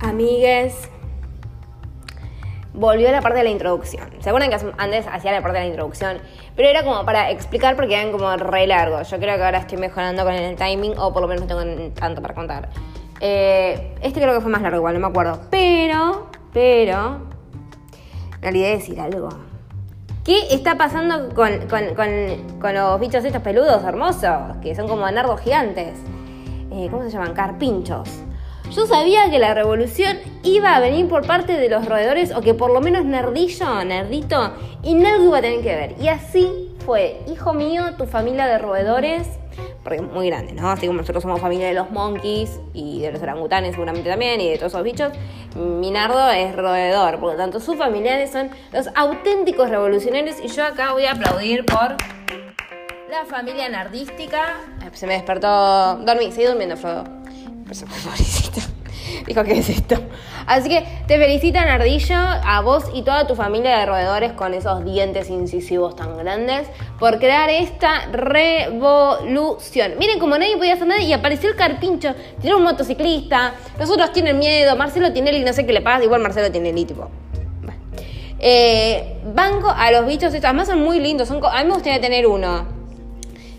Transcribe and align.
Amigues, 0.00 0.88
volvió 2.74 3.10
la 3.12 3.22
parte 3.22 3.38
de 3.38 3.44
la 3.44 3.50
introducción. 3.50 4.10
¿Se 4.20 4.28
acuerdan 4.28 4.50
que 4.50 4.72
antes 4.76 5.06
hacía 5.06 5.32
la 5.32 5.40
parte 5.40 5.58
de 5.58 5.64
la 5.64 5.68
introducción? 5.68 6.18
Pero 6.56 6.68
era 6.68 6.82
como 6.82 7.04
para 7.04 7.30
explicar 7.30 7.76
porque 7.76 7.94
eran 7.94 8.12
como 8.12 8.36
re 8.36 8.66
largos. 8.66 9.10
Yo 9.10 9.18
creo 9.18 9.36
que 9.36 9.44
ahora 9.44 9.58
estoy 9.58 9.78
mejorando 9.78 10.24
con 10.24 10.34
el 10.34 10.56
timing 10.56 10.98
o 10.98 11.12
por 11.12 11.22
lo 11.22 11.28
menos 11.28 11.46
no 11.46 11.48
tengo 11.48 11.92
tanto 11.94 12.20
para 12.20 12.34
contar. 12.34 12.68
Eh, 13.20 13.94
este 14.02 14.20
creo 14.20 14.34
que 14.34 14.40
fue 14.40 14.50
más 14.50 14.60
largo 14.60 14.78
igual, 14.78 14.94
no 14.94 15.00
me 15.00 15.06
acuerdo. 15.06 15.40
Pero, 15.50 16.28
pero, 16.52 17.20
me 18.42 18.48
olvidé 18.48 18.68
de 18.68 18.76
decir 18.76 19.00
algo. 19.00 19.28
¿Qué 20.24 20.54
está 20.54 20.76
pasando 20.76 21.34
con, 21.34 21.66
con, 21.68 22.74
los 22.74 23.00
bichos 23.00 23.24
estos 23.24 23.42
peludos 23.42 23.84
hermosos? 23.84 24.56
Que 24.62 24.74
son 24.74 24.88
como 24.88 25.08
nardos 25.10 25.40
gigantes. 25.40 25.98
Eh, 26.72 26.88
¿Cómo 26.90 27.04
se 27.04 27.10
llaman? 27.10 27.34
Carpinchos. 27.34 28.23
Yo 28.74 28.88
sabía 28.88 29.30
que 29.30 29.38
la 29.38 29.54
revolución 29.54 30.18
iba 30.42 30.74
a 30.74 30.80
venir 30.80 31.08
por 31.08 31.24
parte 31.24 31.52
de 31.56 31.68
los 31.68 31.86
roedores 31.86 32.34
o 32.34 32.40
que 32.40 32.54
por 32.54 32.72
lo 32.72 32.80
menos 32.80 33.04
Nerdillo, 33.04 33.84
Nerdito, 33.84 34.52
y 34.82 34.94
Nerdo 34.94 35.26
iba 35.26 35.38
a 35.38 35.42
tener 35.42 35.60
que 35.60 35.76
ver. 35.76 35.94
Y 36.00 36.08
así 36.08 36.74
fue. 36.84 37.20
Hijo 37.32 37.52
mío, 37.52 37.94
tu 37.96 38.06
familia 38.06 38.46
de 38.46 38.58
roedores, 38.58 39.28
porque 39.84 39.98
es 39.98 40.02
muy 40.02 40.26
grande, 40.26 40.54
¿no? 40.54 40.68
Así 40.70 40.88
como 40.88 40.98
nosotros 40.98 41.22
somos 41.22 41.40
familia 41.40 41.68
de 41.68 41.74
los 41.74 41.92
monkeys 41.92 42.58
y 42.72 43.00
de 43.00 43.12
los 43.12 43.22
orangutanes 43.22 43.72
seguramente 43.72 44.10
también 44.10 44.40
y 44.40 44.50
de 44.50 44.58
todos 44.58 44.72
esos 44.72 44.82
bichos, 44.82 45.12
mi 45.54 45.92
Nardo 45.92 46.30
es 46.30 46.56
roedor. 46.56 47.20
Por 47.20 47.32
lo 47.32 47.36
tanto, 47.36 47.60
sus 47.60 47.76
familiares 47.76 48.32
son 48.32 48.50
los 48.72 48.88
auténticos 48.96 49.70
revolucionarios 49.70 50.36
y 50.42 50.48
yo 50.48 50.64
acá 50.64 50.92
voy 50.92 51.04
a 51.04 51.12
aplaudir 51.12 51.64
por 51.64 51.96
la 53.08 53.24
familia 53.28 53.68
nardística. 53.68 54.56
Se 54.94 55.06
me 55.06 55.14
despertó. 55.14 55.96
Dormí, 55.98 56.32
seguí 56.32 56.48
durmiendo, 56.48 56.76
Frodo. 56.76 57.04
Pobrecito. 57.64 58.43
Dijo, 59.26 59.44
¿qué 59.44 59.58
es 59.58 59.68
esto? 59.68 59.96
Así 60.46 60.68
que 60.68 60.84
te 61.06 61.18
felicita, 61.18 61.64
Nardillo, 61.64 62.16
a 62.16 62.60
vos 62.60 62.84
y 62.94 63.02
toda 63.02 63.26
tu 63.26 63.34
familia 63.34 63.78
de 63.78 63.86
roedores 63.86 64.32
con 64.32 64.54
esos 64.54 64.84
dientes 64.84 65.30
incisivos 65.30 65.96
tan 65.96 66.16
grandes 66.18 66.68
por 66.98 67.18
crear 67.18 67.48
esta 67.50 68.06
revolución. 68.12 69.92
Miren, 69.98 70.18
como 70.18 70.36
nadie 70.38 70.56
podía 70.56 70.74
hacer 70.74 70.84
y 71.00 71.12
apareció 71.12 71.50
el 71.50 71.56
carpincho. 71.56 72.14
Tiene 72.40 72.56
un 72.56 72.62
motociclista, 72.62 73.54
los 73.78 73.90
otros 73.90 74.12
tienen 74.12 74.38
miedo, 74.38 74.76
Marcelo 74.76 75.12
tiene 75.12 75.32
y 75.32 75.44
no 75.44 75.52
sé 75.52 75.64
qué 75.64 75.72
le 75.72 75.80
pasa, 75.80 76.04
igual 76.04 76.20
Marcelo 76.20 76.50
tiene 76.50 76.70
el 76.70 76.86
tipo. 76.86 77.08
Eh, 78.38 79.20
banco 79.34 79.70
a 79.74 79.90
los 79.90 80.06
bichos 80.06 80.34
estos, 80.34 80.44
además 80.44 80.68
son 80.68 80.82
muy 80.82 81.00
lindos, 81.00 81.28
son, 81.28 81.40
a 81.42 81.62
mí 81.62 81.68
me 81.68 81.74
gustaría 81.74 82.00
tener 82.00 82.26
uno. 82.26 82.73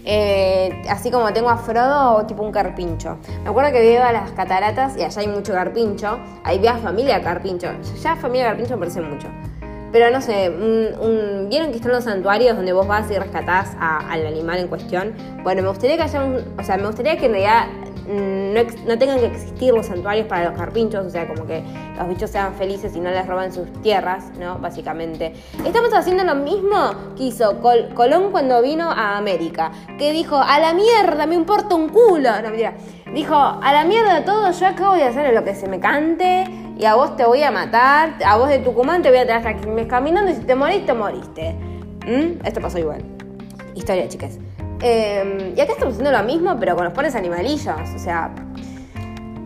Eh, 0.07 0.83
así 0.87 1.09
como 1.09 1.33
tengo 1.33 1.49
a 1.49 1.57
Frodo, 1.57 2.25
tipo 2.27 2.43
un 2.43 2.51
carpincho. 2.51 3.17
Me 3.43 3.49
acuerdo 3.49 3.71
que 3.71 3.91
iba 3.91 4.07
a 4.07 4.13
las 4.13 4.31
cataratas 4.31 4.95
y 4.97 5.03
allá 5.03 5.21
hay 5.21 5.27
mucho 5.27 5.53
carpincho. 5.53 6.19
Ahí 6.43 6.59
vi 6.59 6.67
a 6.67 6.77
familia 6.77 7.21
carpincho. 7.21 7.69
Ya 8.01 8.15
familia 8.15 8.45
carpincho 8.49 8.75
me 8.75 8.79
parece 8.79 9.01
mucho. 9.01 9.27
Pero 9.91 10.11
no 10.11 10.19
sé, 10.21 10.49
¿vieron 10.49 11.71
que 11.71 11.77
están 11.77 11.93
los 11.93 12.03
santuarios 12.03 12.57
donde 12.57 12.73
vos 12.73 12.85
vas 12.85 13.09
y 13.09 13.17
rescatás 13.17 13.77
al 13.79 14.27
animal 14.27 14.59
en 14.59 14.67
cuestión? 14.67 15.13
Bueno, 15.41 15.61
me 15.61 15.69
gustaría 15.69 15.95
que 15.95 16.03
haya 16.03 16.21
un, 16.23 16.43
O 16.59 16.63
sea, 16.63 16.75
me 16.75 16.85
gustaría 16.85 17.17
que 17.17 17.27
en 17.27 17.31
realidad 17.31 17.67
Mm, 18.07 18.53
no, 18.87 18.97
tengan 18.99 19.19
que 19.19 19.25
existir 19.25 19.73
los 19.73 19.87
santuarios 19.87 20.27
para 20.27 20.49
los 20.49 20.57
carpinchos, 20.57 21.05
o 21.05 21.09
sea, 21.09 21.27
como 21.27 21.47
que 21.47 21.63
los 21.97 22.07
bichos 22.07 22.29
sean 22.29 22.53
felices 22.53 22.95
y 22.95 22.99
no 22.99 23.09
les 23.09 23.25
roban 23.25 23.51
sus 23.51 23.71
tierras, 23.81 24.31
¿no? 24.39 24.59
Básicamente. 24.59 25.33
Estamos 25.65 25.91
haciendo 25.93 26.23
lo 26.23 26.35
mismo 26.35 26.77
que 27.17 27.23
hizo 27.23 27.59
Colón 27.59 28.31
cuando 28.31 28.61
vino 28.61 28.91
a 28.91 29.17
América, 29.17 29.71
que 29.97 30.11
dijo, 30.11 30.37
a 30.37 30.59
la 30.59 30.73
mierda, 30.73 31.25
me 31.25 31.35
importa 31.35 31.73
un 31.73 31.89
culo. 31.89 32.29
No, 32.41 32.49
mentira. 32.49 32.75
Dijo, 33.11 33.35
a 33.35 33.73
la 33.73 33.83
mierda 33.85 34.23
todo, 34.23 34.51
yo 34.51 34.67
acabo 34.67 34.95
de 34.95 35.03
hacer 35.03 35.33
lo 35.33 35.43
que 35.43 35.55
se 35.55 35.67
me 35.67 35.79
cante 35.79 36.45
y 36.77 36.85
a 36.85 36.95
vos 36.95 37.15
te 37.15 37.25
voy 37.25 37.41
a 37.43 37.51
matar, 37.51 38.15
a 38.25 38.37
vos 38.37 38.49
de 38.49 38.59
Tucumán 38.59 39.01
te 39.01 39.09
voy 39.09 39.19
a 39.19 39.25
traer 39.25 39.47
aquí 39.47 39.67
caminando 39.87 40.31
y 40.31 40.35
si 40.35 40.41
te 40.41 40.53
morís, 40.53 40.85
te 40.85 40.93
moriste. 40.93 41.53
¿Mm? 42.05 42.45
Esto 42.45 42.61
pasó 42.61 42.77
igual. 42.77 43.03
Historia, 43.73 44.07
chicas. 44.07 44.37
Em, 44.81 45.53
y 45.55 45.61
acá 45.61 45.73
estamos 45.73 45.93
haciendo 45.93 46.11
lo 46.11 46.23
mismo, 46.23 46.57
pero 46.59 46.75
con 46.75 46.85
los 46.85 46.93
pobres 46.93 47.15
animalillos. 47.15 47.89
O 47.95 47.99
sea, 47.99 48.33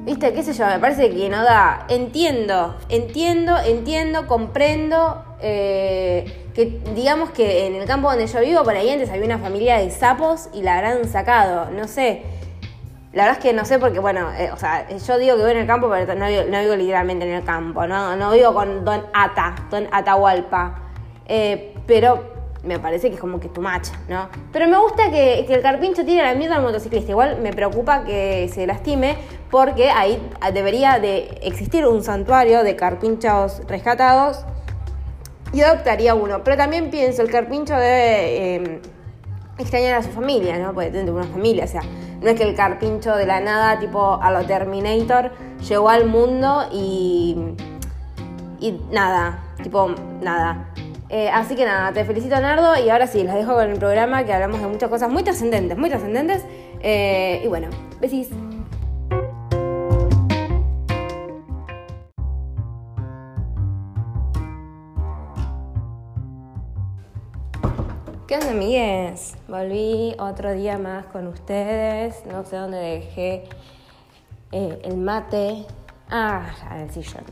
viste, 0.06 0.34
qué 0.34 0.44
sé 0.44 0.53
yo, 0.53 0.66
me 0.66 0.79
parece 0.79 1.09
que 1.09 1.29
no 1.29 1.44
da. 1.44 1.85
Entiendo, 1.90 2.75
entiendo, 2.90 3.57
entiendo, 3.57 4.28
comprendo. 4.28 5.23
Eh, 5.41 6.50
que 6.53 6.81
digamos 6.94 7.29
que 7.29 7.67
en 7.67 7.75
el 7.75 7.85
campo 7.88 8.09
donde 8.09 8.28
yo 8.28 8.41
vivo, 8.41 8.63
por 8.63 8.75
ahí 8.75 8.90
antes 8.90 9.09
había 9.09 9.25
una 9.25 9.38
familia 9.38 9.78
de 9.78 9.91
sapos 9.91 10.50
y 10.53 10.62
la 10.62 10.78
habrán 10.78 11.07
sacado. 11.07 11.72
No 11.72 11.88
sé. 11.88 12.23
La 13.13 13.23
verdad 13.23 13.40
es 13.40 13.44
que 13.44 13.53
no 13.53 13.66
sé 13.66 13.79
porque, 13.79 14.00
bueno, 14.00 14.31
eh, 14.38 14.51
o 14.51 14.57
sea, 14.57 14.88
yo 14.88 15.17
digo 15.17 15.35
que 15.35 15.41
vivo 15.41 15.47
en 15.47 15.57
el 15.57 15.67
campo, 15.67 15.90
pero 15.90 16.13
no 16.16 16.28
vivo, 16.28 16.75
literalmente 16.75 17.25
en 17.25 17.34
el 17.34 17.44
campo, 17.44 17.88
¿no? 17.88 18.16
No 18.16 18.31
vivo 18.31 18.53
con 18.53 18.85
Don 18.85 19.03
Ata, 19.13 19.56
Don 19.72 19.88
Atahualpa. 19.91 20.75
Eh, 21.25 21.73
pero 21.88 22.39
me 22.64 22.80
parece 22.80 23.09
que 23.09 23.16
es 23.16 23.22
como 23.22 23.40
que 23.40 23.47
tu 23.47 23.62
match, 23.62 23.90
¿no? 24.09 24.30
Pero 24.52 24.68
me 24.68 24.78
gusta 24.78 25.09
que, 25.09 25.40
el 25.40 25.62
carpincho 25.62 26.03
tiene 26.06 26.24
la 26.24 26.36
mierda 26.36 26.58
al 26.58 26.62
motociclista. 26.62 27.12
Igual 27.12 27.40
me 27.42 27.53
preocupa 27.53 28.03
que 28.03 28.50
se 28.53 28.68
lastime 28.68 29.16
porque 29.50 29.90
ahí 29.90 30.22
debería 30.53 31.00
de 31.00 31.40
existir 31.42 31.86
un 31.86 32.03
santuario 32.03 32.64
de 32.64 32.75
carpinchos 32.75 33.62
rescatados 33.68 34.46
y 35.53 35.62
adoptaría 35.62 36.16
uno. 36.16 36.44
Pero 36.44 36.58
también 36.58 36.90
pienso, 36.90 37.22
el 37.22 37.31
carpincho 37.31 37.75
debe 37.75 38.56
em, 38.56 38.81
extrañar 39.58 39.96
a 39.96 40.03
su 40.03 40.09
familia, 40.09 40.58
¿no? 40.58 40.74
Puede 40.74 40.91
tener 40.91 41.12
una 41.12 41.24
familia, 41.24 41.64
o 41.64 41.68
sea, 41.68 41.81
no 42.22 42.30
es 42.30 42.36
que 42.36 42.44
el 42.44 42.56
carpincho 42.56 43.16
de 43.16 43.26
la 43.26 43.40
nada, 43.40 43.80
tipo 43.80 44.20
a 44.22 44.31
lo 44.31 44.46
Terminator, 44.46 45.31
llegó 45.68 45.90
al 45.90 46.06
mundo 46.06 46.66
y... 46.72 47.56
y 48.59 48.81
nada, 48.91 49.40
tipo, 49.64 49.96
nada 50.22 50.69
eh, 51.09 51.28
así 51.30 51.56
que 51.56 51.66
nada, 51.66 51.92
te 51.92 52.06
felicito 52.06 52.40
Nardo 52.40 52.78
y 52.78 52.90
ahora 52.90 53.08
sí, 53.08 53.24
los 53.24 53.34
dejo 53.34 53.56
con 53.56 53.68
el 53.68 53.80
programa 53.80 54.24
que 54.25 54.31
hablamos 54.31 54.62
de 54.62 54.68
muchas 54.68 54.90
cosas 54.90 55.09
muy 55.09 55.24
trascendentes, 55.24 55.75
muy 55.75 55.90
trascendentes. 55.90 56.46
Eh, 56.81 57.42
y 57.44 57.47
bueno, 57.47 57.70
besis. 58.00 58.30
¿Qué 68.28 68.36
onda, 68.36 68.52
amigues? 68.52 69.36
Volví 69.47 70.16
otro 70.20 70.53
día 70.53 70.78
más 70.78 71.08
con 71.08 71.26
ustedes. 71.26 72.24
No 72.28 72.46
sé 72.46 72.58
dónde 72.58 72.78
dejé 72.78 73.46
eh, 74.52 74.80
el 74.84 74.97
mate. 74.97 75.66
Ah, 76.12 76.52
en 76.72 76.81
el 76.81 76.91
sillón 76.91 77.24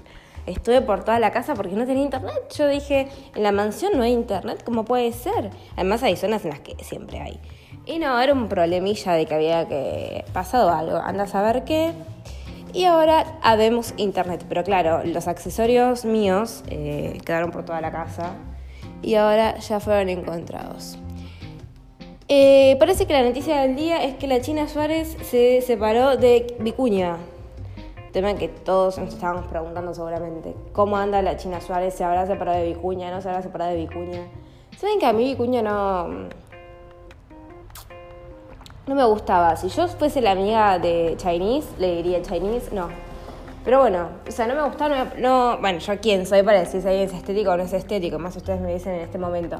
estuve 0.47 0.81
por 0.81 1.03
toda 1.03 1.19
la 1.19 1.31
casa 1.31 1.53
porque 1.53 1.75
no 1.75 1.85
tenía 1.85 2.03
internet. 2.03 2.51
Yo 2.55 2.67
dije, 2.67 3.07
en 3.35 3.43
la 3.43 3.51
mansión 3.51 3.93
no 3.95 4.03
hay 4.03 4.13
internet, 4.13 4.63
¿cómo 4.63 4.85
puede 4.85 5.11
ser? 5.11 5.51
Además 5.75 6.01
hay 6.03 6.15
zonas 6.15 6.43
en 6.45 6.51
las 6.51 6.61
que 6.61 6.75
siempre 6.83 7.19
hay. 7.19 7.39
Y 7.85 7.99
no, 7.99 8.19
era 8.19 8.33
un 8.33 8.49
problemilla 8.49 9.13
de 9.13 9.25
que 9.25 9.35
había 9.35 9.67
que 9.67 10.25
pasado 10.33 10.69
algo, 10.71 10.97
anda 10.97 11.23
a 11.23 11.27
saber 11.27 11.63
qué. 11.63 11.93
Y 12.73 12.85
ahora 12.85 13.39
habemos 13.41 13.93
internet, 13.97 14.45
pero 14.49 14.63
claro, 14.63 15.03
los 15.05 15.27
accesorios 15.27 16.03
míos 16.03 16.63
eh, 16.67 17.17
quedaron 17.25 17.51
por 17.51 17.63
toda 17.63 17.79
la 17.79 17.91
casa 17.91 18.33
y 19.01 19.15
ahora 19.15 19.57
ya 19.59 19.79
fueron 19.79 20.09
encontrados. 20.09 20.97
Eh, 22.27 22.75
parece 22.77 23.05
que 23.05 23.13
la 23.13 23.23
noticia 23.23 23.61
del 23.61 23.77
día 23.77 24.03
es 24.03 24.15
que 24.15 24.27
la 24.27 24.41
China 24.41 24.67
Suárez 24.67 25.15
se 25.23 25.61
separó 25.61 26.17
de 26.17 26.57
Vicuña, 26.59 27.17
tema 28.11 28.33
que 28.35 28.47
todos 28.47 28.97
nos 28.97 29.13
estábamos 29.13 29.47
preguntando 29.47 29.93
seguramente. 29.93 30.55
¿Cómo 30.73 30.97
anda 30.97 31.21
la 31.21 31.37
China 31.37 31.61
Suárez? 31.61 31.93
¿Se 31.93 32.03
habrá 32.03 32.25
separado 32.25 32.59
de 32.59 32.65
Vicuña? 32.73 33.11
¿No 33.11 33.21
se 33.21 33.29
habrá 33.29 33.41
separado 33.41 33.71
de 33.71 33.77
Vicuña? 33.77 34.27
¿Saben 34.77 34.99
que 34.99 35.05
a 35.05 35.13
mí 35.13 35.23
Vicuña 35.25 35.61
no... 35.61 36.07
No 38.87 38.95
me 38.95 39.03
gustaba. 39.05 39.55
Si 39.57 39.67
yo 39.67 39.87
fuese 39.87 40.21
la 40.21 40.31
amiga 40.31 40.79
de 40.79 41.15
Chinese, 41.17 41.67
le 41.77 41.97
diría 41.97 42.21
Chinese, 42.21 42.73
no. 42.73 42.87
Pero 43.65 43.79
bueno, 43.79 44.07
o 44.25 44.31
sea, 44.31 44.47
no 44.47 44.55
me 44.55 44.63
gustaba, 44.63 45.07
no, 45.17 45.57
bueno, 45.59 45.79
yo 45.79 45.99
quién 45.99 46.25
soy 46.25 46.41
para 46.41 46.59
decir 46.59 46.81
si 46.81 46.87
alguien 46.87 47.09
es 47.09 47.13
estético 47.13 47.51
o 47.51 47.57
no 47.57 47.63
es 47.63 47.73
estético, 47.73 48.17
más 48.17 48.33
ustedes 48.37 48.61
me 48.61 48.73
dicen 48.73 48.93
en 48.93 49.01
este 49.01 49.17
momento. 49.17 49.57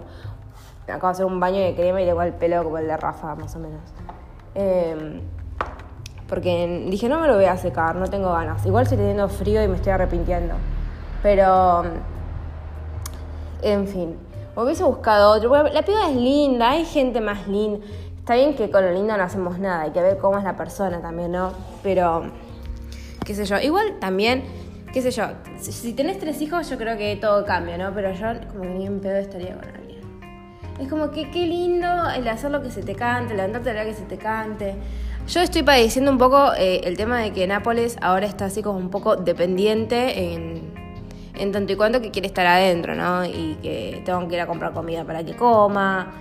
Me 0.88 0.94
acabo 0.94 1.08
de 1.08 1.12
hacer 1.12 1.26
un 1.26 1.42
baño 1.42 1.60
de 1.60 1.76
crema 1.76 2.02
y 2.02 2.06
le 2.06 2.12
el 2.12 2.34
pelo 2.36 2.64
como 2.64 2.78
el 2.78 2.88
de 2.88 2.96
Rafa, 2.96 3.36
más 3.36 3.54
o 3.58 3.60
menos. 3.60 3.82
Eh, 4.56 5.22
porque 6.28 6.86
dije, 6.90 7.08
no 7.08 7.20
me 7.20 7.28
lo 7.28 7.36
voy 7.36 7.46
a 7.46 7.58
secar, 7.58 7.96
no 7.96 8.08
tengo 8.08 8.32
ganas. 8.32 8.66
Igual 8.66 8.84
estoy 8.84 8.98
teniendo 8.98 9.30
frío 9.30 9.64
y 9.64 9.68
me 9.68 9.78
estoy 9.78 9.94
arrepintiendo. 9.94 10.56
Pero, 11.24 11.84
en 13.62 13.88
fin, 13.88 14.18
me 14.56 14.64
hubiese 14.64 14.84
buscado 14.84 15.32
otro. 15.32 15.64
La 15.70 15.84
piba 15.84 16.10
es 16.10 16.16
linda, 16.16 16.72
hay 16.72 16.86
gente 16.86 17.22
más 17.22 17.48
linda. 17.48 17.86
Está 18.20 18.36
bien 18.36 18.56
que 18.56 18.70
con 18.70 18.84
lo 18.84 18.92
linda 18.92 19.16
no 19.16 19.24
hacemos 19.24 19.58
nada, 19.58 19.84
hay 19.84 19.92
que 19.92 20.02
ver 20.02 20.18
cómo 20.18 20.38
es 20.38 20.44
la 20.44 20.58
persona 20.58 21.02
también, 21.02 21.32
¿no? 21.32 21.54
Pero, 21.82 22.24
qué 23.26 23.34
sé 23.34 23.46
yo. 23.46 23.58
Igual 23.60 24.00
también, 24.00 24.44
qué 24.92 25.02
sé 25.02 25.12
yo, 25.12 25.28
si, 25.62 25.94
tenés 25.94 26.20
tres 26.20 26.42
hijos 26.42 26.70
yo 26.70 26.78
creo 26.78 26.98
que 26.98 27.16
todo 27.16 27.46
cambia, 27.46 27.78
¿no? 27.78 27.94
Pero 27.94 28.12
yo 28.12 28.28
como 28.52 28.64
que 28.64 28.70
ni 28.70 28.86
en 28.86 29.00
pedo 29.00 29.16
estaría 29.16 29.56
con 29.56 29.70
alguien. 29.70 30.02
Es 30.78 30.90
como 30.90 31.10
que 31.12 31.32
qué 31.32 31.48
lindo 31.48 31.88
el 32.14 32.28
hacer 32.28 32.52
lo 32.52 32.62
que 32.62 32.70
se 32.70 32.84
te 32.84 32.96
cante, 32.96 33.34
levantarte 33.34 33.74
la 33.74 33.86
que 33.86 33.94
se 33.94 34.04
te 34.04 34.18
cante 34.18 34.76
Yo 35.28 35.42
estoy 35.42 35.62
padeciendo 35.62 36.10
un 36.10 36.18
poco 36.18 36.54
eh, 36.58 36.80
el 36.86 36.96
tema 36.96 37.20
de 37.20 37.34
que 37.34 37.46
Nápoles 37.48 37.98
ahora 38.02 38.26
está 38.26 38.46
así 38.46 38.62
como 38.64 38.80
un 38.80 38.90
poco 38.90 39.18
dependiente 39.18 40.34
en, 40.34 40.74
en 41.36 41.52
tanto 41.52 41.74
y 41.74 41.76
cuanto 41.76 42.02
que 42.02 42.12
quiere 42.12 42.30
estar 42.30 42.48
adentro, 42.48 42.96
¿no? 42.96 43.26
Y 43.26 43.58
que 43.62 44.02
tengo 44.06 44.26
que 44.30 44.36
ir 44.36 44.42
a 44.42 44.48
comprar 44.48 44.72
comida 44.72 45.04
para 45.04 45.26
que 45.26 45.36
coma. 45.36 46.14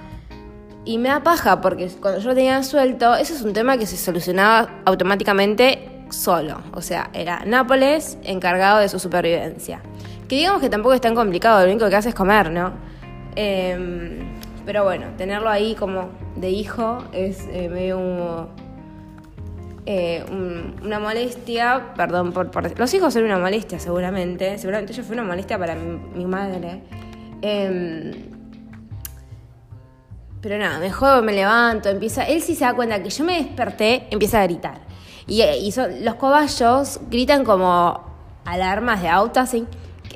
Y 0.85 0.99
me 0.99 1.08
da 1.08 1.23
paja 1.23 1.61
porque 1.61 1.88
cuando 2.00 2.19
yo 2.19 2.31
lo 2.31 2.35
tenía 2.35 2.61
suelto, 2.64 3.14
eso 3.14 3.32
es 3.32 3.43
un 3.43 3.53
tema 3.53 3.79
que 3.79 3.87
se 3.87 3.97
solucionaba 3.97 4.81
automáticamente 4.85 6.05
solo. 6.11 6.61
O 6.73 6.82
sea, 6.82 7.08
era 7.12 7.44
Nápoles 7.47 8.19
encargado 8.25 8.81
de 8.81 8.88
su 8.88 8.99
supervivencia. 8.99 9.82
Que 10.29 10.35
digamos 10.35 10.61
que 10.61 10.69
tampoco 10.69 10.94
es 10.94 11.00
tan 11.00 11.14
complicado, 11.14 11.64
lo 11.64 11.70
único 11.70 11.88
que 11.88 11.94
hace 11.94 12.08
es 12.08 12.14
comer, 12.17 12.50
¿no? 12.50 12.73
Em, 13.37 14.19
pero 14.64 14.82
bueno, 14.82 15.06
tenerlo 15.17 15.49
ahí 15.49 15.76
como 15.76 16.08
de 16.35 16.50
hijo 16.50 17.05
es 17.12 17.47
eh, 17.53 17.69
medio 17.69 18.49
eh, 19.88 20.24
una 20.82 20.98
molestia, 20.98 21.92
perdón 21.96 22.32
por, 22.32 22.76
Los 22.76 22.92
hijos 22.92 23.14
son 23.14 23.22
una 23.22 23.38
molestia 23.38 23.78
seguramente, 23.78 24.58
seguramente 24.58 24.92
yo 24.92 25.04
fui 25.04 25.14
una 25.14 25.22
molestia 25.22 25.56
para 25.60 25.76
mi, 25.76 26.26
madre. 26.26 26.82
Em, 27.40 28.12
pero 30.40 30.58
nada, 30.58 30.80
me 30.80 30.90
juego, 30.90 31.22
me 31.22 31.32
levanto, 31.32 31.88
empieza... 31.88 32.24
Él 32.24 32.42
sí 32.42 32.56
se 32.56 32.64
da 32.64 32.74
cuenta 32.74 33.00
que 33.00 33.10
yo 33.10 33.24
me 33.24 33.40
desperté, 33.40 34.08
empieza 34.10 34.40
a 34.40 34.44
gritar. 34.44 34.80
Y, 35.28 35.42
los 36.00 36.14
cobayos 36.16 37.00
gritan 37.08 37.44
como 37.44 38.04
alarmas 38.44 39.02
de 39.02 39.08
auto, 39.08 39.38
así. 39.38 39.66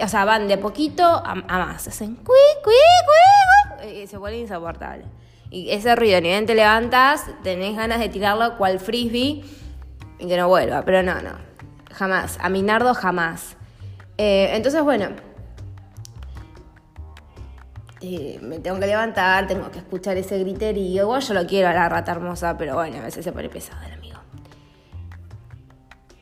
O 0.02 0.08
sea, 0.08 0.25
van 0.25 0.49
de 0.49 0.58
poquito 0.58 1.05
a, 1.05 1.34
más. 1.37 1.87
Hacen 1.87 2.17
cui, 2.17 2.34
cui, 2.64 3.88
Y 4.02 4.06
se 4.08 4.17
vuelve 4.17 4.38
insoportable. 4.38 5.05
Y 5.50 5.70
ese 5.70 5.94
ruido, 5.94 6.20
ni 6.20 6.28
bien 6.28 6.46
te 6.46 6.55
levantas, 6.55 7.26
tenés 7.43 7.76
ganas 7.76 7.99
de 8.00 8.08
tirarlo 8.08 8.56
cual 8.56 8.78
frisbee 8.78 9.44
y 10.20 10.28
que 10.28 10.37
no 10.37 10.49
vuelva. 10.49 10.82
Pero 10.84 11.02
no, 11.02 11.20
no. 11.20 11.32
Jamás. 11.93 12.38
A 12.40 12.49
Minardo 12.49 12.94
jamás. 12.94 13.56
Eh, 14.19 14.50
entonces, 14.55 14.82
bueno. 14.82 15.08
Me 18.02 18.58
tengo 18.61 18.81
que 18.81 18.87
levantar, 18.87 19.46
tengo 19.46 19.70
que 19.70 19.78
escuchar 19.78 20.17
ese 20.17 20.38
griterío. 20.38 21.02
Igual 21.02 21.20
yo 21.20 21.34
lo 21.34 21.46
quiero 21.46 21.69
a 21.69 21.75
la 21.75 21.88
rata 21.88 22.12
hermosa, 22.12 22.56
pero 22.56 22.75
bueno, 22.75 22.99
a 22.99 23.02
veces 23.02 23.25
se 23.25 23.32
pone 23.32 23.50
pesado 23.50 23.84
el 23.87 23.93
amigo. 23.93 24.19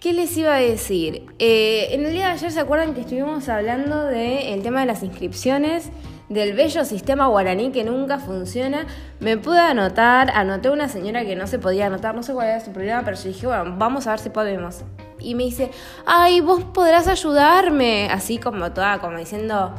¿Qué 0.00 0.12
les 0.12 0.36
iba 0.36 0.54
a 0.54 0.58
decir? 0.58 1.26
Eh, 1.38 1.88
en 1.90 2.04
el 2.04 2.12
día 2.12 2.26
de 2.26 2.32
ayer 2.32 2.50
se 2.50 2.60
acuerdan 2.60 2.94
que 2.94 3.02
estuvimos 3.02 3.48
hablando 3.48 4.04
del 4.06 4.62
tema 4.62 4.80
de 4.80 4.86
las 4.86 5.02
inscripciones 5.02 5.90
del 6.28 6.54
bello 6.54 6.84
sistema 6.84 7.26
guaraní 7.26 7.72
que 7.72 7.84
nunca 7.84 8.18
funciona. 8.18 8.86
Me 9.20 9.36
pude 9.36 9.60
anotar, 9.60 10.30
anoté 10.30 10.70
una 10.70 10.88
señora 10.88 11.24
que 11.24 11.36
no 11.36 11.46
se 11.46 11.58
podía 11.58 11.86
anotar, 11.86 12.14
no 12.14 12.22
sé 12.22 12.32
cuál 12.32 12.48
era 12.48 12.60
su 12.60 12.72
problema, 12.72 13.02
pero 13.04 13.16
yo 13.16 13.24
dije, 13.24 13.46
bueno, 13.46 13.74
vamos 13.78 14.06
a 14.06 14.10
ver 14.10 14.20
si 14.20 14.30
podemos. 14.30 14.82
Y 15.18 15.34
me 15.34 15.44
dice, 15.44 15.70
ay, 16.06 16.40
vos 16.40 16.62
podrás 16.64 17.08
ayudarme, 17.08 18.08
así 18.10 18.38
como 18.38 18.72
toda, 18.72 18.98
como 19.00 19.18
diciendo, 19.18 19.74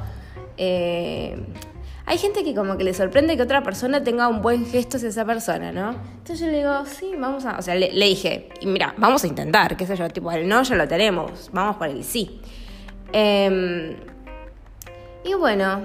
eh, 0.58 1.38
hay 2.06 2.18
gente 2.18 2.44
que 2.44 2.56
como 2.56 2.76
que 2.76 2.84
le 2.84 2.96
sorprende 2.96 3.38
que 3.38 3.44
otra 3.44 3.62
persona 3.62 4.04
tenga 4.04 4.28
un 4.28 4.42
buen 4.42 4.66
gesto 4.66 4.98
hacia 4.98 5.10
esa 5.10 5.26
persona, 5.26 5.72
¿no? 5.72 5.92
Entonces 5.92 6.40
yo 6.40 6.48
le 6.48 6.58
digo, 6.58 6.84
sí, 6.86 7.14
vamos 7.16 7.46
a... 7.46 7.60
O 7.60 7.62
sea, 7.62 7.76
le, 7.76 7.92
dije, 7.92 8.50
y 8.60 8.66
mira, 8.66 8.96
vamos 8.98 9.24
a 9.24 9.28
intentar, 9.28 9.78
qué 9.78 9.86
sé 9.86 9.96
yo, 9.96 10.10
tipo, 10.10 10.32
el 10.32 10.48
no 10.48 10.64
ya 10.64 10.76
lo 10.76 10.88
tenemos, 10.88 11.52
vamos 11.54 11.76
por 11.76 11.88
el 11.88 12.04
sí. 12.04 12.42
Em, 13.14 13.96
y 15.24 15.36
bueno, 15.36 15.84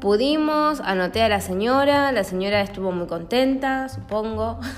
pudimos, 0.00 0.80
anoté 0.80 1.22
a 1.22 1.28
la 1.28 1.40
señora, 1.40 2.12
la 2.12 2.24
señora 2.24 2.60
estuvo 2.60 2.92
muy 2.92 3.06
contenta, 3.06 3.88
supongo. 3.88 4.58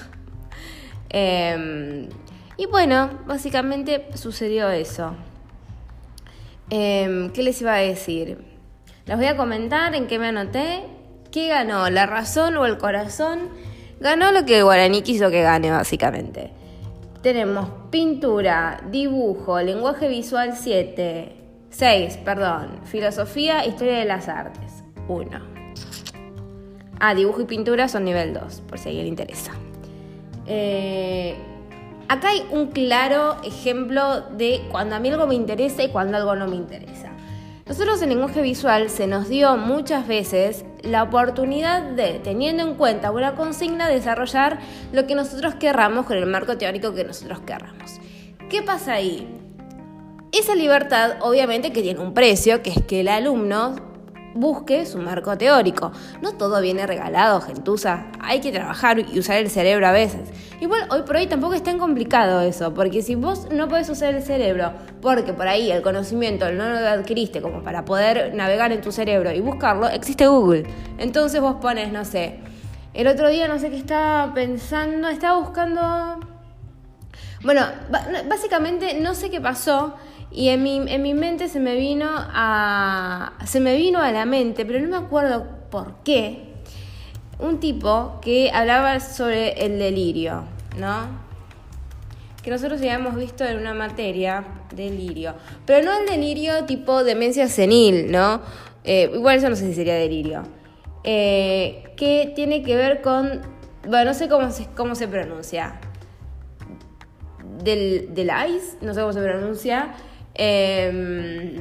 Em, 1.12 2.08
y 2.56 2.66
bueno, 2.66 3.10
básicamente 3.26 4.06
sucedió 4.14 4.70
eso. 4.70 5.16
Em, 6.70 7.30
¿Qué 7.30 7.42
les 7.42 7.60
iba 7.60 7.74
a 7.74 7.78
decir? 7.78 8.38
Les 9.06 9.16
voy 9.16 9.26
a 9.26 9.36
comentar 9.36 9.96
en 9.96 10.06
qué 10.06 10.20
me 10.20 10.28
anoté. 10.28 10.84
¿Qué 11.32 11.48
ganó? 11.48 11.90
¿La 11.90 12.06
razón 12.06 12.56
o 12.56 12.64
el 12.64 12.78
corazón? 12.78 13.48
Ganó 13.98 14.30
lo 14.30 14.44
que 14.44 14.62
guaraní 14.62 15.02
quiso 15.02 15.30
que 15.30 15.42
gane, 15.42 15.72
básicamente. 15.72 16.52
Tenemos 17.22 17.68
pintura, 17.90 18.80
dibujo, 18.90 19.60
lenguaje 19.60 20.08
visual 20.08 20.56
7, 20.56 21.36
6, 21.70 22.18
perdón, 22.24 22.80
filosofía, 22.84 23.66
historia 23.66 23.98
de 23.98 24.04
las 24.06 24.28
artes, 24.28 24.69
1. 25.14 25.40
Ah, 26.98 27.14
dibujo 27.14 27.40
y 27.40 27.44
pintura 27.44 27.88
son 27.88 28.04
nivel 28.04 28.34
2, 28.34 28.62
por 28.68 28.78
si 28.78 28.88
a 28.88 28.90
alguien 28.90 29.06
le 29.06 29.10
interesa. 29.10 29.52
Eh, 30.46 31.36
acá 32.08 32.28
hay 32.28 32.46
un 32.50 32.68
claro 32.68 33.36
ejemplo 33.42 34.20
de 34.36 34.62
cuando 34.70 34.96
a 34.96 34.98
mí 34.98 35.08
algo 35.08 35.26
me 35.26 35.34
interesa 35.34 35.82
y 35.82 35.88
cuando 35.88 36.16
algo 36.16 36.36
no 36.36 36.46
me 36.46 36.56
interesa. 36.56 37.10
Nosotros 37.66 38.02
en 38.02 38.08
lenguaje 38.08 38.42
visual 38.42 38.90
se 38.90 39.06
nos 39.06 39.28
dio 39.28 39.56
muchas 39.56 40.08
veces 40.08 40.64
la 40.82 41.04
oportunidad 41.04 41.82
de, 41.82 42.18
teniendo 42.18 42.64
en 42.64 42.74
cuenta 42.74 43.12
una 43.12 43.36
consigna, 43.36 43.88
desarrollar 43.88 44.58
lo 44.92 45.06
que 45.06 45.14
nosotros 45.14 45.54
querramos 45.54 46.04
con 46.04 46.16
el 46.16 46.26
marco 46.26 46.58
teórico 46.58 46.94
que 46.94 47.04
nosotros 47.04 47.38
querramos. 47.46 48.00
¿Qué 48.48 48.62
pasa 48.62 48.94
ahí? 48.94 49.28
Esa 50.32 50.54
libertad 50.54 51.12
obviamente 51.20 51.72
que 51.72 51.80
tiene 51.80 52.00
un 52.00 52.12
precio, 52.12 52.62
que 52.62 52.70
es 52.70 52.82
que 52.82 53.00
el 53.00 53.08
alumno 53.08 53.89
busque 54.34 54.86
su 54.86 54.98
marco 54.98 55.36
teórico. 55.36 55.92
No 56.22 56.32
todo 56.32 56.60
viene 56.60 56.86
regalado, 56.86 57.40
gentuza. 57.40 58.06
Hay 58.20 58.40
que 58.40 58.52
trabajar 58.52 58.98
y 58.98 59.18
usar 59.18 59.38
el 59.38 59.50
cerebro 59.50 59.86
a 59.86 59.92
veces. 59.92 60.28
Igual 60.60 60.86
hoy 60.90 61.02
por 61.02 61.16
hoy 61.16 61.26
tampoco 61.26 61.54
es 61.54 61.62
tan 61.62 61.78
complicado 61.78 62.42
eso, 62.42 62.74
porque 62.74 63.02
si 63.02 63.14
vos 63.14 63.48
no 63.50 63.68
podés 63.68 63.88
usar 63.88 64.14
el 64.14 64.22
cerebro, 64.22 64.72
porque 65.00 65.32
por 65.32 65.48
ahí 65.48 65.70
el 65.70 65.82
conocimiento 65.82 66.52
no 66.52 66.68
lo 66.68 66.86
adquiriste 66.86 67.40
como 67.40 67.62
para 67.62 67.84
poder 67.84 68.34
navegar 68.34 68.70
en 68.72 68.80
tu 68.80 68.92
cerebro 68.92 69.32
y 69.32 69.40
buscarlo, 69.40 69.88
existe 69.88 70.26
Google. 70.26 70.64
Entonces 70.98 71.40
vos 71.40 71.56
pones, 71.56 71.92
no 71.92 72.04
sé, 72.04 72.40
el 72.92 73.06
otro 73.06 73.28
día 73.28 73.48
no 73.48 73.58
sé 73.58 73.70
qué 73.70 73.76
estaba 73.76 74.34
pensando, 74.34 75.08
estaba 75.08 75.38
buscando... 75.38 76.20
Bueno, 77.42 77.62
básicamente 78.28 79.00
no 79.00 79.14
sé 79.14 79.30
qué 79.30 79.40
pasó 79.40 79.94
y 80.32 80.50
en 80.50 80.62
mi, 80.62 80.76
en 80.86 81.02
mi 81.02 81.12
mente 81.12 81.48
se 81.48 81.58
me 81.58 81.74
vino 81.74 82.08
a. 82.08 83.32
se 83.44 83.58
me 83.60 83.76
vino 83.76 84.00
a 84.00 84.12
la 84.12 84.26
mente, 84.26 84.64
pero 84.64 84.78
no 84.80 84.88
me 84.88 84.96
acuerdo 84.96 85.46
por 85.70 85.96
qué. 86.04 86.46
Un 87.40 87.58
tipo 87.58 88.18
que 88.20 88.50
hablaba 88.52 89.00
sobre 89.00 89.64
el 89.64 89.78
delirio, 89.78 90.44
¿no? 90.78 91.08
Que 92.42 92.50
nosotros 92.50 92.80
ya 92.80 92.94
hemos 92.94 93.16
visto 93.16 93.44
en 93.44 93.58
una 93.58 93.74
materia, 93.74 94.44
delirio. 94.74 95.34
Pero 95.66 95.84
no 95.84 95.98
el 95.98 96.06
delirio 96.06 96.64
tipo 96.64 97.02
demencia 97.02 97.48
senil, 97.48 98.12
¿no? 98.12 98.40
Eh, 98.84 99.10
igual 99.12 99.38
eso 99.38 99.48
no 99.48 99.56
sé 99.56 99.66
si 99.66 99.74
sería 99.74 99.94
delirio. 99.94 100.42
Eh, 101.02 101.92
que 101.96 102.32
tiene 102.36 102.62
que 102.62 102.76
ver 102.76 103.02
con. 103.02 103.40
Bueno, 103.88 104.04
no 104.04 104.14
sé 104.14 104.28
cómo 104.28 104.50
se, 104.52 104.66
cómo 104.76 104.94
se 104.94 105.08
pronuncia. 105.08 105.80
Del, 107.64 108.14
del 108.14 108.30
ICE, 108.30 108.78
no 108.80 108.94
sé 108.94 109.00
cómo 109.00 109.12
se 109.12 109.20
pronuncia 109.20 109.94
Em, 110.42 111.60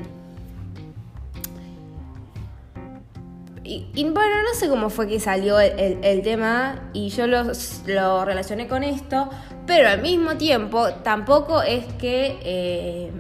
y, 3.62 4.03
bueno, 4.05 4.41
no 4.41 4.57
sé 4.57 4.69
cómo 4.69 4.89
fue 4.89 5.05
que 5.05 5.19
salió 5.19 5.59
el, 5.59 6.21
tema 6.24 6.89
y 6.93 7.09
yo 7.09 7.27
lo, 7.27 8.24
relacioné 8.24 8.69
con 8.69 8.86
esto, 8.86 9.29
pero 9.67 9.89
al 9.89 10.01
mismo 10.01 10.38
tiempo 10.38 10.93
tampoco 11.03 11.62
es 11.62 11.83
que... 12.00 12.39
Eh, 12.41 13.12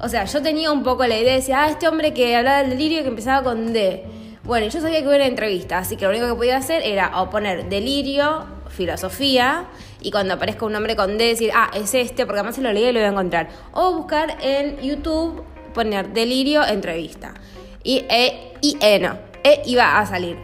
o 0.00 0.08
sea, 0.08 0.24
yo 0.24 0.42
tenía 0.42 0.72
un 0.72 0.82
poco 0.82 1.06
la 1.06 1.16
idea 1.16 1.30
de 1.30 1.38
decir, 1.38 1.54
ah, 1.54 1.68
este 1.70 1.86
hombre 1.86 2.12
que 2.12 2.34
hablaba 2.34 2.58
del 2.58 2.70
delirio 2.70 3.02
que 3.02 3.08
empezaba 3.08 3.44
con 3.44 3.72
D. 3.72 4.04
Bueno, 4.42 4.66
yo 4.66 4.80
sabía 4.80 4.98
que 4.98 5.04
iba 5.04 5.12
a 5.12 5.16
una 5.16 5.26
entrevista, 5.26 5.78
así 5.78 5.96
que 5.96 6.06
lo 6.06 6.10
único 6.10 6.26
que 6.26 6.34
podía 6.34 6.56
hacer 6.56 6.82
era 6.82 7.20
o 7.20 7.30
poner 7.30 7.68
delirio, 7.68 8.46
filosofía, 8.68 9.66
y 10.00 10.10
cuando 10.10 10.34
aparezca 10.34 10.64
un 10.64 10.72
nombre 10.72 10.96
con 10.96 11.18
D 11.18 11.24
decir, 11.24 11.50
ah, 11.54 11.70
es 11.74 11.94
este, 11.94 12.24
porque 12.24 12.40
además 12.40 12.54
se 12.54 12.62
lo 12.62 12.72
leí 12.72 12.84
y 12.84 12.92
lo 12.92 13.00
voy 13.00 13.06
a 13.06 13.10
encontrar. 13.10 13.48
O 13.72 13.92
buscar 13.92 14.36
en 14.40 14.78
YouTube, 14.80 15.42
poner 15.74 16.12
delirio 16.12 16.64
entrevista. 16.64 17.34
Y 17.82 18.04
E, 18.08 18.54
y 18.60 18.76
E 18.80 18.98
no, 18.98 19.18
E 19.42 19.62
iba 19.66 19.98
a 19.98 20.06
salir. 20.06 20.36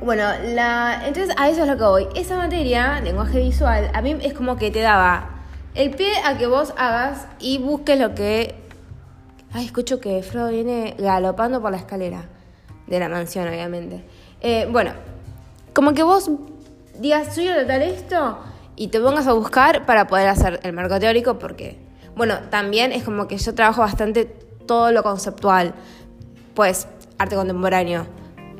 Bueno, 0.00 0.24
la, 0.54 1.02
entonces 1.06 1.34
a 1.38 1.48
eso 1.48 1.62
es 1.62 1.68
lo 1.68 1.76
que 1.76 1.84
voy. 1.84 2.08
Esa 2.14 2.36
materia, 2.36 3.00
lenguaje 3.00 3.38
visual, 3.40 3.90
a 3.94 4.02
mí 4.02 4.16
es 4.20 4.34
como 4.34 4.56
que 4.56 4.70
te 4.70 4.80
daba 4.80 5.30
el 5.74 5.90
pie 5.90 6.12
a 6.24 6.36
que 6.36 6.46
vos 6.46 6.74
hagas 6.76 7.26
y 7.40 7.58
busques 7.58 7.98
lo 7.98 8.14
que... 8.14 8.54
Ay, 9.52 9.66
escucho 9.66 10.00
que 10.00 10.22
Frodo 10.22 10.48
viene 10.48 10.94
galopando 10.98 11.60
por 11.60 11.70
la 11.70 11.76
escalera 11.76 12.24
de 12.86 12.98
la 12.98 13.08
mansión, 13.08 13.48
obviamente. 13.48 14.04
Eh, 14.40 14.66
bueno, 14.70 14.92
como 15.72 15.94
que 15.94 16.02
vos 16.02 16.30
digas, 16.98 17.34
soy 17.34 17.48
a 17.48 17.54
tratar 17.54 17.82
esto 17.82 18.38
y 18.76 18.88
te 18.88 19.00
pongas 19.00 19.26
a 19.26 19.32
buscar 19.32 19.86
para 19.86 20.06
poder 20.06 20.28
hacer 20.28 20.60
el 20.62 20.72
marco 20.72 20.98
teórico 20.98 21.38
porque, 21.38 21.78
bueno, 22.16 22.38
también 22.50 22.92
es 22.92 23.04
como 23.04 23.28
que 23.28 23.36
yo 23.36 23.54
trabajo 23.54 23.80
bastante 23.80 24.24
todo 24.66 24.92
lo 24.92 25.02
conceptual, 25.02 25.74
pues 26.54 26.86
arte 27.18 27.36
contemporáneo. 27.36 28.06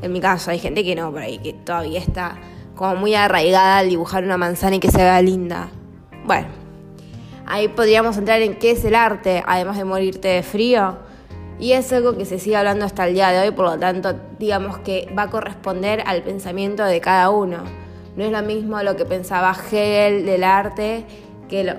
En 0.02 0.12
mi 0.12 0.20
caso 0.20 0.50
hay 0.50 0.58
gente 0.58 0.84
que 0.84 0.94
no, 0.94 1.10
por 1.10 1.22
ahí, 1.22 1.38
que 1.38 1.52
todavía 1.52 2.00
está 2.00 2.38
como 2.74 2.96
muy 2.96 3.14
arraigada 3.14 3.78
al 3.78 3.88
dibujar 3.88 4.24
una 4.24 4.36
manzana 4.36 4.76
y 4.76 4.80
que 4.80 4.90
se 4.90 4.98
vea 4.98 5.20
linda. 5.22 5.68
Bueno, 6.24 6.48
ahí 7.46 7.68
podríamos 7.68 8.16
entrar 8.16 8.42
en 8.42 8.58
qué 8.58 8.72
es 8.72 8.84
el 8.84 8.94
arte, 8.94 9.42
además 9.46 9.76
de 9.76 9.84
morirte 9.84 10.28
de 10.28 10.42
frío. 10.42 10.98
Y 11.60 11.72
es 11.72 11.92
algo 11.92 12.16
que 12.16 12.24
se 12.24 12.40
sigue 12.40 12.56
hablando 12.56 12.84
hasta 12.84 13.06
el 13.06 13.14
día 13.14 13.28
de 13.28 13.40
hoy, 13.40 13.50
por 13.52 13.66
lo 13.66 13.78
tanto, 13.78 14.18
digamos 14.38 14.78
que 14.78 15.08
va 15.16 15.24
a 15.24 15.30
corresponder 15.30 16.02
al 16.06 16.22
pensamiento 16.22 16.82
de 16.82 17.00
cada 17.00 17.30
uno. 17.30 17.81
No 18.16 18.24
es 18.24 18.32
lo 18.32 18.42
mismo 18.42 18.82
lo 18.82 18.96
que 18.96 19.04
pensaba 19.04 19.52
Hegel 19.52 20.26
del 20.26 20.44
arte 20.44 21.04
que 21.48 21.64
lo... 21.64 21.72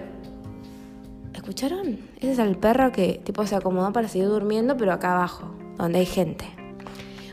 ¿Escucharon? 1.34 2.00
Ese 2.18 2.32
es 2.32 2.40
el 2.40 2.58
perro 2.58 2.92
que 2.92 3.22
tipo 3.24 3.46
se 3.46 3.56
acomodó 3.56 3.92
para 3.92 4.08
seguir 4.08 4.28
durmiendo, 4.28 4.78
pero 4.78 4.94
acá 4.94 5.14
abajo, 5.14 5.54
donde 5.78 6.00
hay 6.00 6.06
gente. 6.06 6.46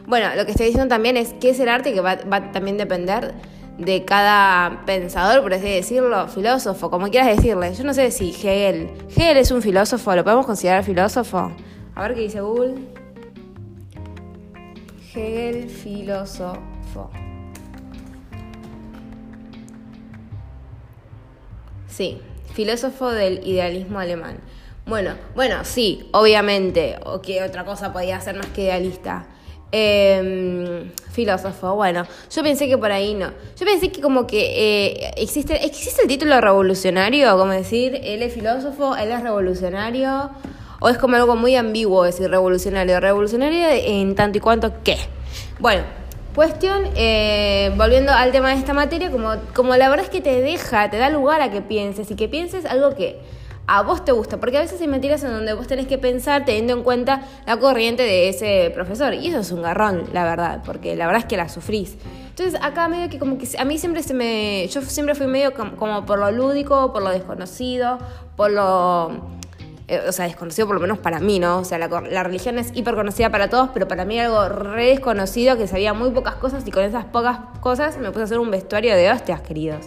Bueno, 0.07 0.27
lo 0.37 0.45
que 0.45 0.51
estoy 0.51 0.67
diciendo 0.67 0.89
también 0.89 1.17
es 1.17 1.35
qué 1.41 1.51
es 1.51 1.61
el 1.61 1.69
arte 1.69 1.95
que 1.95 2.01
va, 2.01 2.17
también 2.53 2.77
depender 2.77 3.35
de 3.79 4.05
cada 4.05 4.85
pensador, 4.85 5.43
por 5.43 5.55
así 5.55 5.69
decirlo, 5.69 6.29
filósofo, 6.29 6.91
como 6.91 7.09
quieras 7.09 7.37
decirle. 7.37 7.73
Yo 7.75 7.85
no 7.85 7.95
sé 7.95 8.11
si 8.11 8.31
Hegel. 8.31 8.91
Hegel 9.09 9.37
es 9.37 9.51
un 9.51 9.63
filósofo, 9.63 10.15
¿lo 10.15 10.25
podemos 10.25 10.47
considerar 10.47 10.85
filósofo? 10.85 11.53
A 11.95 12.03
ver 12.03 12.15
qué 12.15 12.21
dice 12.23 12.41
Google. 12.41 12.75
Hegel, 15.15 15.69
filósofo. 15.71 17.11
Sí, 22.01 22.17
filósofo 22.55 23.11
del 23.11 23.47
idealismo 23.47 23.99
alemán. 23.99 24.39
Bueno, 24.87 25.17
bueno, 25.35 25.67
sí, 25.67 26.09
obviamente. 26.13 26.97
O 27.05 27.21
qué 27.21 27.43
otra 27.43 27.67
cosa 27.67 27.93
podía 27.93 28.19
ser 28.23 28.37
más 28.37 28.47
que 28.47 28.63
idealista. 28.63 29.27
Eh, 29.71 30.91
filósofo, 31.13 31.75
bueno, 31.75 32.07
yo 32.35 32.43
pensé 32.43 32.69
que 32.69 32.79
por 32.79 32.91
ahí 32.91 33.13
no. 33.13 33.33
Yo 33.55 33.67
pensé 33.67 33.93
que 33.93 34.01
como 34.01 34.27
que 34.27 34.41
eh, 34.41 35.11
existe, 35.19 35.63
existe 35.63 36.01
el 36.01 36.09
título 36.09 36.41
revolucionario, 36.41 37.37
como 37.37 37.53
decir, 37.53 38.01
él 38.03 38.23
es 38.23 38.33
filósofo, 38.33 38.97
él 38.97 39.11
es 39.11 39.23
revolucionario, 39.23 40.31
o 40.81 40.89
es 40.89 40.97
como 40.97 41.17
algo 41.17 41.37
muy 41.37 41.55
ambiguo 41.55 42.05
decir 42.05 42.31
revolucionario. 42.31 42.99
Revolucionario 42.99 43.69
en 43.69 44.15
tanto 44.15 44.39
y 44.39 44.41
cuanto 44.41 44.73
qué. 44.83 44.97
Bueno, 45.59 45.83
cuestión, 46.35 46.83
eh, 46.97 47.73
volviendo 47.77 48.13
al 48.13 48.33
tema 48.33 48.51
de 48.51 48.57
esta 48.57 48.73
materia, 48.75 49.11
como, 49.11 49.33
como 49.55 49.77
la 49.77 49.89
verdad 49.89 50.05
es 50.05 50.11
que 50.11 50.21
te 50.21 50.41
deja, 50.41 50.91
te 50.91 50.99
da 50.99 51.11
lugar 51.11 51.41
a 51.41 51.51
que 51.51 51.63
pienses 51.63 52.11
y 52.11 52.17
que 52.17 52.29
pienses 52.29 52.65
algo 52.65 52.95
que 52.95 53.21
a 53.67 53.83
vos 53.83 54.05
te 54.05 54.11
gusta, 54.13 54.39
porque 54.39 54.59
a 54.59 54.61
veces 54.61 54.81
hay 54.81 54.89
mentiras 54.89 55.23
en 55.23 55.31
donde 55.31 55.53
vos 55.55 55.67
tenés 55.67 55.87
que 55.87 55.97
pensar 55.97 56.45
teniendo 56.45 56.73
en 56.73 56.83
cuenta 56.83 57.23
la 57.47 57.57
corriente 57.59 58.03
de 58.03 58.29
ese 58.29 58.73
profesor, 58.75 59.15
y 59.15 59.29
eso 59.29 59.39
es 59.39 59.53
un 59.53 59.63
garrón, 59.63 60.05
la 60.13 60.25
verdad, 60.25 60.63
porque 60.65 60.97
la 60.97 61.07
verdad 61.07 61.23
es 61.23 61.27
que 61.27 61.37
la 61.37 61.49
sufrís. 61.49 61.97
Entonces 62.31 62.61
acá 62.63 62.89
medio 62.89 63.09
que 63.09 63.19
como 63.19 63.39
que 63.39 63.47
a 63.59 63.65
mí 63.65 63.79
siempre 63.79 64.03
se 64.03 64.15
me, 64.15 64.67
yo 64.69 64.83
siempre 64.83 65.15
fui 65.15 65.27
medio 65.27 65.53
como, 65.55 66.05
por 66.07 66.19
lo 66.19 66.31
lúdico, 66.31 66.93
por 66.93 67.03
lo 67.03 67.11
desconocido, 67.11 67.99
por 68.37 68.51
lo 68.51 69.40
eh, 69.91 70.05
o 70.09 70.13
sea, 70.13 70.27
desconocido 70.27 70.69
por 70.69 70.77
lo 70.77 70.81
menos 70.81 70.99
para 70.99 71.19
mí, 71.19 71.41
¿no? 71.41 71.59
O 71.59 71.65
sea, 71.65 71.77
la, 71.77 71.89
la, 71.89 72.23
religión 72.23 72.61
es 72.61 72.71
hiper 72.77 72.95
conocida 72.95 73.29
para 73.31 73.51
todos, 73.51 73.71
pero 73.75 73.89
para 73.89 74.05
mí 74.05 74.21
algo 74.21 74.49
re 74.49 74.87
desconocido, 74.87 75.57
que 75.57 75.67
sabía 75.67 75.95
muy 75.95 76.13
pocas 76.13 76.37
cosas 76.37 76.65
y 76.65 76.71
con 76.71 76.85
esas 76.85 77.07
pocas 77.07 77.41
cosas 77.61 77.99
me 77.99 78.13
puse 78.13 78.21
a 78.21 78.25
hacer 78.27 78.39
un 78.39 78.53
vestuario 78.53 78.95
de 78.95 79.11
hostias, 79.11 79.41
queridos. 79.41 79.87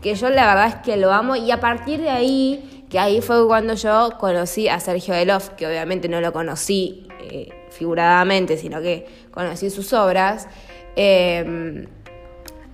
Que 0.00 0.14
yo 0.14 0.30
la 0.30 0.46
verdad 0.46 0.68
es 0.68 0.74
que 0.76 0.96
lo 0.96 1.12
amo 1.12 1.36
y 1.36 1.50
a 1.50 1.60
partir 1.60 2.00
de 2.00 2.08
ahí 2.08 2.86
que 2.88 2.98
ahí 2.98 3.20
fue 3.20 3.46
cuando 3.46 3.74
yo 3.74 4.16
conocí 4.18 4.68
a 4.68 4.80
Sergio 4.80 5.12
Delof, 5.12 5.50
que 5.50 5.66
obviamente 5.66 6.08
no 6.08 6.22
lo 6.22 6.32
conocí 6.32 7.06
eh, 7.20 7.50
figuradamente, 7.68 8.56
sino 8.56 8.80
que 8.80 9.06
conocí 9.32 9.68
sus 9.68 9.92
obras. 9.92 10.48
Em, 10.96 11.86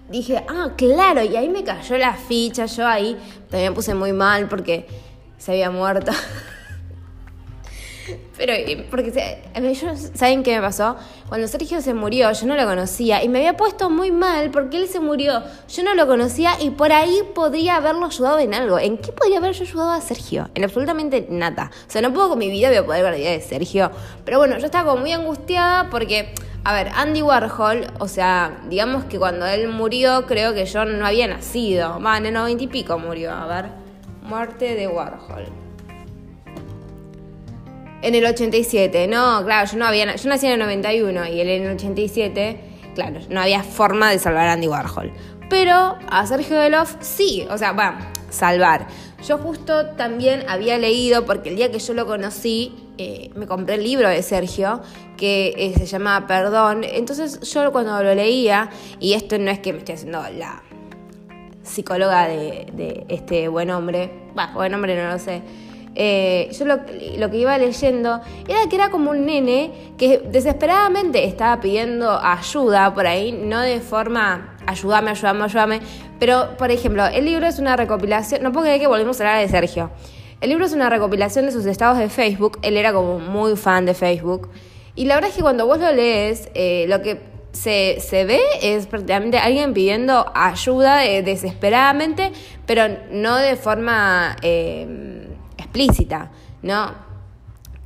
dije, 0.09 0.45
ah, 0.49 0.75
claro, 0.77 1.25
y 1.25 1.35
ahí 1.35 1.49
me 1.49 1.65
cayó 1.65 1.99
la 1.99 2.15
ficha, 2.15 2.67
yo 2.67 2.87
ahí 2.87 3.17
también 3.51 3.75
puse 3.75 3.95
muy 3.95 4.13
mal 4.13 4.47
porque 4.47 4.87
se 5.39 5.51
había 5.51 5.73
muerto. 5.73 6.13
Pero, 8.37 8.53
porque, 8.91 9.12
¿saben 10.15 10.43
qué 10.43 10.55
me 10.57 10.61
pasó? 10.61 10.97
Cuando 11.29 11.49
Sergio 11.49 11.81
se 11.81 11.93
murió, 11.95 12.31
yo 12.33 12.47
no 12.47 12.57
lo 12.57 12.65
conocía 12.65 13.23
y 13.23 13.29
me 13.29 13.38
había 13.38 13.57
puesto 13.57 13.91
muy 13.91 14.12
mal 14.12 14.50
porque 14.50 14.77
él 14.77 14.88
se 14.88 15.00
murió. 15.00 15.43
Yo 15.69 15.83
no 15.83 15.95
lo 15.95 16.07
conocía 16.07 16.53
y 16.61 16.71
por 16.71 16.93
ahí 16.93 17.21
podría 17.35 17.77
haberlo 17.77 18.07
ayudado 18.07 18.38
en 18.38 18.55
algo. 18.55 18.79
¿En 18.79 18.99
qué 18.99 19.12
podría 19.12 19.38
haber 19.38 19.53
yo 19.53 19.65
ayudado 19.65 19.91
a 19.91 20.00
Sergio? 20.00 20.49
En 20.55 20.65
absolutamente 20.65 21.27
nada. 21.29 21.71
O 21.87 21.91
sea, 21.91 22.00
no 22.00 22.12
puedo 22.12 22.31
con 22.31 22.38
mi 22.38 22.50
vida 22.50 22.69
voy 22.69 22.77
a 22.79 22.87
poder 22.87 23.03
ver 23.03 23.12
la 23.12 23.19
idea 23.19 23.33
de 23.33 23.41
Sergio. 23.41 23.91
Pero 24.25 24.38
bueno, 24.38 24.59
yo 24.59 24.67
estaba 24.67 24.91
como 24.91 25.03
muy 25.03 25.12
angustiada 25.12 25.91
porque, 25.91 26.35
a 26.65 26.73
ver, 26.73 26.88
Andy 26.95 27.23
Warhol, 27.23 27.87
o 27.99 28.09
sea, 28.09 28.62
digamos 28.69 29.05
que 29.05 29.19
cuando 29.19 29.47
él 29.47 29.69
murió, 29.69 30.27
creo 30.27 30.55
que 30.55 30.65
yo 30.65 30.85
no 30.85 31.05
había 31.05 31.27
nacido. 31.27 32.00
Va, 32.00 32.17
en 32.19 32.27
el 32.27 32.35
noventa 32.35 32.62
y 32.62 32.69
pico 32.69 32.99
murió. 32.99 33.33
A 33.33 33.47
ver, 33.47 33.67
muerte 34.23 34.75
de 34.75 34.87
Warhol. 34.87 35.58
En 38.00 38.14
el 38.14 38.25
87, 38.25 39.09
no, 39.09 39.45
claro, 39.45 39.69
yo 39.71 39.76
no 39.76 39.87
había, 39.87 40.14
yo 40.14 40.28
nací 40.28 40.47
en 40.47 40.52
el 40.52 40.59
91 40.61 41.26
y 41.26 41.40
él 41.40 41.49
en 41.49 41.62
el 41.64 41.75
87, 41.75 42.61
claro, 42.95 43.21
no 43.28 43.40
había 43.40 43.64
forma 43.64 44.11
de 44.11 44.21
salvar 44.21 44.49
a 44.49 44.52
Andy 44.52 44.69
Warhol. 44.69 45.12
Pero 45.50 45.99
a 46.09 46.26
Sergio 46.26 46.59
Delof 46.59 46.97
sí, 47.00 47.47
o 47.50 47.59
sea, 47.59 47.73
bueno, 47.73 47.99
salvar. 48.31 48.87
Yo 49.26 49.38
justo 49.38 49.87
también 49.97 50.45
había 50.49 50.78
leído, 50.78 51.25
porque 51.25 51.49
el 51.49 51.57
día 51.57 51.73
que 51.73 51.81
yo 51.81 51.93
lo 51.95 52.07
conocí, 52.07 52.73
eh, 52.99 53.31
me 53.35 53.47
compré 53.47 53.75
el 53.75 53.83
libro 53.83 54.09
de 54.09 54.23
Sergio, 54.23 54.81
que 55.17 55.55
eh, 55.57 55.75
se 55.76 55.87
llama 55.87 56.26
Perdón. 56.28 56.85
Entonces 56.85 57.40
yo 57.52 57.73
cuando 57.73 58.00
lo 58.02 58.14
leía, 58.14 58.71
y 59.00 59.14
esto 59.14 59.38
no 59.38 59.50
es 59.50 59.59
que 59.59 59.73
me 59.73 59.81
esté 59.81 59.95
haciendo 59.95 60.23
la 60.37 60.62
psicóloga 61.64 62.28
de, 62.28 62.69
de 62.73 63.07
este 63.09 63.49
buen 63.49 63.71
hombre, 63.71 64.11
bueno, 64.35 64.52
buen 64.55 64.75
hombre 64.75 65.02
no 65.02 65.11
lo 65.11 65.19
sé, 65.19 65.43
eh, 66.00 66.49
yo 66.57 66.64
lo, 66.64 66.87
que 66.87 67.37
iba 67.37 67.59
leyendo 67.59 68.21
era 68.47 68.61
que 68.71 68.76
era 68.76 68.88
como 68.88 69.11
un 69.11 69.26
nene 69.26 69.73
que 69.99 70.19
desesperadamente 70.31 71.25
estaba 71.25 71.61
pidiendo 71.61 72.21
ayuda 72.23 72.95
por 72.95 73.09
ahí, 73.09 73.33
no 73.33 73.61
de 73.61 73.81
forma 73.81 74.57
ayúdame, 74.64 75.11
ayúdame, 75.11 75.43
ayúdame, 75.43 75.81
pero 76.21 76.57
por 76.57 76.71
ejemplo, 76.71 77.05
el 77.05 77.25
libro 77.25 77.49
es 77.49 77.59
una 77.59 77.75
recopilación, 77.75 78.45
no 78.45 78.52
puedo 78.52 78.67
creer 78.67 78.81
que 78.81 78.87
volvimos 78.87 79.21
a 79.21 79.25
hablar 79.25 79.40
de 79.40 79.49
Sergio. 79.49 79.90
El 80.40 80.50
libro 80.50 80.67
es 80.67 80.73
una 80.73 80.88
recopilación 80.88 81.47
de 81.47 81.50
sus 81.50 81.67
estados 81.67 81.99
de 81.99 82.09
Facebook, 82.09 82.61
él 82.62 82.76
era 82.76 82.93
como 82.93 83.19
muy 83.19 83.57
fan 83.57 83.85
de 83.85 83.95
Facebook, 83.95 84.50
y 84.95 85.07
la 85.07 85.17
verdad 85.17 85.31
es 85.31 85.37
que 85.37 85.43
cuando 85.43 85.67
vos 85.67 85.81
lo 85.81 85.90
lees, 85.90 86.49
eh, 86.55 86.87
lo 86.88 87.02
que 87.02 87.19
se, 87.50 88.25
ve 88.25 88.40
es 88.62 88.87
prácticamente 88.87 89.38
alguien 89.38 89.75
pidiendo 89.75 90.31
ayuda 90.33 91.05
eh, 91.07 91.23
desesperadamente, 91.23 92.31
pero 92.67 92.85
no 93.11 93.37
de 93.37 93.57
forma 93.57 94.37
explícita, 95.69 96.31
¿no? 96.63 96.93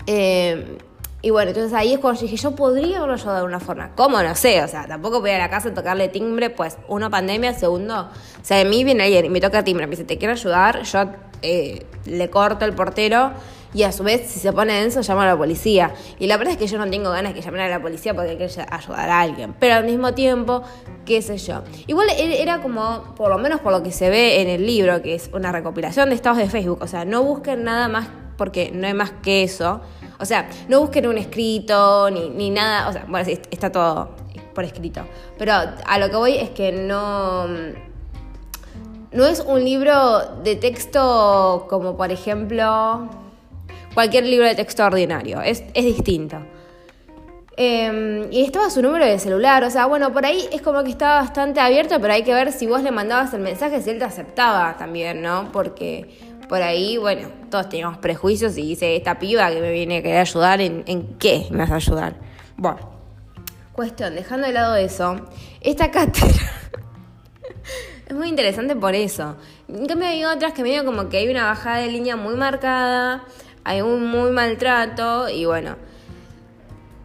Eh, 0.07 0.79
y 1.25 1.31
bueno, 1.31 1.51
entonces 1.51 1.73
ahí 1.73 1.93
es 1.93 2.01
cuando 2.01 2.21
yo 2.21 2.27
dije, 2.27 2.37
yo 2.37 2.51
podría 2.57 2.97
haberlo 2.97 3.15
ayudado 3.15 3.39
de 3.39 3.45
una 3.45 3.61
forma. 3.61 3.91
¿Cómo? 3.95 4.21
No 4.21 4.35
sé, 4.35 4.63
o 4.63 4.69
sea, 4.69 4.89
tampoco 4.89 5.21
voy 5.21 5.31
a 5.31 5.39
la 5.39 5.49
casa 5.49 5.69
a 5.69 5.75
tocarle 5.75 6.09
timbre, 6.09 6.51
pues 6.51 6.79
uno 6.89 7.11
pandemia, 7.11 7.55
segundo, 7.55 8.01
o 8.01 8.45
sea, 8.45 8.61
a 8.61 8.65
mí 8.65 8.83
viene 8.83 9.05
alguien 9.05 9.27
y 9.27 9.29
me 9.29 9.41
toca 9.41 9.63
timbre, 9.63 9.87
me 9.87 9.93
dice, 9.93 10.05
te 10.05 10.19
quiero 10.19 10.33
ayudar, 10.33 10.83
yo 10.83 11.05
eh, 11.43 11.87
le 12.07 12.29
corto 12.29 12.65
el 12.65 12.73
portero 12.73 13.33
y 13.75 13.85
a 13.85 13.93
su 13.93 14.05
vez, 14.05 14.31
si 14.31 14.39
se 14.39 14.53
pone 14.53 14.75
denso, 14.75 15.01
llamo 15.01 15.23
a 15.23 15.27
la 15.27 15.37
policía. 15.37 15.95
Y 16.19 16.27
la 16.27 16.37
verdad 16.37 16.53
es 16.53 16.59
que 16.59 16.67
yo 16.67 16.79
no 16.79 16.89
tengo 16.91 17.11
ganas 17.11 17.35
de 17.35 17.41
llamar 17.41 17.61
a 17.63 17.69
la 17.69 17.81
policía 17.81 18.15
porque 18.15 18.37
quiero 18.37 18.53
ayudar 18.71 19.11
a 19.11 19.21
alguien. 19.21 19.55
Pero 19.59 19.75
al 19.75 19.85
mismo 19.85 20.13
tiempo, 20.13 20.63
qué 21.07 21.23
sé 21.23 21.39
yo. 21.39 21.63
Igual 21.87 22.09
e-, 22.11 22.43
era 22.43 22.61
como, 22.61 23.15
por 23.17 23.31
lo 23.31 23.39
menos 23.39 23.61
por 23.61 23.73
lo 23.73 23.83
que 23.83 23.91
se 23.91 24.11
ve 24.11 24.43
en 24.43 24.49
el 24.49 24.67
libro, 24.67 25.01
que 25.01 25.15
es 25.15 25.31
una 25.33 25.53
recopilación 25.53 26.11
de 26.11 26.15
estados 26.15 26.39
de 26.39 26.49
Facebook. 26.49 26.81
O 26.83 26.87
sea, 26.87 27.05
no 27.05 27.23
busquen 27.23 27.65
nada 27.65 27.89
más 27.89 28.09
porque 28.37 28.71
no 28.75 28.87
hay 28.87 28.95
más 28.95 29.13
que 29.23 29.43
eso. 29.43 29.81
O 30.19 30.25
sea, 30.25 30.49
no 30.69 30.81
busquen 30.81 31.07
un 31.07 31.17
escrito 31.17 32.11
ni, 32.11 32.29
ni 32.29 32.51
nada. 32.51 32.89
O 32.89 32.93
sea, 32.93 33.07
bueno, 33.09 33.27
está 33.51 33.73
todo 33.73 34.11
por 34.55 34.65
escrito. 34.65 35.03
Pero 35.39 35.53
a 35.53 35.99
lo 35.99 36.11
que 36.11 36.17
voy 36.17 36.37
es 36.37 36.51
que 36.51 36.73
no 36.73 37.47
no 39.13 39.27
es 39.27 39.41
un 39.41 39.63
libro 39.63 40.21
de 40.43 40.57
texto 40.57 41.67
como 41.69 41.97
por 41.97 42.11
ejemplo 42.11 43.11
cualquier 43.95 44.25
libro 44.25 44.47
de 44.47 44.55
texto 44.55 44.85
ordinario, 44.85 45.41
es, 45.41 45.63
distinto. 45.75 46.39
Em, 47.57 48.33
y 48.33 48.45
estaba 48.45 48.71
su 48.71 48.81
número 48.81 49.05
de 49.05 49.19
celular, 49.19 49.63
o 49.65 49.71
sea, 49.71 49.87
bueno, 49.87 50.13
por 50.13 50.25
ahí 50.25 50.49
es 50.53 50.63
como 50.63 50.83
que 50.83 50.91
estaba 50.91 51.21
bastante 51.21 51.61
abierto, 51.61 52.01
pero 52.01 52.15
hay 52.15 52.23
que 52.23 52.33
ver 52.33 52.51
si 52.53 52.67
vos 52.67 52.83
le 52.83 52.91
mandabas 52.91 53.35
el 53.35 53.41
mensaje, 53.41 53.83
si 53.83 53.91
él 53.91 53.99
te 53.99 54.05
aceptaba 54.05 54.77
también, 54.79 55.21
¿no? 55.21 55.51
Porque 55.53 56.09
por 56.49 56.63
ahí, 56.63 56.97
bueno, 56.97 57.29
todos 57.51 57.69
teníamos 57.69 57.99
prejuicios 57.99 58.57
y 58.57 58.63
dice, 58.63 58.97
esta 58.97 59.19
piba 59.19 59.51
que 59.51 59.61
me 59.61 59.71
viene 59.71 59.99
a 59.99 60.03
querer 60.03 60.21
ayudar, 60.21 60.61
¿en, 60.61 60.83
en 60.87 61.19
qué 61.19 61.47
me 61.51 61.59
vas 61.59 61.71
a 61.71 61.77
ayudar? 61.77 62.15
Bueno, 62.57 62.93
cuestión, 63.73 64.15
dejando 64.15 64.47
de 64.47 64.53
lado 64.53 64.77
eso, 64.77 65.17
esta 65.61 65.91
cátedra 65.91 66.31
es 68.07 68.15
muy 68.15 68.29
interesante 68.29 68.77
por 68.77 68.95
eso. 68.95 69.37
En 69.69 69.87
cambio 69.87 70.09
hay 70.09 70.25
otras 70.25 70.53
que 70.53 70.63
me 70.63 70.71
digo 70.71 70.85
como 70.85 71.09
que 71.09 71.19
hay 71.19 71.29
una 71.29 71.45
bajada 71.45 71.79
de 71.79 71.89
línea 71.89 72.17
muy 72.17 72.35
marcada, 72.35 73.25
hay 73.65 73.81
un 73.81 74.11
muy 74.11 74.31
maltrato 74.31 75.29
y 75.29 75.45
bueno, 75.45 75.77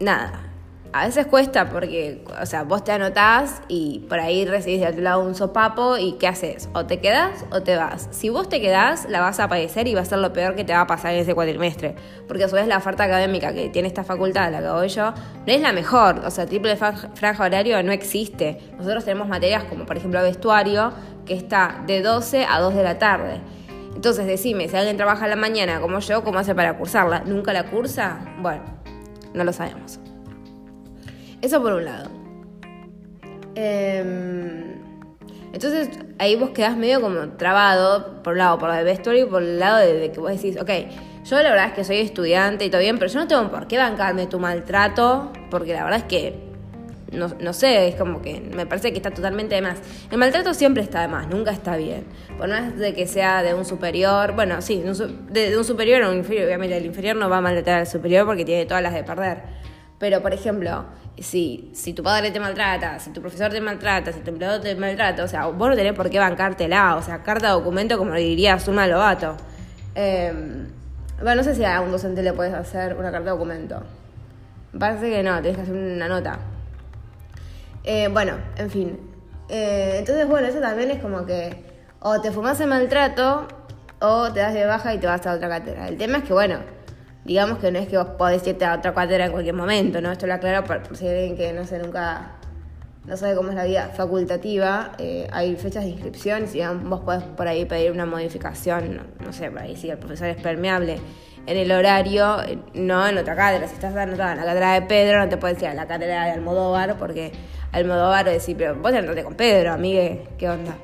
nada. 0.00 0.44
A 0.90 1.04
veces 1.04 1.26
cuesta 1.26 1.68
porque, 1.68 2.24
o 2.40 2.46
sea, 2.46 2.62
vos 2.62 2.82
te 2.82 2.92
anotás 2.92 3.60
y 3.68 4.06
por 4.08 4.18
ahí 4.18 4.46
recibís 4.46 4.80
de 4.80 4.86
otro 4.86 5.02
lado 5.02 5.20
un 5.20 5.34
sopapo 5.34 5.98
y 5.98 6.12
¿qué 6.12 6.26
haces? 6.26 6.70
O 6.72 6.86
te 6.86 6.98
quedás 6.98 7.44
o 7.52 7.60
te 7.60 7.76
vas. 7.76 8.08
Si 8.10 8.30
vos 8.30 8.48
te 8.48 8.58
quedás, 8.62 9.06
la 9.10 9.20
vas 9.20 9.38
a 9.38 9.48
padecer 9.48 9.86
y 9.86 9.94
va 9.94 10.00
a 10.00 10.04
ser 10.06 10.18
lo 10.18 10.32
peor 10.32 10.54
que 10.54 10.64
te 10.64 10.72
va 10.72 10.80
a 10.80 10.86
pasar 10.86 11.12
en 11.12 11.20
ese 11.20 11.34
cuatrimestre. 11.34 11.94
Porque 12.26 12.44
a 12.44 12.48
su 12.48 12.54
vez 12.54 12.66
la 12.66 12.78
oferta 12.78 13.04
académica 13.04 13.52
que 13.52 13.68
tiene 13.68 13.86
esta 13.86 14.02
facultad, 14.02 14.50
la 14.50 14.60
que 14.60 14.66
hago 14.66 14.84
yo, 14.86 15.12
no 15.12 15.52
es 15.52 15.60
la 15.60 15.72
mejor. 15.72 16.22
O 16.24 16.30
sea, 16.30 16.46
triple 16.46 16.74
franja 16.76 17.44
horario 17.44 17.82
no 17.82 17.92
existe. 17.92 18.58
Nosotros 18.78 19.04
tenemos 19.04 19.28
materias 19.28 19.64
como, 19.64 19.84
por 19.84 19.98
ejemplo, 19.98 20.22
vestuario, 20.22 20.92
que 21.26 21.34
está 21.34 21.82
de 21.86 22.00
12 22.00 22.46
a 22.48 22.60
2 22.60 22.74
de 22.74 22.82
la 22.82 22.98
tarde. 22.98 23.42
Entonces, 23.98 24.28
decime, 24.28 24.68
si 24.68 24.76
alguien 24.76 24.96
trabaja 24.96 25.24
a 25.24 25.28
la 25.28 25.34
mañana 25.34 25.80
como 25.80 25.98
yo, 25.98 26.22
¿cómo 26.22 26.38
hace 26.38 26.54
para 26.54 26.78
cursarla? 26.78 27.24
¿Nunca 27.26 27.52
la 27.52 27.68
cursa? 27.68 28.20
Bueno, 28.40 28.62
no 29.34 29.42
lo 29.42 29.52
sabemos. 29.52 29.98
Eso 31.42 31.60
por 31.60 31.72
un 31.72 31.84
lado. 31.84 32.08
Em, 33.56 34.76
entonces 35.52 35.90
ahí 36.20 36.36
vos 36.36 36.50
quedás 36.50 36.76
medio 36.76 37.00
como 37.00 37.30
trabado, 37.30 38.22
por 38.22 38.34
un 38.34 38.38
lado, 38.38 38.56
por 38.60 38.70
el 38.70 38.84
vestuario 38.84 39.26
y 39.26 39.28
por 39.28 39.42
el 39.42 39.58
lado 39.58 39.78
de, 39.78 40.12
que 40.12 40.20
vos 40.20 40.30
decís, 40.30 40.56
ok, 40.60 40.70
yo 41.24 41.42
la 41.42 41.50
verdad 41.50 41.66
es 41.66 41.72
que 41.72 41.82
soy 41.82 41.96
estudiante 41.96 42.66
y 42.66 42.70
todo 42.70 42.80
bien, 42.80 43.00
pero 43.00 43.10
yo 43.10 43.18
no 43.18 43.26
tengo 43.26 43.50
por 43.50 43.66
qué 43.66 43.78
bancarme 43.78 44.28
tu 44.28 44.38
maltrato, 44.38 45.32
porque 45.50 45.72
la 45.72 45.82
verdad 45.82 45.98
es 45.98 46.04
que, 46.04 46.47
no, 47.12 47.52
sé, 47.54 47.88
es 47.88 47.94
como 47.94 48.20
que 48.20 48.40
me 48.40 48.66
parece 48.66 48.90
que 48.90 48.98
está 48.98 49.10
totalmente 49.10 49.54
de 49.54 49.62
más. 49.62 49.78
El 50.10 50.18
maltrato 50.18 50.52
siempre 50.52 50.82
está 50.82 51.02
de 51.02 51.08
más, 51.08 51.28
nunca 51.28 51.50
está 51.50 51.76
bien. 51.76 52.04
Por 52.36 52.48
más 52.48 52.76
de 52.76 52.94
que 52.94 53.06
sea 53.06 53.42
de 53.42 53.54
un 53.54 53.64
superior, 53.64 54.34
bueno, 54.34 54.60
sí, 54.60 54.82
de 54.82 54.90
un, 54.90 55.32
de 55.32 55.56
un 55.56 55.64
superior 55.64 56.02
a 56.02 56.10
un 56.10 56.18
inferior, 56.18 56.44
obviamente 56.46 56.76
el 56.76 56.84
inferior 56.84 57.16
no 57.16 57.30
va 57.30 57.38
a 57.38 57.40
maltratar 57.40 57.80
al 57.80 57.86
superior 57.86 58.26
porque 58.26 58.44
tiene 58.44 58.66
todas 58.66 58.82
las 58.82 58.92
de 58.92 59.04
perder. 59.04 59.38
Pero, 59.98 60.20
por 60.20 60.32
ejemplo, 60.32 60.84
si, 61.18 61.70
si 61.74 61.94
tu 61.94 62.02
padre 62.02 62.30
te 62.30 62.40
maltrata, 62.40 62.98
si 62.98 63.10
tu 63.10 63.20
profesor 63.20 63.50
te 63.50 63.60
maltrata, 63.60 64.12
si 64.12 64.20
tu 64.20 64.30
empleado 64.30 64.60
te 64.60 64.74
maltrata, 64.76 65.24
o 65.24 65.28
sea, 65.28 65.46
vos 65.46 65.68
no 65.68 65.76
tenés 65.76 65.94
por 65.94 66.10
qué 66.10 66.18
bancártela, 66.18 66.96
o 66.96 67.02
sea, 67.02 67.22
carta 67.22 67.48
de 67.48 67.52
documento 67.54 67.98
como 67.98 68.12
le 68.12 68.20
diría 68.20 68.58
Suma 68.58 68.86
Lobato. 68.86 69.36
Eh, 69.94 70.32
bueno, 71.20 71.36
no 71.36 71.42
sé 71.42 71.54
si 71.54 71.64
a 71.64 71.80
un 71.80 71.90
docente 71.90 72.22
le 72.22 72.32
puedes 72.32 72.54
hacer 72.54 72.94
una 72.94 73.10
carta 73.10 73.24
de 73.24 73.30
documento. 73.30 73.82
Me 74.72 74.78
parece 74.78 75.10
que 75.10 75.22
no, 75.22 75.36
tenés 75.42 75.56
que 75.56 75.62
hacer 75.62 75.74
una 75.74 76.06
nota. 76.06 76.38
Eh, 77.84 78.08
bueno, 78.12 78.34
en 78.56 78.70
fin. 78.70 78.98
Eh, 79.48 79.96
entonces, 79.98 80.28
bueno, 80.28 80.46
eso 80.46 80.60
también 80.60 80.90
es 80.90 81.00
como 81.00 81.24
que 81.24 81.64
o 82.00 82.20
te 82.20 82.30
fumas 82.30 82.60
el 82.60 82.68
maltrato 82.68 83.48
o 84.00 84.32
te 84.32 84.40
das 84.40 84.54
de 84.54 84.64
baja 84.66 84.94
y 84.94 84.98
te 84.98 85.06
vas 85.06 85.26
a 85.26 85.34
otra 85.34 85.48
cátedra. 85.48 85.88
El 85.88 85.96
tema 85.96 86.18
es 86.18 86.24
que, 86.24 86.32
bueno, 86.32 86.58
digamos 87.24 87.58
que 87.58 87.70
no 87.70 87.78
es 87.78 87.88
que 87.88 87.98
vos 87.98 88.08
podés 88.18 88.46
irte 88.46 88.64
a 88.64 88.74
otra 88.74 88.94
cátedra 88.94 89.26
en 89.26 89.32
cualquier 89.32 89.54
momento, 89.54 90.00
¿no? 90.00 90.12
Esto 90.12 90.26
lo 90.26 90.34
aclaro 90.34 90.64
por, 90.64 90.96
si 90.96 91.08
alguien 91.08 91.36
que 91.36 91.52
no 91.52 91.64
sé, 91.64 91.78
nunca, 91.78 92.32
no 93.04 93.16
sabe 93.16 93.34
cómo 93.34 93.50
es 93.50 93.56
la 93.56 93.64
vida 93.64 93.90
facultativa, 93.94 94.92
eh, 94.98 95.28
hay 95.32 95.56
fechas 95.56 95.84
de 95.84 95.90
inscripción, 95.90 96.46
si 96.46 96.60
vos 96.84 97.00
podés 97.00 97.24
por 97.24 97.48
ahí 97.48 97.64
pedir 97.64 97.90
una 97.90 98.06
modificación, 98.06 99.02
no, 99.24 99.32
sé, 99.32 99.50
por 99.50 99.60
ahí 99.60 99.76
si 99.76 99.90
el 99.90 99.98
profesor 99.98 100.28
es 100.28 100.40
permeable 100.40 101.00
en 101.46 101.56
el 101.56 101.72
horario, 101.72 102.42
eh, 102.42 102.58
no 102.74 103.06
en 103.06 103.18
otra 103.18 103.34
cátedra. 103.34 103.66
Si 103.66 103.74
estás 103.74 103.96
anotada 103.96 104.32
en 104.32 104.38
la 104.38 104.44
cátedra 104.44 104.72
de 104.74 104.82
Pedro, 104.82 105.18
no 105.18 105.28
te 105.28 105.36
puedes 105.36 105.60
ir 105.62 105.68
a 105.68 105.74
la 105.74 105.86
cátedra 105.86 106.24
de 106.26 106.30
Almodóvar, 106.32 106.96
porque 106.98 107.32
Almodóvar 107.72 108.26
va 108.26 108.30
a 108.30 108.32
decir, 108.32 108.56
pero 108.56 108.74
vos 108.76 108.92
te 108.92 109.24
con 109.24 109.34
Pedro, 109.34 109.72
amigue, 109.72 110.28
¿qué 110.38 110.48
onda? 110.48 110.76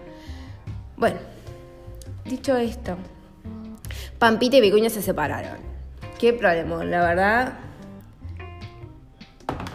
Bueno, 0.97 1.19
dicho 2.25 2.57
esto, 2.57 2.97
Pampita 4.19 4.57
y 4.57 4.61
Vicuña 4.61 4.91
se 4.91 5.03
separaron 5.03 5.75
qué 6.19 6.33
problema, 6.33 6.83
la 6.85 7.01
verdad. 7.01 7.53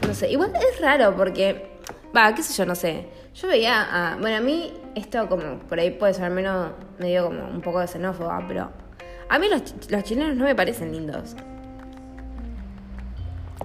No 0.08 0.14
sé, 0.14 0.32
igual 0.32 0.52
es 0.56 0.82
raro 0.82 1.16
porque, 1.16 1.78
va, 2.16 2.34
qué 2.34 2.42
sé 2.42 2.54
yo, 2.54 2.66
no 2.66 2.74
sé. 2.74 3.08
Yo 3.36 3.48
veía 3.48 4.14
a, 4.14 4.18
bueno, 4.18 4.38
a 4.38 4.42
mí 4.42 4.74
esto 4.96 5.30
como 5.30 5.60
por 5.60 5.80
ahí 5.80 5.92
puede 5.92 6.16
ser 6.16 6.32
menos, 6.32 6.72
medio 6.98 7.26
como 7.26 7.46
un 7.46 7.62
poco 7.62 7.80
de 7.80 7.88
xenófoba, 7.88 8.44
pero 8.48 8.72
a 9.30 9.38
mí 9.38 9.48
los, 9.48 9.62
los 9.92 10.04
chilenos 10.04 10.36
no 10.36 10.46
me 10.46 10.56
parecen 10.56 10.92
lindos. 10.92 11.36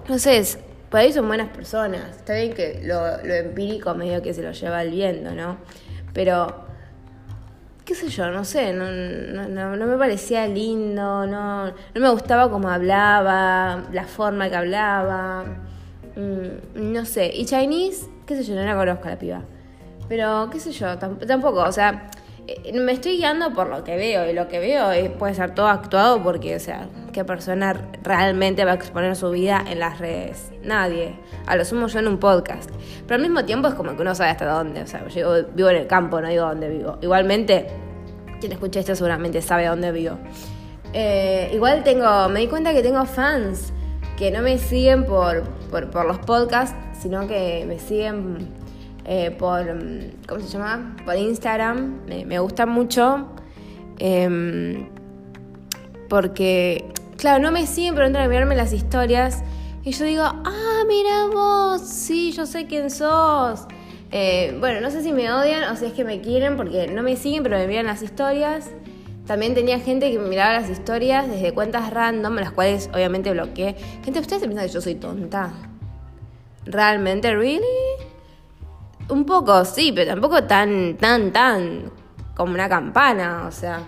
No 0.07 0.19
sé, 0.19 0.43
por 0.95 1.01
ahí 1.01 1.11
son 1.11 1.27
buenas 1.27 1.49
personas. 1.49 2.15
Está 2.15 2.35
bien 2.35 2.53
que 2.53 2.79
lo, 2.85 3.21
lo 3.21 3.33
empírico 3.33 3.93
medio 3.95 4.21
que 4.21 4.33
se 4.33 4.41
lo 4.41 4.53
lleva 4.53 4.81
el 4.81 4.91
viento, 4.91 5.31
¿no? 5.31 5.57
Pero 6.13 6.55
qué 7.83 7.95
sé 7.95 8.07
yo, 8.07 8.31
no 8.31 8.45
sé, 8.45 8.71
no, 8.71 8.85
no, 8.85 9.85
me 9.87 9.97
parecía 9.97 10.47
lindo, 10.47 11.27
no, 11.27 11.65
no 11.65 11.73
me 11.93 12.09
gustaba 12.11 12.49
cómo 12.49 12.69
hablaba, 12.69 13.83
la 13.91 14.05
forma 14.05 14.49
que 14.49 14.55
hablaba, 14.55 15.43
mm, 16.15 16.93
no 16.93 17.03
sé. 17.03 17.29
Y 17.35 17.43
Chinese, 17.43 18.07
qué 18.25 18.37
sé 18.37 18.45
yo, 18.45 18.55
no 18.55 18.63
la 18.63 18.77
conozco 18.77 19.07
a 19.09 19.11
la 19.11 19.19
piba. 19.19 19.41
Pero, 20.07 20.47
qué 20.49 20.61
sé 20.61 20.71
yo, 20.71 20.97
tampoco, 20.97 21.59
o 21.59 21.71
sea, 21.73 22.09
me 22.73 22.91
estoy 22.91 23.17
guiando 23.17 23.53
por 23.53 23.69
lo 23.69 23.83
que 23.83 23.95
veo 23.95 24.29
y 24.29 24.33
lo 24.33 24.47
que 24.47 24.59
veo 24.59 24.89
puede 25.17 25.33
ser 25.33 25.55
todo 25.55 25.67
actuado 25.67 26.21
porque, 26.21 26.55
o 26.55 26.59
sea, 26.59 26.87
¿qué 27.11 27.23
persona 27.25 27.89
realmente 28.03 28.65
va 28.65 28.71
a 28.71 28.75
exponer 28.75 29.15
su 29.15 29.31
vida 29.31 29.63
en 29.67 29.79
las 29.79 29.99
redes? 29.99 30.51
Nadie. 30.63 31.15
A 31.47 31.55
lo 31.55 31.65
sumo 31.65 31.87
yo 31.87 31.99
en 31.99 32.07
un 32.07 32.19
podcast. 32.19 32.69
Pero 33.07 33.15
al 33.15 33.21
mismo 33.21 33.45
tiempo 33.45 33.67
es 33.67 33.73
como 33.73 33.95
que 33.95 34.01
uno 34.01 34.13
sabe 34.13 34.31
hasta 34.31 34.45
dónde. 34.45 34.81
O 34.81 34.87
sea, 34.87 35.07
yo 35.07 35.45
vivo 35.53 35.69
en 35.69 35.77
el 35.77 35.87
campo, 35.87 36.21
no 36.21 36.27
digo 36.27 36.45
dónde 36.45 36.69
vivo. 36.69 36.97
Igualmente, 37.01 37.67
quien 38.39 38.51
escucha 38.51 38.79
esto 38.79 38.95
seguramente 38.95 39.41
sabe 39.41 39.65
dónde 39.65 39.91
vivo. 39.91 40.17
Eh, 40.93 41.51
igual 41.53 41.83
tengo, 41.83 42.29
me 42.29 42.41
di 42.41 42.47
cuenta 42.47 42.73
que 42.73 42.81
tengo 42.81 43.05
fans 43.05 43.73
que 44.17 44.31
no 44.31 44.41
me 44.41 44.57
siguen 44.57 45.05
por, 45.05 45.43
por 45.69 46.05
los 46.05 46.19
podcasts, 46.19 46.75
sino 47.01 47.27
que 47.27 47.65
me 47.67 47.79
siguen 47.79 48.64
eh, 49.05 49.31
por, 49.31 49.63
mm, 49.63 50.25
¿cómo 50.27 50.41
se 50.41 50.47
llama? 50.47 50.95
Por 51.05 51.15
Instagram. 51.15 52.05
Me, 52.07 52.39
gusta 52.39 52.65
mucho. 52.65 53.27
Em, 53.99 54.89
porque, 56.09 56.85
claro, 57.17 57.41
no 57.41 57.51
me 57.51 57.67
siguen, 57.67 57.93
pero 57.95 58.07
entran 58.07 58.25
a 58.25 58.27
mirarme 58.27 58.55
las 58.55 58.73
historias. 58.73 59.43
Y 59.83 59.91
yo 59.91 60.05
digo, 60.05 60.23
ah, 60.23 60.83
mira 60.87 61.27
vos, 61.31 61.81
sí, 61.81 62.31
yo 62.31 62.45
sé 62.45 62.65
quién 62.65 62.89
sos. 62.89 63.65
Eh, 64.11 64.55
bueno, 64.59 64.81
no 64.81 64.89
sé 64.89 65.03
si 65.03 65.11
me 65.11 65.31
odian 65.31 65.71
o 65.71 65.75
si 65.75 65.85
es 65.85 65.93
que 65.93 66.03
me 66.03 66.21
quieren 66.21 66.57
porque 66.57 66.87
no 66.87 67.03
me 67.03 67.15
siguen, 67.15 67.43
pero 67.43 67.57
me 67.57 67.67
miran 67.67 67.85
las 67.85 68.01
historias. 68.01 68.71
También 69.27 69.53
tenía 69.55 69.79
gente 69.79 70.11
que 70.11 70.19
me 70.19 70.27
miraba 70.27 70.53
las 70.53 70.69
historias 70.69 71.27
desde 71.27 71.53
cuentas 71.53 71.91
random, 71.91 72.35
las 72.35 72.51
cuales 72.51 72.89
obviamente 72.93 73.31
bloqueé. 73.31 73.75
Gente, 74.03 74.19
¿ustedes 74.19 74.41
se 74.41 74.47
piensan 74.47 74.67
que 74.67 74.73
yo 74.73 74.81
soy 74.81 74.95
tonta? 74.95 75.51
¿Realmente? 76.65 77.35
¿Really? 77.35 77.65
Un 79.07 79.25
poco, 79.25 79.65
sí, 79.65 79.91
pero 79.93 80.11
tampoco 80.11 80.43
tan, 80.45 80.97
tan, 80.97 81.31
tan 81.31 81.91
como 82.35 82.53
una 82.53 82.67
campana, 82.67 83.45
o 83.47 83.51
sea, 83.51 83.83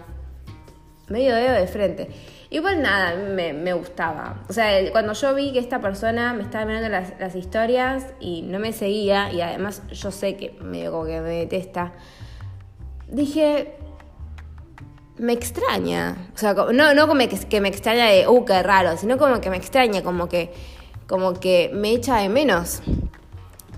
medio 1.09 1.35
dedo 1.35 1.53
de 1.53 1.67
frente. 1.67 2.09
Igual 2.49 2.81
nada, 2.81 3.15
me, 3.15 3.51
me 3.51 3.73
gustaba. 3.73 4.43
O 4.47 4.53
sea, 4.53 4.69
cuando 4.91 5.13
yo 5.13 5.35
vi 5.35 5.51
que 5.51 5.59
esta 5.59 5.81
persona 5.81 6.33
me 6.33 6.43
estaba 6.43 6.65
mirando 6.65 6.87
las, 6.87 7.13
las, 7.19 7.35
historias 7.35 8.05
y 8.19 8.43
no 8.43 8.59
me 8.59 8.71
seguía, 8.71 9.31
y 9.33 9.41
además 9.41 9.81
yo 9.91 10.11
sé 10.11 10.37
que 10.37 10.51
medio 10.61 10.91
como 10.91 11.05
que 11.05 11.19
me 11.19 11.29
detesta, 11.29 11.93
dije, 13.09 13.75
me 15.17 15.33
extraña. 15.33 16.29
O 16.35 16.37
sea, 16.37 16.53
no, 16.53 16.93
no 16.93 17.07
como 17.07 17.19
que, 17.27 17.37
que 17.49 17.59
me 17.59 17.67
extraña 17.67 18.05
de, 18.05 18.27
uh, 18.27 18.45
qué 18.45 18.63
raro, 18.63 18.95
sino 18.97 19.17
como 19.17 19.41
que 19.41 19.49
me 19.49 19.57
extraña, 19.57 20.03
como 20.03 20.29
que, 20.29 20.53
como 21.07 21.33
que 21.33 21.69
me 21.73 21.91
echa 21.91 22.17
de 22.17 22.29
menos. 22.29 22.81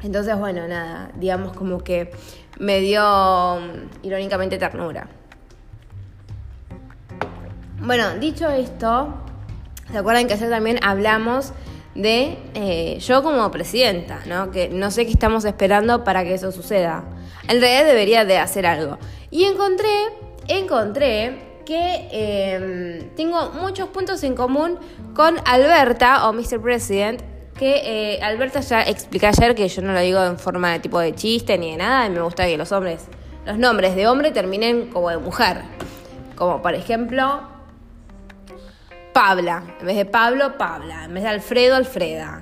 Entonces, 0.01 0.37
bueno, 0.37 0.67
nada, 0.67 1.11
digamos 1.15 1.55
como 1.55 1.83
que 1.83 2.11
me 2.57 2.79
dio 2.79 3.59
mm, 3.59 4.05
irónicamente 4.05 4.57
ternura. 4.57 5.07
Bueno, 7.81 8.15
dicho 8.19 8.49
esto, 8.49 9.13
¿se 9.91 9.97
acuerdan 9.97 10.27
que 10.27 10.33
ayer 10.33 10.49
también 10.49 10.79
hablamos 10.83 11.53
de 11.95 12.37
eh, 12.53 12.99
yo 12.99 13.23
como 13.23 13.49
presidenta, 13.51 14.19
¿no? 14.25 14.51
Que 14.51 14.69
no 14.69 14.91
sé 14.91 15.05
qué 15.05 15.11
estamos 15.11 15.45
esperando 15.45 16.03
para 16.03 16.23
que 16.23 16.33
eso 16.33 16.51
suceda. 16.51 17.03
En 17.47 17.59
realidad 17.59 17.85
debería 17.85 18.25
de 18.25 18.37
hacer 18.37 18.65
algo. 18.65 18.97
Y 19.31 19.45
encontré, 19.45 19.87
encontré 20.47 21.49
que 21.65 22.07
em, 22.11 23.09
tengo 23.15 23.51
muchos 23.51 23.89
puntos 23.89 24.23
en 24.23 24.35
común 24.35 24.77
con 25.13 25.35
Alberta 25.45 26.27
o 26.27 26.33
Mr. 26.33 26.59
President 26.61 27.21
que 27.59 28.13
eh, 28.15 28.23
Alberta 28.23 28.61
ya 28.61 28.83
expliqué 28.83 29.27
ayer 29.27 29.53
que 29.53 29.67
yo 29.67 29.81
no 29.81 29.91
lo 29.91 29.99
digo 29.99 30.23
en 30.23 30.39
forma 30.39 30.71
de 30.71 30.79
tipo 30.79 30.97
de 30.97 31.13
chiste 31.13 31.57
ni 31.57 31.71
de 31.71 31.77
nada, 31.77 32.05
y 32.07 32.09
me 32.09 32.21
gusta 32.21 32.45
que 32.45 32.57
los 32.57 32.71
hombres, 32.71 33.07
los 33.45 33.57
nombres 33.57 33.97
de 33.97 34.07
hombre 34.07 34.31
terminen 34.31 34.87
como 34.87 35.09
de 35.09 35.17
mujer. 35.17 35.63
Como 36.37 36.61
por 36.61 36.73
ejemplo, 36.73 37.41
Pabla. 39.11 39.63
En 39.81 39.87
vez 39.87 39.97
de 39.97 40.05
Pablo, 40.05 40.57
Pabla. 40.57 41.03
En 41.03 41.13
vez 41.13 41.23
de 41.23 41.29
Alfredo, 41.29 41.75
Alfreda. 41.75 42.41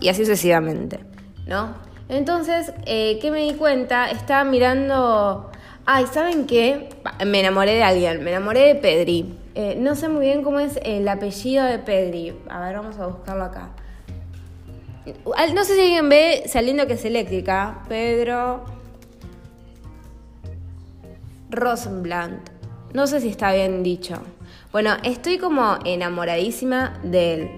Y 0.00 0.08
así 0.08 0.24
sucesivamente, 0.24 0.98
¿no? 1.46 1.74
Entonces, 2.08 2.72
eh, 2.86 3.20
¿qué 3.22 3.30
me 3.30 3.44
di 3.44 3.54
cuenta? 3.54 4.10
Estaba 4.10 4.42
mirando... 4.42 5.52
Ay, 5.86 6.06
¿saben 6.12 6.46
qué? 6.46 6.88
Me 7.24 7.38
enamoré 7.38 7.74
de 7.74 7.84
alguien, 7.84 8.24
me 8.24 8.30
enamoré 8.30 8.66
de 8.66 8.74
Pedri. 8.74 9.38
Eh, 9.54 9.76
no 9.78 9.94
sé 9.94 10.08
muy 10.08 10.26
bien 10.26 10.42
cómo 10.42 10.58
es 10.58 10.80
el 10.82 11.06
apellido 11.08 11.64
de 11.64 11.78
Pedri. 11.78 12.36
A 12.48 12.60
ver, 12.60 12.74
vamos 12.74 12.98
a 12.98 13.06
buscarlo 13.06 13.44
acá. 13.44 13.70
No 15.54 15.64
sé 15.64 15.74
si 15.74 15.80
alguien 15.80 16.08
ve 16.08 16.44
saliendo 16.46 16.86
que 16.86 16.94
es 16.94 17.04
eléctrica. 17.04 17.82
Pedro 17.88 18.64
Rosenblatt. 21.50 22.50
No 22.94 23.06
sé 23.06 23.20
si 23.20 23.28
está 23.28 23.52
bien 23.52 23.82
dicho. 23.82 24.14
Bueno, 24.72 24.96
estoy 25.02 25.38
como 25.38 25.78
enamoradísima 25.84 26.98
de 27.02 27.34
él. 27.34 27.50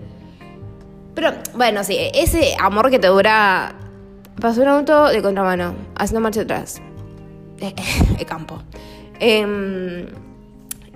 Pero, 1.14 1.32
bueno, 1.54 1.84
sí, 1.84 1.96
ese 2.14 2.54
amor 2.58 2.90
que 2.90 2.98
te 2.98 3.08
dura. 3.08 3.74
Pasó 4.40 4.62
un 4.62 4.68
auto 4.68 5.08
de 5.08 5.20
contramano, 5.20 5.74
haciendo 5.94 6.20
marcha 6.20 6.40
atrás. 6.40 6.80
De 8.18 8.24
campo. 8.24 8.58
Em, 9.20 10.06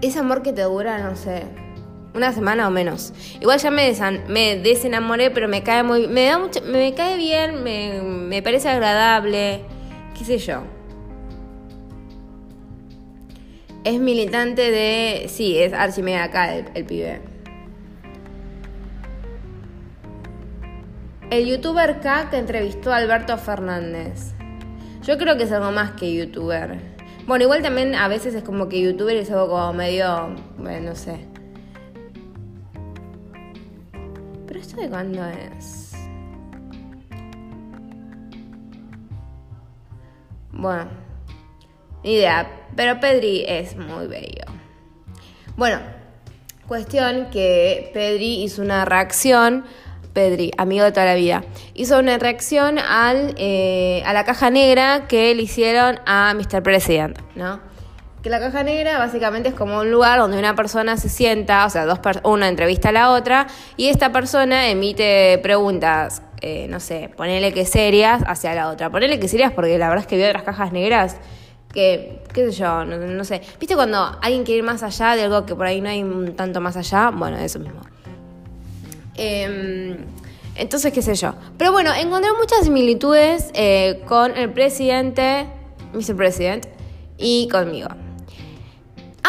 ese 0.01 0.19
amor 0.19 0.43
que 0.43 0.53
te 0.53 0.63
dura, 0.63 0.99
no 0.99 1.15
sé, 1.17 1.45
una 2.17 2.33
semana 2.33 2.67
o 2.67 2.71
menos. 2.71 3.13
Igual 3.41 3.59
ya 3.59 3.71
me, 3.71 3.93
me 4.29 4.57
desenamoré, 4.57 5.31
pero 5.31 5.49
me 5.49 5.63
cae 5.63 5.83
muy. 5.83 6.09
Me 6.09 6.27
da 6.27 6.39
mucho, 6.39 6.61
me 6.63 6.95
cae 6.95 7.17
bien, 7.17 7.63
me, 7.63 8.01
me 8.03 8.43
parece 8.43 8.69
agradable. 8.69 9.61
¿Qué 10.19 10.25
sé 10.25 10.39
yo? 10.39 10.63
Es 13.85 14.01
militante 14.01 14.71
de. 14.71 15.27
Sí, 15.29 15.59
es 15.59 15.73
Archimeda 15.73 16.25
acá 16.25 16.55
el, 16.57 16.65
el 16.75 16.85
pibe. 16.85 17.21
El 21.31 21.47
youtuber 21.47 22.01
K 22.01 22.31
que 22.31 22.39
entrevistó 22.39 22.93
a 22.93 22.97
Alberto 22.97 23.37
Fernández. 23.37 24.33
Yo 25.03 25.19
creo 25.19 25.37
que 25.37 25.45
es 25.45 25.53
algo 25.53 25.71
más 25.73 25.93
que 25.93 26.13
youtuber. 26.13 26.97
Bueno, 27.27 27.45
igual 27.45 27.63
también 27.63 27.95
a 27.97 28.07
veces 28.07 28.35
es 28.35 28.45
como 28.45 28.69
que 28.69 28.81
youtuber 28.81 29.17
es 29.17 29.31
algo 29.31 29.49
como 29.49 29.73
medio. 29.73 30.35
Bueno, 30.59 30.91
no 30.91 30.97
sé. 30.97 31.36
¿Pero 34.77 34.83
esto 34.83 34.83
de 34.83 34.89
cuándo 34.89 35.25
es? 35.27 35.93
Bueno, 40.53 40.87
ni 42.05 42.15
idea. 42.15 42.51
Pero 42.75 43.01
Pedri 43.01 43.45
es 43.47 43.77
muy 43.77 44.07
bello. 44.07 44.45
Bueno, 45.57 45.81
cuestión 46.67 47.31
que 47.31 47.91
Pedri 47.95 48.43
hizo 48.43 48.63
una 48.63 48.85
reacción. 48.85 49.65
Pedri, 50.13 50.51
amigo 50.57 50.85
de 50.85 50.93
toda 50.93 51.05
la 51.05 51.15
vida, 51.15 51.45
hizo 51.75 51.99
una 51.99 52.17
reacción 52.17 52.79
al, 52.79 53.35
eh, 53.37 54.03
a 54.07 54.15
la 54.15 54.25
caja 54.25 54.49
negra 54.49 55.07
que 55.09 55.35
le 55.35 55.43
hicieron 55.43 56.01
a 56.07 56.33
Mr. 56.35 56.63
President, 56.63 57.19
¿no? 57.35 57.61
Que 58.27 58.31
la 58.31 58.41
caja 58.41 58.65
negra 58.65 58.99
básicamente 58.99 59.51
es 59.51 59.55
como 59.55 59.79
un 59.79 59.93
lugar 59.93 60.19
donde 60.19 60.37
una 60.37 60.57
persona 60.57 60.97
se 60.97 61.09
sienta, 61.09 61.65
o 61.65 61.71
sea, 61.71 61.87
dos 61.87 62.01
una 62.25 62.49
entrevista 62.49 62.89
a 62.89 62.93
la 62.93 63.13
otra, 63.13 63.47
y 63.77 63.87
esta 63.87 64.11
persona 64.11 64.69
emite 64.69 65.39
preguntas, 65.45 66.23
eh, 66.41 66.67
no 66.69 66.81
sé, 66.81 67.09
ponele 67.17 67.53
que 67.53 67.65
serias 67.65 68.25
hacia 68.27 68.53
la 68.53 68.69
otra. 68.69 68.91
Ponele 68.91 69.21
que 69.21 69.29
serias 69.29 69.53
porque 69.53 69.79
la 69.79 69.89
verdad 69.89 70.03
es 70.03 70.09
que 70.09 70.17
vi 70.17 70.25
otras 70.25 70.43
cajas 70.43 70.73
negras 70.73 71.19
que, 71.73 72.25
qué 72.35 72.51
sé 72.51 72.59
yo, 72.59 72.85
no, 72.85 73.23
sé. 73.23 73.43
¿Viste 73.61 73.77
cuando 73.77 74.19
alguien 74.21 74.43
quiere 74.43 74.59
ir 74.59 74.65
más 74.65 74.83
allá 74.83 75.15
de 75.15 75.23
algo 75.23 75.47
que 75.47 75.55
por 75.55 75.67
ahí 75.67 75.81
no 75.81 75.89
hay 75.89 76.05
tanto 76.37 76.61
más 76.61 76.77
allá? 76.77 77.11
Bueno, 77.11 77.37
eso 77.37 77.61
mismo. 77.61 77.83
Em, 79.15 79.99
entonces, 80.57 80.93
qué 80.93 81.01
sé 81.01 81.15
yo. 81.15 81.33
Pero 81.57 81.71
bueno, 81.71 81.95
encontré 81.95 82.33
muchas 82.37 82.65
similitudes 82.65 83.53
eh, 83.55 84.03
con 84.05 84.37
el 84.37 84.51
presidente, 84.51 85.47
Mr. 85.93 86.17
President, 86.17 86.67
y 87.19 87.47
conmigo. 87.53 87.87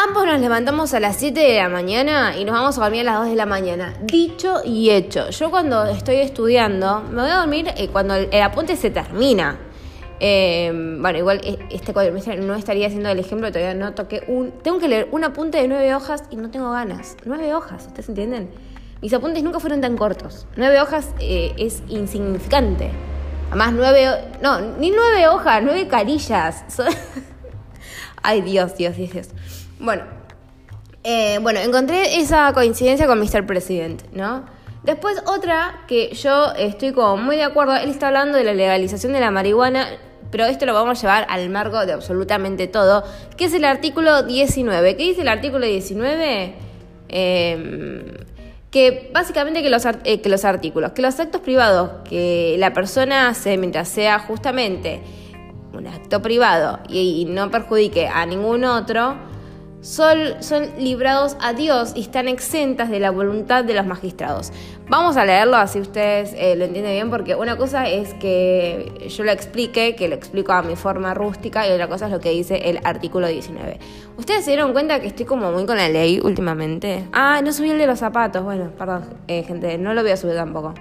Ambos 0.06 0.26
nos 0.26 0.38
levantamos 0.38 0.94
a 0.94 1.00
las 1.00 1.16
7 1.16 1.40
de 1.40 1.56
la 1.56 1.68
mañana 1.68 2.36
y 2.36 2.44
nos 2.44 2.54
vamos 2.54 2.78
a 2.78 2.82
dormir 2.82 3.00
a 3.00 3.04
las 3.04 3.18
2 3.22 3.30
de 3.30 3.34
la 3.34 3.46
mañana. 3.46 3.94
Dicho 4.00 4.60
y 4.64 4.90
hecho. 4.90 5.30
Yo 5.30 5.50
cuando 5.50 5.86
estoy 5.86 6.18
estudiando, 6.18 7.02
me 7.10 7.22
voy 7.22 7.30
a 7.32 7.38
dormir 7.38 7.72
eh, 7.76 7.88
cuando 7.88 8.14
el 8.14 8.42
apunte 8.42 8.76
se 8.76 8.90
termina. 8.90 9.58
Em, 10.20 11.02
bueno, 11.02 11.18
igual 11.18 11.40
e, 11.42 11.58
este 11.70 11.92
cuatrimestre 11.92 12.36
no 12.36 12.54
estaría 12.54 12.86
haciendo 12.86 13.08
el 13.08 13.18
ejemplo, 13.18 13.50
todavía 13.50 13.74
no 13.74 13.92
toqué 13.94 14.22
un... 14.28 14.52
Tengo 14.62 14.78
que 14.78 14.86
leer 14.86 15.08
un 15.10 15.24
apunte 15.24 15.58
de 15.58 15.66
nueve 15.66 15.92
hojas 15.92 16.22
y 16.30 16.36
no 16.36 16.48
tengo 16.48 16.70
ganas. 16.70 17.16
Nueve 17.24 17.52
hojas, 17.52 17.88
¿ustedes 17.88 18.08
entienden? 18.08 18.50
Mis 19.02 19.12
apuntes 19.12 19.42
nunca 19.42 19.58
fueron 19.58 19.80
tan 19.80 19.96
cortos. 19.96 20.46
Nueve 20.54 20.80
hojas 20.80 21.08
eh, 21.18 21.54
es 21.58 21.82
insignificante. 21.88 22.92
Además, 23.48 23.72
nueve... 23.72 24.06
No, 24.42 24.60
ni 24.60 24.92
nueve 24.92 25.26
hojas, 25.26 25.60
nueve 25.64 25.88
carillas. 25.88 26.62
Ay, 28.22 28.42
Dios, 28.42 28.76
Dios, 28.76 28.96
Dios, 28.96 29.10
Dios. 29.10 29.28
Bueno, 29.80 30.02
eh, 31.04 31.38
bueno, 31.40 31.60
encontré 31.60 32.18
esa 32.20 32.52
coincidencia 32.52 33.06
con 33.06 33.18
Mr. 33.20 33.46
President, 33.46 34.02
¿no? 34.12 34.44
Después 34.82 35.22
otra 35.26 35.84
que 35.86 36.14
yo 36.14 36.52
estoy 36.52 36.92
como 36.92 37.16
muy 37.16 37.36
de 37.36 37.44
acuerdo, 37.44 37.76
él 37.76 37.90
está 37.90 38.08
hablando 38.08 38.38
de 38.38 38.44
la 38.44 38.54
legalización 38.54 39.12
de 39.12 39.20
la 39.20 39.30
marihuana 39.30 39.88
pero 40.30 40.44
esto 40.44 40.66
lo 40.66 40.74
vamos 40.74 40.98
a 40.98 41.00
llevar 41.00 41.26
al 41.30 41.48
marco 41.48 41.84
de 41.86 41.92
absolutamente 41.92 42.66
todo, 42.66 43.04
que 43.36 43.46
es 43.46 43.54
el 43.54 43.64
artículo 43.64 44.22
19. 44.22 44.96
¿Qué 44.96 45.02
dice 45.04 45.22
el 45.22 45.28
artículo 45.28 45.66
19? 45.66 46.54
Em, 47.08 48.04
que 48.70 49.10
básicamente 49.14 49.62
que 49.62 49.70
los, 49.70 49.86
eh, 49.86 50.20
que 50.20 50.28
los 50.28 50.44
artículos, 50.44 50.92
que 50.92 51.00
los 51.00 51.18
actos 51.18 51.40
privados 51.40 51.90
que 52.08 52.56
la 52.58 52.74
persona 52.74 53.28
hace 53.28 53.56
mientras 53.56 53.88
sea 53.88 54.18
justamente 54.18 55.00
un 55.72 55.86
acto 55.86 56.20
privado 56.20 56.80
y 56.88 57.24
no 57.30 57.50
perjudique 57.50 58.08
a 58.08 58.26
ningún 58.26 58.64
otro, 58.64 59.16
son, 59.80 60.42
son 60.42 60.66
librados 60.78 61.36
a 61.40 61.52
Dios 61.52 61.92
y 61.94 62.00
están 62.00 62.28
exentas 62.28 62.90
de 62.90 63.00
la 63.00 63.10
voluntad 63.10 63.64
de 63.64 63.74
los 63.74 63.86
magistrados. 63.86 64.52
Vamos 64.88 65.16
a 65.16 65.24
leerlo 65.24 65.56
así 65.56 65.80
ustedes 65.80 66.32
eh, 66.36 66.56
lo 66.56 66.64
entienden 66.64 66.92
bien, 66.92 67.10
porque 67.10 67.34
una 67.34 67.56
cosa 67.56 67.88
es 67.88 68.14
que 68.14 69.06
yo 69.08 69.24
lo 69.24 69.30
explique, 69.30 69.94
que 69.94 70.08
lo 70.08 70.14
explico 70.14 70.52
a 70.52 70.62
mi 70.62 70.76
forma 70.76 71.14
rústica, 71.14 71.68
y 71.68 71.72
otra 71.72 71.88
cosa 71.88 72.06
es 72.06 72.12
lo 72.12 72.20
que 72.20 72.30
dice 72.30 72.70
el 72.70 72.80
artículo 72.84 73.28
19. 73.28 73.78
¿Ustedes 74.16 74.44
se 74.44 74.52
dieron 74.52 74.72
cuenta 74.72 75.00
que 75.00 75.08
estoy 75.08 75.26
como 75.26 75.52
muy 75.52 75.66
con 75.66 75.76
la 75.76 75.88
ley 75.88 76.20
últimamente? 76.22 77.06
Ah, 77.12 77.40
no 77.44 77.52
subí 77.52 77.70
el 77.70 77.78
de 77.78 77.86
los 77.86 77.98
zapatos. 77.98 78.42
Bueno, 78.42 78.70
perdón, 78.76 79.04
eh, 79.28 79.42
gente, 79.42 79.78
no 79.78 79.94
lo 79.94 80.02
voy 80.02 80.10
a 80.10 80.16
subir 80.16 80.34
tampoco. 80.34 80.74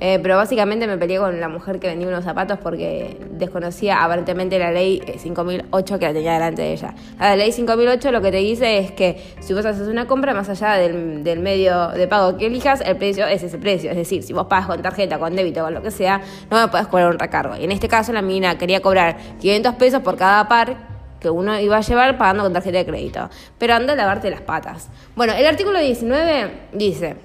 Eh, 0.00 0.18
pero 0.22 0.36
básicamente 0.36 0.86
me 0.86 0.98
peleé 0.98 1.18
con 1.18 1.40
la 1.40 1.48
mujer 1.48 1.78
que 1.80 1.88
vendía 1.88 2.08
unos 2.08 2.24
zapatos 2.24 2.58
porque 2.58 3.16
desconocía 3.30 4.04
aparentemente 4.04 4.58
la 4.58 4.70
ley 4.70 5.02
5008 5.18 5.94
eh, 5.94 5.98
que 5.98 6.06
la 6.06 6.12
tenía 6.12 6.32
delante 6.34 6.62
de 6.62 6.72
ella. 6.72 6.94
La 7.18 7.36
ley 7.36 7.52
5008 7.52 8.12
lo 8.12 8.20
que 8.20 8.30
te 8.30 8.38
dice 8.38 8.78
es 8.78 8.92
que 8.92 9.22
si 9.40 9.54
vos 9.54 9.64
haces 9.64 9.88
una 9.88 10.06
compra 10.06 10.34
más 10.34 10.48
allá 10.48 10.74
del, 10.74 11.24
del, 11.24 11.40
medio 11.40 11.88
de 11.88 12.06
pago 12.08 12.36
que 12.36 12.46
elijas, 12.46 12.82
el 12.82 12.96
precio 12.96 13.26
es 13.26 13.42
ese 13.42 13.58
precio. 13.58 13.90
Es 13.90 13.96
decir, 13.96 14.22
si 14.22 14.32
vos 14.32 14.46
pagas 14.46 14.66
con 14.66 14.82
tarjeta, 14.82 15.18
con 15.18 15.34
débito, 15.34 15.62
con 15.62 15.72
lo 15.72 15.82
que 15.82 15.90
sea, 15.90 16.20
no 16.50 16.60
me 16.60 16.68
podés 16.68 16.88
cobrar 16.88 17.10
un 17.10 17.18
recargo. 17.18 17.56
Y 17.56 17.64
en 17.64 17.72
este 17.72 17.88
caso 17.88 18.12
la 18.12 18.22
mina 18.22 18.58
quería 18.58 18.80
cobrar 18.80 19.16
500 19.40 19.74
pesos 19.76 20.02
por 20.02 20.16
cada 20.16 20.46
par 20.48 20.96
que 21.20 21.30
uno 21.30 21.58
iba 21.58 21.78
a 21.78 21.80
llevar 21.80 22.18
pagando 22.18 22.42
con 22.42 22.52
tarjeta 22.52 22.78
de 22.78 22.86
crédito. 22.86 23.30
Pero 23.58 23.74
anda 23.74 23.94
a 23.94 23.96
lavarte 23.96 24.30
las 24.30 24.42
patas. 24.42 24.88
Bueno, 25.14 25.32
el 25.32 25.46
artículo 25.46 25.80
19 25.80 26.68
dice... 26.72 27.16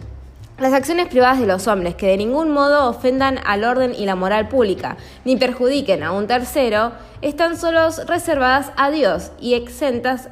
Las 0.61 0.73
acciones 0.73 1.07
privadas 1.07 1.39
de 1.39 1.47
los 1.47 1.67
hombres 1.67 1.95
que 1.95 2.05
de 2.05 2.17
ningún 2.17 2.51
modo 2.51 2.87
ofendan 2.87 3.39
al 3.47 3.63
orden 3.63 3.95
y 3.97 4.05
la 4.05 4.15
moral 4.15 4.47
pública, 4.47 4.95
ni 5.25 5.35
perjudiquen 5.35 6.03
a 6.03 6.11
un 6.11 6.27
tercero, 6.27 6.91
están 7.23 7.57
solos 7.57 8.05
reservadas 8.05 8.71
a 8.77 8.91
Dios 8.91 9.31
y 9.41 9.55
exentas 9.55 10.29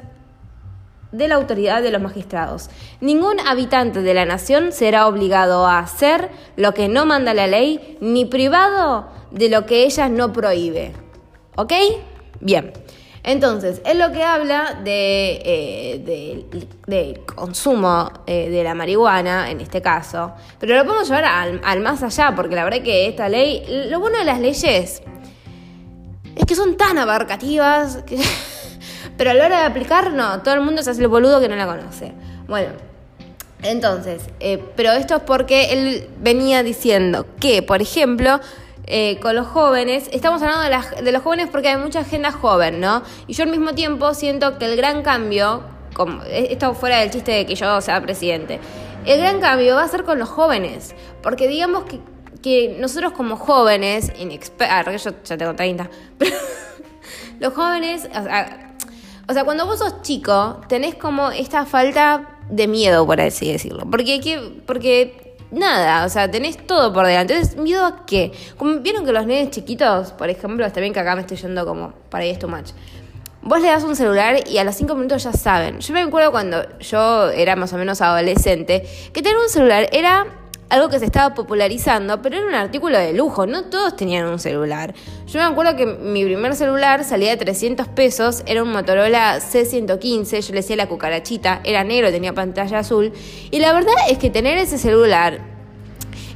de 1.10 1.26
la 1.26 1.34
autoridad 1.34 1.82
de 1.82 1.90
los 1.90 2.00
magistrados. 2.00 2.70
Ningún 3.00 3.40
habitante 3.40 4.02
de 4.02 4.14
la 4.14 4.24
nación 4.24 4.70
será 4.70 5.08
obligado 5.08 5.66
a 5.66 5.80
hacer 5.80 6.28
lo 6.54 6.74
que 6.74 6.86
no 6.86 7.06
manda 7.06 7.34
la 7.34 7.48
ley, 7.48 7.98
ni 8.00 8.24
privado 8.24 9.08
de 9.32 9.48
lo 9.48 9.66
que 9.66 9.82
ella 9.82 10.08
no 10.08 10.32
prohíbe. 10.32 10.92
¿Ok? 11.56 11.72
Bien. 12.38 12.72
Entonces, 13.22 13.82
es 13.84 13.96
lo 13.96 14.12
que 14.12 14.22
habla 14.22 14.80
de, 14.82 15.42
eh, 15.44 16.64
del 16.86 17.20
consumo 17.24 18.10
eh, 18.26 18.48
de 18.48 18.64
la 18.64 18.74
marihuana, 18.74 19.50
en 19.50 19.60
este 19.60 19.82
caso, 19.82 20.32
pero 20.58 20.74
lo 20.74 20.84
podemos 20.84 21.08
llevar 21.08 21.24
al, 21.62 21.80
más 21.80 22.02
allá, 22.02 22.34
porque 22.34 22.54
la 22.54 22.64
verdad 22.64 22.82
que 22.82 23.08
esta 23.08 23.28
ley, 23.28 23.62
lo 23.90 24.00
bueno 24.00 24.18
de 24.18 24.24
las 24.24 24.40
leyes 24.40 25.02
es 26.34 26.44
que 26.46 26.54
son 26.54 26.76
tan 26.78 26.96
abarcativas, 26.96 27.98
pero 29.18 29.30
a 29.30 29.34
la 29.34 29.46
hora 29.46 29.60
de 29.60 29.66
aplicar, 29.66 30.12
no, 30.12 30.40
todo 30.40 30.54
el 30.54 30.62
mundo 30.62 30.82
se 30.82 30.90
hace 30.90 31.02
el 31.02 31.08
boludo 31.08 31.40
que 31.40 31.48
no 31.48 31.56
la 31.56 31.66
conoce. 31.66 32.12
Bueno, 32.48 32.70
entonces, 33.62 34.22
eh, 34.40 34.62
pero 34.76 34.92
esto 34.92 35.16
es 35.16 35.22
porque 35.22 35.72
él 35.72 36.08
venía 36.18 36.62
diciendo 36.62 37.26
que, 37.38 37.62
por 37.62 37.82
ejemplo, 37.82 38.40
eh, 38.86 39.18
con 39.20 39.36
los 39.36 39.46
jóvenes, 39.46 40.08
estamos 40.12 40.42
hablando 40.42 40.96
de, 40.96 41.02
de, 41.02 41.12
los 41.12 41.22
jóvenes 41.22 41.48
porque 41.50 41.68
hay 41.68 41.76
mucha 41.76 42.00
agenda 42.00 42.32
joven, 42.32 42.80
¿no? 42.80 43.02
Y 43.26 43.34
yo 43.34 43.44
al 43.44 43.50
mismo 43.50 43.74
tiempo 43.74 44.14
siento 44.14 44.58
que 44.58 44.64
el 44.64 44.76
gran 44.76 45.02
cambio, 45.02 45.62
como, 45.94 46.22
eh, 46.24 46.48
esto 46.50 46.74
fuera 46.74 46.98
del 46.98 47.10
chiste 47.10 47.32
de 47.32 47.46
que 47.46 47.54
yo 47.54 47.80
sea 47.80 48.00
presidente, 48.00 48.58
el 49.06 49.20
gran 49.20 49.40
cambio 49.40 49.76
va 49.76 49.84
a 49.84 49.88
ser 49.88 50.04
con 50.04 50.18
los 50.18 50.28
jóvenes, 50.28 50.94
porque 51.22 51.46
digamos 51.46 51.84
que, 51.84 52.00
que 52.42 52.76
nosotros 52.80 53.12
como 53.12 53.36
jóvenes, 53.36 54.12
inexpertos, 54.18 55.04
yo 55.04 55.12
ya 55.24 55.36
tengo 55.36 55.54
30, 55.54 55.88
pero 56.18 56.36
los 57.38 57.54
jóvenes, 57.54 58.08
o 59.28 59.32
sea, 59.32 59.44
cuando 59.44 59.66
vos 59.66 59.78
sos 59.78 60.02
chico, 60.02 60.60
tenés 60.68 60.94
como 60.96 61.30
esta 61.30 61.64
falta 61.64 62.38
de 62.50 62.66
miedo, 62.66 63.06
por 63.06 63.20
así 63.20 63.52
decirlo, 63.52 63.86
porque, 63.88 64.60
porque 64.66 65.29
nada, 65.50 66.04
o 66.04 66.08
sea, 66.08 66.30
tenés 66.30 66.66
todo 66.66 66.92
por 66.92 67.06
delante. 67.06 67.34
Entonces, 67.34 67.56
¿miedo 67.56 67.84
a 67.84 68.04
qué? 68.06 68.32
Como 68.56 68.80
vieron 68.80 69.04
que 69.04 69.12
los 69.12 69.26
nenes 69.26 69.50
chiquitos, 69.50 70.12
por 70.12 70.30
ejemplo, 70.30 70.64
está 70.64 70.80
bien 70.80 70.92
que 70.92 71.00
acá 71.00 71.14
me 71.14 71.22
estoy 71.22 71.36
yendo 71.36 71.66
como 71.66 71.92
para 72.08 72.24
ahí 72.24 72.30
es 72.30 72.38
too 72.38 72.48
much. 72.48 72.70
Vos 73.42 73.60
le 73.62 73.68
das 73.68 73.84
un 73.84 73.96
celular 73.96 74.46
y 74.46 74.58
a 74.58 74.64
los 74.64 74.74
cinco 74.74 74.94
minutos 74.94 75.24
ya 75.24 75.32
saben. 75.32 75.80
Yo 75.80 75.94
me 75.94 76.00
acuerdo 76.00 76.30
cuando 76.30 76.62
yo 76.80 77.30
era 77.30 77.56
más 77.56 77.72
o 77.72 77.78
menos 77.78 78.02
adolescente, 78.02 78.86
que 79.12 79.22
tener 79.22 79.38
un 79.38 79.48
celular 79.48 79.88
era 79.92 80.26
algo 80.70 80.88
que 80.88 80.98
se 80.98 81.04
estaba 81.04 81.34
popularizando, 81.34 82.22
pero 82.22 82.38
era 82.38 82.46
un 82.46 82.54
artículo 82.54 82.98
de 82.98 83.12
lujo, 83.12 83.46
no 83.46 83.64
todos 83.64 83.96
tenían 83.96 84.26
un 84.26 84.38
celular. 84.38 84.94
Yo 85.26 85.38
me 85.40 85.44
acuerdo 85.44 85.76
que 85.76 85.84
mi 85.84 86.24
primer 86.24 86.54
celular 86.54 87.04
salía 87.04 87.30
de 87.30 87.36
300 87.36 87.88
pesos, 87.88 88.42
era 88.46 88.62
un 88.62 88.70
Motorola 88.70 89.38
C115, 89.40 90.40
yo 90.40 90.54
le 90.54 90.60
decía 90.60 90.76
la 90.76 90.88
cucarachita, 90.88 91.60
era 91.64 91.84
negro, 91.84 92.10
tenía 92.10 92.32
pantalla 92.32 92.78
azul, 92.78 93.12
y 93.50 93.58
la 93.58 93.72
verdad 93.72 93.92
es 94.08 94.18
que 94.18 94.30
tener 94.30 94.58
ese 94.58 94.78
celular 94.78 95.60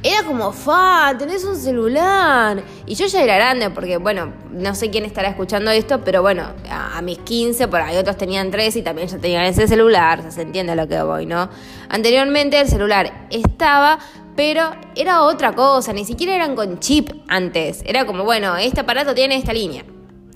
era 0.05 0.21
como, 0.21 0.51
fa, 0.51 1.15
tenés 1.17 1.43
un 1.45 1.55
celular. 1.55 2.61
Y 2.85 2.93
yo 2.93 3.07
ya 3.07 3.23
era 3.23 3.37
grande, 3.37 3.71
porque 3.71 3.97
bueno, 3.97 4.33
no 4.51 4.75
sé 4.75 4.91
quién 4.91 5.03
estará 5.03 5.29
escuchando 5.29 5.71
esto, 5.71 6.01
pero 6.05 6.21
bueno, 6.21 6.43
a, 6.69 7.01
mis 7.01 7.17
15, 7.17 7.67
por 7.69 7.81
ahí 7.81 7.97
otros 7.97 8.15
tenían 8.15 8.51
3 8.51 8.75
y 8.75 8.81
también 8.83 9.07
ya 9.07 9.17
tenían 9.17 9.45
ese 9.45 9.67
celular, 9.67 10.31
se 10.31 10.43
entiende 10.43 10.73
a 10.73 10.75
lo 10.75 10.87
que 10.87 11.01
voy, 11.01 11.25
¿no? 11.25 11.49
Anteriormente 11.89 12.59
el 12.59 12.67
celular 12.67 13.27
estaba, 13.31 13.97
pero 14.35 14.71
era 14.95 15.23
otra 15.23 15.53
cosa, 15.53 15.93
ni 15.93 16.05
siquiera 16.05 16.35
eran 16.35 16.55
con 16.55 16.79
chip 16.79 17.11
antes. 17.27 17.81
Era 17.85 18.05
como, 18.05 18.23
bueno, 18.23 18.55
este 18.57 18.81
aparato 18.81 19.15
tiene 19.15 19.35
esta 19.35 19.53
línea. 19.53 19.85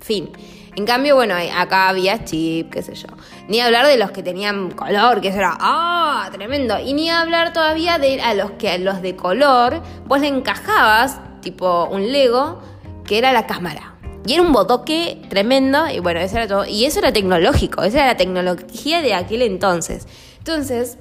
Fin. 0.02 0.30
En 0.76 0.86
cambio, 0.86 1.16
bueno, 1.16 1.36
acá 1.58 1.90
había 1.90 2.24
chip, 2.24 2.70
qué 2.70 2.82
sé 2.82 2.96
yo. 2.96 3.08
Ni 3.48 3.60
hablar 3.60 3.88
de 3.88 3.98
los 3.98 4.12
que 4.12 4.24
tenían 4.24 4.72
color, 4.72 5.20
que 5.20 5.30
eso 5.30 5.40
era, 5.40 5.58
¡ah! 5.60 6.30
tremendo. 6.32 6.80
Y 6.80 6.94
ni 6.94 7.10
hablar 7.10 7.52
todavía 7.52 7.98
de 7.98 8.22
a 8.22 8.34
los 8.34 8.52
que 8.52 8.70
a 8.70 8.78
los 8.78 9.02
de 9.02 9.16
color 9.16 9.82
vos 10.06 10.22
le 10.22 10.28
encajabas, 10.28 11.20
tipo 11.42 11.86
un 11.86 12.12
Lego, 12.12 12.62
que 13.06 13.18
era 13.18 13.34
la 13.34 13.46
cámara. 13.46 13.96
Y 14.26 14.34
era 14.34 14.44
un 14.44 14.54
botoque 14.54 15.22
tremendo, 15.30 15.90
y 15.90 16.00
bueno, 16.00 16.20
eso 16.20 16.38
era 16.38 16.48
todo. 16.48 16.66
Y 16.66 16.86
eso 16.86 17.00
era 17.00 17.12
tecnológico, 17.12 17.84
esa 17.84 17.98
era 17.98 18.08
la 18.08 18.18
tecnología 18.18 19.02
de 19.02 19.14
aquel 19.14 19.42
entonces. 19.42 20.08
Entonces, 20.38 20.98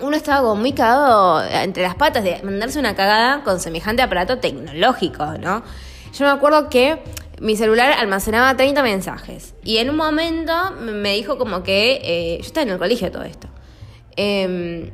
uno 0.00 0.16
estaba 0.16 0.40
como 0.40 0.56
muy 0.56 0.72
cagado 0.72 1.42
entre 1.44 1.82
las 1.82 1.94
patas 1.94 2.24
de 2.24 2.40
mandarse 2.42 2.78
una 2.78 2.94
cagada 2.94 3.42
con 3.44 3.60
semejante 3.60 4.02
aparato 4.02 4.38
tecnológico, 4.38 5.24
¿no? 5.38 5.62
Yo 6.12 6.26
me 6.26 6.32
acuerdo 6.32 6.68
que 6.68 7.02
mi 7.40 7.56
celular 7.56 7.92
almacenaba 7.92 8.56
30 8.56 8.82
mensajes. 8.82 9.54
Y 9.64 9.78
en 9.78 9.90
un 9.90 9.96
momento 9.96 10.52
me 10.80 11.14
dijo 11.14 11.38
como 11.38 11.62
que, 11.62 12.00
eh, 12.02 12.38
yo 12.40 12.46
estaba 12.46 12.64
en 12.64 12.70
el 12.70 12.78
colegio 12.78 13.10
todo 13.10 13.22
esto, 13.22 13.48
em, 14.16 14.90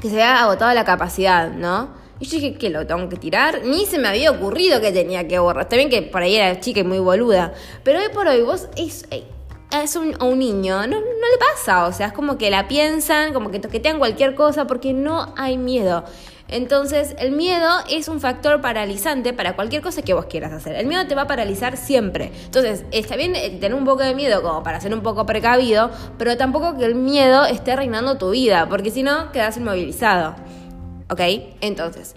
que 0.00 0.08
se 0.08 0.14
había 0.14 0.42
agotado 0.42 0.74
la 0.74 0.84
capacidad, 0.84 1.50
¿no? 1.50 1.90
Y 2.20 2.26
yo 2.26 2.40
dije, 2.40 2.54
¿qué 2.54 2.70
lo 2.70 2.86
tengo 2.86 3.08
que 3.08 3.16
tirar? 3.16 3.62
Ni 3.64 3.86
se 3.86 3.98
me 3.98 4.08
había 4.08 4.32
ocurrido 4.32 4.80
que 4.80 4.90
tenía 4.90 5.28
que 5.28 5.38
borrar. 5.38 5.68
Bien 5.70 5.88
que 5.88 6.02
por 6.02 6.22
ahí 6.22 6.34
era 6.34 6.58
chica 6.58 6.80
y 6.80 6.84
muy 6.84 6.98
boluda. 6.98 7.52
Pero 7.84 8.00
hoy 8.00 8.08
por 8.12 8.26
hoy 8.26 8.42
vos 8.42 8.68
es, 8.76 9.06
eh, 9.12 9.22
es 9.70 9.96
un, 9.96 10.20
un 10.22 10.38
niño, 10.38 10.86
no, 10.86 11.00
no 11.00 11.00
le 11.00 11.38
pasa. 11.38 11.86
O 11.86 11.92
sea, 11.92 12.08
es 12.08 12.12
como 12.12 12.38
que 12.38 12.50
la 12.50 12.68
piensan, 12.68 13.32
como 13.32 13.50
que 13.50 13.58
toquetean 13.58 13.98
cualquier 13.98 14.34
cosa 14.34 14.66
porque 14.66 14.92
no 14.92 15.34
hay 15.36 15.58
miedo. 15.58 16.04
Entonces, 16.50 17.14
el 17.18 17.32
miedo 17.32 17.68
es 17.90 18.08
un 18.08 18.20
factor 18.20 18.62
paralizante 18.62 19.34
para 19.34 19.54
cualquier 19.54 19.82
cosa 19.82 20.00
que 20.00 20.14
vos 20.14 20.24
quieras 20.24 20.50
hacer. 20.52 20.76
El 20.76 20.86
miedo 20.86 21.06
te 21.06 21.14
va 21.14 21.22
a 21.22 21.26
paralizar 21.26 21.76
siempre. 21.76 22.32
Entonces, 22.46 22.84
está 22.90 23.16
bien 23.16 23.34
tener 23.60 23.74
un 23.74 23.84
poco 23.84 24.02
de 24.02 24.14
miedo 24.14 24.42
como 24.42 24.62
para 24.62 24.80
ser 24.80 24.94
un 24.94 25.02
poco 25.02 25.26
precavido, 25.26 25.90
pero 26.16 26.38
tampoco 26.38 26.78
que 26.78 26.86
el 26.86 26.94
miedo 26.94 27.44
esté 27.44 27.76
reinando 27.76 28.16
tu 28.16 28.30
vida, 28.30 28.66
porque 28.70 28.90
si 28.90 29.02
no, 29.02 29.30
quedas 29.30 29.58
inmovilizado. 29.58 30.36
¿Ok? 31.10 31.20
Entonces, 31.60 32.14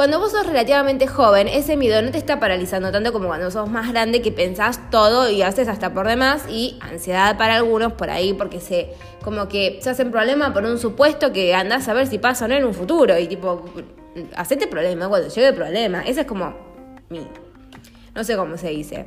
cuando 0.00 0.18
vos 0.18 0.32
sos 0.32 0.46
relativamente 0.46 1.06
joven, 1.06 1.46
ese 1.46 1.76
miedo 1.76 2.00
no 2.00 2.10
te 2.10 2.16
está 2.16 2.40
paralizando 2.40 2.90
tanto 2.90 3.12
como 3.12 3.26
cuando 3.26 3.50
sos 3.50 3.68
más 3.68 3.92
grande 3.92 4.22
que 4.22 4.32
pensás 4.32 4.90
todo 4.90 5.28
y 5.28 5.42
haces 5.42 5.68
hasta 5.68 5.92
por 5.92 6.08
demás 6.08 6.46
y 6.48 6.78
ansiedad 6.80 7.36
para 7.36 7.56
algunos 7.56 7.92
por 7.92 8.08
ahí 8.08 8.32
porque 8.32 8.60
se 8.60 8.94
como 9.22 9.46
que 9.46 9.78
se 9.82 9.90
hacen 9.90 10.10
problema 10.10 10.54
por 10.54 10.64
un 10.64 10.78
supuesto 10.78 11.34
que 11.34 11.54
andás 11.54 11.86
a 11.86 11.92
ver 11.92 12.06
si 12.06 12.16
pasa 12.16 12.46
o 12.46 12.48
no 12.48 12.54
en 12.54 12.64
un 12.64 12.72
futuro 12.72 13.18
y 13.18 13.26
tipo 13.26 13.62
hacete 14.36 14.66
problema 14.66 15.06
cuando 15.06 15.28
llegue 15.28 15.48
el 15.48 15.54
problema. 15.54 16.00
Ese 16.00 16.22
es 16.22 16.26
como 16.26 16.54
mi 17.10 17.20
no 18.14 18.24
sé 18.24 18.38
cómo 18.38 18.56
se 18.56 18.70
dice 18.70 19.04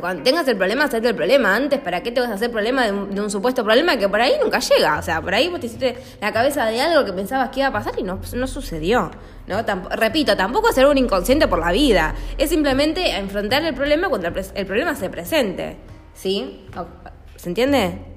cuando 0.00 0.22
tengas 0.22 0.46
el 0.48 0.56
problema, 0.56 0.84
hacete 0.84 1.08
el 1.08 1.14
problema 1.14 1.54
antes. 1.54 1.80
¿Para 1.80 2.02
qué 2.02 2.12
te 2.12 2.20
vas 2.20 2.30
a 2.30 2.34
hacer 2.34 2.50
problema 2.50 2.86
de 2.86 3.20
un, 3.20 3.30
supuesto 3.30 3.64
problema 3.64 3.96
que 3.96 4.08
por 4.08 4.20
ahí 4.20 4.32
nunca 4.42 4.58
llega? 4.58 4.98
O 4.98 5.02
sea, 5.02 5.20
por 5.20 5.34
ahí 5.34 5.48
vos 5.48 5.60
te 5.60 5.66
hiciste 5.66 5.96
la 6.20 6.32
cabeza 6.32 6.66
de 6.66 6.80
algo 6.80 7.04
que 7.04 7.12
pensabas 7.12 7.50
que 7.50 7.60
iba 7.60 7.68
a 7.68 7.72
pasar 7.72 7.94
y 7.98 8.02
no, 8.02 8.20
no 8.34 8.46
sucedió. 8.46 9.10
¿no? 9.46 9.62
repito, 9.90 10.36
tampoco 10.36 10.72
ser 10.72 10.86
un 10.86 10.98
inconsciente 10.98 11.48
por 11.48 11.58
la 11.58 11.72
vida. 11.72 12.14
Es 12.38 12.50
simplemente 12.50 13.10
enfrentar 13.16 13.64
el 13.64 13.74
problema 13.74 14.08
cuando 14.08 14.28
el 14.28 14.66
problema 14.66 14.94
se 14.94 15.10
presente. 15.10 15.76
¿Sí? 16.14 16.66
¿Se 17.36 17.48
entiende? 17.48 18.13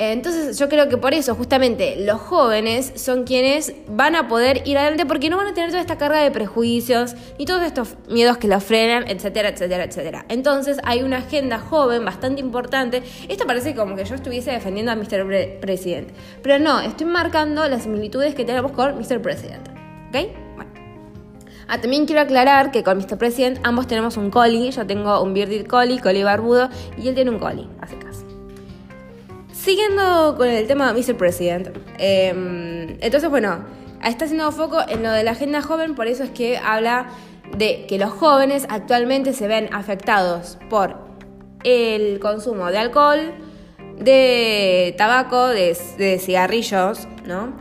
Entonces 0.00 0.56
yo 0.56 0.68
creo 0.68 0.88
que 0.88 0.96
por 0.96 1.12
eso 1.12 1.34
justamente 1.34 1.96
los 1.96 2.20
jóvenes 2.20 2.92
son 2.94 3.24
quienes 3.24 3.74
van 3.88 4.14
a 4.14 4.28
poder 4.28 4.62
ir 4.64 4.78
adelante 4.78 5.04
porque 5.04 5.28
no 5.28 5.36
van 5.36 5.48
a 5.48 5.54
tener 5.54 5.70
toda 5.70 5.80
esta 5.80 5.98
carga 5.98 6.20
de 6.22 6.30
prejuicios 6.30 7.16
ni 7.36 7.46
todos 7.46 7.62
estos 7.64 7.96
miedos 8.08 8.38
que 8.38 8.46
los 8.46 8.62
frenan, 8.62 9.08
etcétera, 9.08 9.48
etcétera, 9.48 9.82
etcétera. 9.82 10.24
Entonces 10.28 10.78
hay 10.84 11.02
una 11.02 11.18
agenda 11.18 11.58
joven 11.58 12.04
bastante 12.04 12.40
importante. 12.40 13.02
Esto 13.28 13.44
parece 13.44 13.74
como 13.74 13.96
que 13.96 14.04
yo 14.04 14.14
estuviese 14.14 14.52
defendiendo 14.52 14.92
a 14.92 14.94
Mr. 14.94 15.58
President, 15.60 16.10
pero 16.44 16.60
no, 16.60 16.78
estoy 16.80 17.06
marcando 17.06 17.66
las 17.66 17.82
similitudes 17.82 18.36
que 18.36 18.44
tenemos 18.44 18.70
con 18.70 18.96
Mr. 18.96 19.20
President. 19.20 19.68
¿Ok? 20.10 20.30
Bueno. 20.54 20.70
Ah, 21.66 21.80
también 21.80 22.06
quiero 22.06 22.22
aclarar 22.22 22.70
que 22.70 22.84
con 22.84 22.98
Mr. 22.98 23.18
President 23.18 23.58
ambos 23.64 23.88
tenemos 23.88 24.16
un 24.16 24.30
collie. 24.30 24.70
Yo 24.70 24.86
tengo 24.86 25.20
un 25.20 25.34
bearded 25.34 25.66
collie, 25.66 26.00
collie 26.00 26.22
barbudo, 26.22 26.70
y 26.96 27.08
él 27.08 27.16
tiene 27.16 27.30
un 27.30 27.40
collie. 27.40 27.66
Hace 27.80 27.98
caso. 27.98 28.07
Siguiendo 29.68 30.34
con 30.38 30.48
el 30.48 30.66
tema 30.66 30.90
de 30.90 30.98
Mr. 30.98 31.18
President, 31.18 31.68
em, 31.98 32.96
entonces 33.02 33.28
bueno, 33.28 33.66
está 34.02 34.24
haciendo 34.24 34.50
foco 34.50 34.78
en 34.88 35.02
lo 35.02 35.10
de 35.10 35.22
la 35.22 35.32
agenda 35.32 35.60
joven, 35.60 35.94
por 35.94 36.06
eso 36.06 36.24
es 36.24 36.30
que 36.30 36.56
habla 36.56 37.10
de 37.54 37.84
que 37.86 37.98
los 37.98 38.10
jóvenes 38.10 38.66
actualmente 38.70 39.34
se 39.34 39.46
ven 39.46 39.68
afectados 39.74 40.56
por 40.70 40.96
el 41.64 42.18
consumo 42.18 42.70
de 42.70 42.78
alcohol, 42.78 43.34
de 43.98 44.94
tabaco, 44.96 45.48
de, 45.48 45.76
de 45.98 46.18
cigarrillos, 46.18 47.06
¿no? 47.26 47.52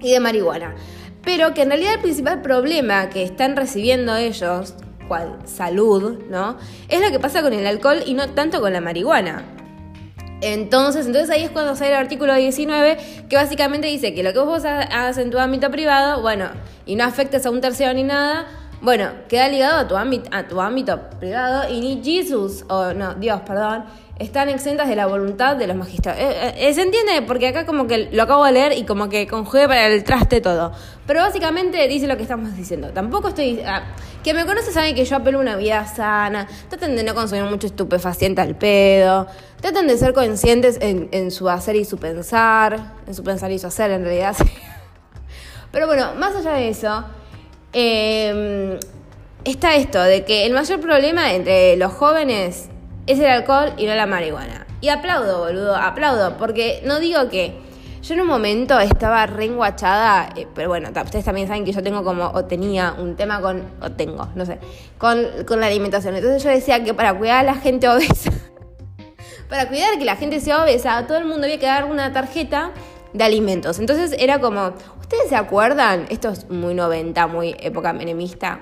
Y 0.00 0.12
de 0.12 0.20
marihuana. 0.20 0.74
Pero 1.22 1.52
que 1.52 1.60
en 1.60 1.68
realidad 1.68 1.96
el 1.96 2.00
principal 2.00 2.40
problema 2.40 3.10
que 3.10 3.22
están 3.22 3.56
recibiendo 3.56 4.16
ellos, 4.16 4.72
cual 5.06 5.36
salud, 5.44 6.18
¿no? 6.30 6.56
Es 6.88 7.02
lo 7.02 7.10
que 7.10 7.20
pasa 7.20 7.42
con 7.42 7.52
el 7.52 7.66
alcohol 7.66 7.98
y 8.06 8.14
no 8.14 8.30
tanto 8.30 8.62
con 8.62 8.72
la 8.72 8.80
marihuana. 8.80 9.55
Entonces, 10.46 11.06
entonces 11.06 11.28
ahí 11.28 11.42
es 11.42 11.50
cuando 11.50 11.74
sale 11.74 11.90
el 11.90 11.96
artículo 11.96 12.32
19, 12.32 12.98
que 13.28 13.34
básicamente 13.34 13.88
dice 13.88 14.14
que 14.14 14.22
lo 14.22 14.32
que 14.32 14.38
vos 14.38 14.64
hagas 14.64 15.18
en 15.18 15.32
tu 15.32 15.40
ámbito 15.40 15.72
privado, 15.72 16.22
bueno, 16.22 16.50
y 16.86 16.94
no 16.94 17.02
afectes 17.02 17.44
a 17.46 17.50
un 17.50 17.60
tercero 17.60 17.92
ni 17.92 18.04
nada, 18.04 18.46
bueno, 18.80 19.10
queda 19.28 19.48
ligado 19.48 19.80
a 19.80 19.88
tu 19.88 19.96
ámbito, 19.96 20.30
a 20.30 20.46
tu 20.46 20.60
ámbito 20.60 21.00
privado 21.18 21.68
y 21.68 21.80
ni 21.80 22.00
Jesús, 22.00 22.64
o 22.68 22.92
no, 22.92 23.14
Dios, 23.14 23.40
perdón, 23.40 23.86
están 24.18 24.48
exentas 24.48 24.88
de 24.88 24.96
la 24.96 25.06
voluntad 25.06 25.56
de 25.56 25.66
los 25.66 25.76
magistrados. 25.76 26.20
Eh, 26.20 26.30
eh, 26.30 26.54
eh, 26.56 26.74
¿Se 26.74 26.82
entiende? 26.82 27.20
Porque 27.22 27.48
acá 27.48 27.66
como 27.66 27.86
que 27.86 28.08
lo 28.10 28.22
acabo 28.22 28.44
de 28.46 28.52
leer 28.52 28.72
y 28.72 28.84
como 28.84 29.08
que 29.08 29.26
conjugue 29.26 29.68
para 29.68 29.86
el 29.86 30.04
traste 30.04 30.40
todo. 30.40 30.72
Pero 31.06 31.20
básicamente 31.20 31.86
dice 31.86 32.06
lo 32.06 32.16
que 32.16 32.22
estamos 32.22 32.56
diciendo. 32.56 32.90
Tampoco 32.90 33.28
estoy... 33.28 33.60
Ah, 33.66 33.82
que 34.24 34.32
me 34.34 34.44
conoce 34.46 34.72
saben 34.72 34.94
que 34.94 35.04
yo 35.04 35.16
apelo 35.16 35.38
una 35.38 35.56
vida 35.56 35.86
sana. 35.86 36.48
Traten 36.68 36.96
de 36.96 37.04
no 37.04 37.14
consumir 37.14 37.44
mucho 37.44 37.66
estupefaciente 37.66 38.40
al 38.40 38.56
pedo. 38.56 39.26
Traten 39.60 39.86
de 39.86 39.98
ser 39.98 40.14
conscientes 40.14 40.78
en, 40.80 41.30
su 41.30 41.48
hacer 41.48 41.76
y 41.76 41.84
su 41.84 41.98
pensar. 41.98 42.94
En 43.06 43.14
su 43.14 43.22
pensar 43.22 43.52
y 43.52 43.58
su 43.58 43.66
hacer, 43.66 43.90
en 43.90 44.02
realidad. 44.02 44.34
Pero 45.72 45.86
bueno, 45.86 46.14
más 46.14 46.34
allá 46.34 46.52
de 46.54 46.70
eso... 46.70 47.04
Em, 47.72 48.78
está 49.44 49.76
esto, 49.76 50.02
de 50.02 50.24
que 50.24 50.46
el 50.46 50.54
mayor 50.54 50.80
problema 50.80 51.34
entre 51.34 51.76
los 51.76 51.92
jóvenes 51.92 52.70
es 53.06 53.18
el 53.18 53.26
alcohol 53.26 53.72
y 53.76 53.86
no 53.86 53.94
la 53.94 54.06
marihuana. 54.06 54.66
Y 54.80 54.88
aplaudo, 54.88 55.38
boludo, 55.38 55.76
aplaudo, 55.76 56.36
porque 56.36 56.82
no 56.84 57.00
digo 57.00 57.28
que 57.28 57.58
yo 58.02 58.14
en 58.14 58.20
un 58.20 58.26
momento 58.26 58.78
estaba 58.78 59.26
reenguachada, 59.26 60.28
eh, 60.36 60.46
pero 60.54 60.68
bueno, 60.68 60.90
ustedes 60.90 61.24
también 61.24 61.48
saben 61.48 61.64
que 61.64 61.72
yo 61.72 61.82
tengo 61.82 62.04
como, 62.04 62.26
o 62.26 62.44
tenía 62.44 62.94
un 62.98 63.16
tema 63.16 63.40
con, 63.40 63.64
o 63.80 63.90
tengo, 63.92 64.28
no 64.34 64.46
sé, 64.46 64.58
con, 64.98 65.26
con 65.46 65.60
la 65.60 65.66
alimentación. 65.66 66.14
Entonces 66.14 66.42
yo 66.42 66.50
decía 66.50 66.84
que 66.84 66.94
para 66.94 67.14
cuidar 67.14 67.38
a 67.38 67.42
la 67.42 67.54
gente 67.54 67.88
obesa, 67.88 68.30
para 69.48 69.68
cuidar 69.68 69.98
que 69.98 70.04
la 70.04 70.16
gente 70.16 70.40
sea 70.40 70.62
obesa, 70.62 71.06
todo 71.06 71.18
el 71.18 71.24
mundo 71.24 71.44
había 71.44 71.58
que 71.58 71.66
dar 71.66 71.84
una 71.84 72.12
tarjeta 72.12 72.72
de 73.12 73.24
alimentos. 73.24 73.78
Entonces 73.78 74.14
era 74.18 74.40
como, 74.40 74.74
¿ustedes 75.00 75.28
se 75.28 75.36
acuerdan? 75.36 76.06
Esto 76.10 76.28
es 76.28 76.48
muy 76.50 76.74
90, 76.74 77.26
muy 77.28 77.56
época 77.58 77.92
menemista 77.92 78.60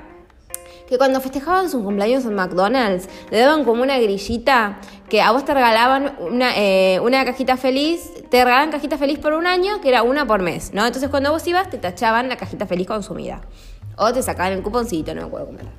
que 0.88 0.98
cuando 0.98 1.20
festejaban 1.20 1.70
sus 1.70 1.82
cumpleaños 1.82 2.24
en 2.24 2.34
McDonald's, 2.34 3.08
le 3.30 3.38
daban 3.38 3.64
como 3.64 3.82
una 3.82 3.98
grillita 3.98 4.78
que 5.08 5.22
a 5.22 5.32
vos 5.32 5.44
te 5.44 5.54
regalaban 5.54 6.16
una, 6.20 6.56
eh, 6.56 7.00
una 7.00 7.24
cajita 7.24 7.56
feliz, 7.56 8.12
te 8.30 8.44
regalaban 8.44 8.70
cajita 8.70 8.98
feliz 8.98 9.18
por 9.18 9.32
un 9.32 9.46
año, 9.46 9.80
que 9.80 9.88
era 9.88 10.02
una 10.02 10.26
por 10.26 10.42
mes, 10.42 10.72
¿no? 10.74 10.84
Entonces 10.86 11.08
cuando 11.10 11.30
vos 11.30 11.46
ibas, 11.46 11.70
te 11.70 11.78
tachaban 11.78 12.28
la 12.28 12.36
cajita 12.36 12.66
feliz 12.66 12.86
consumida. 12.86 13.40
O 13.96 14.12
te 14.12 14.22
sacaban 14.22 14.52
el 14.52 14.62
cuponcito, 14.62 15.14
no 15.14 15.22
me 15.22 15.26
acuerdo 15.28 15.46
cómo 15.46 15.58
era. 15.60 15.70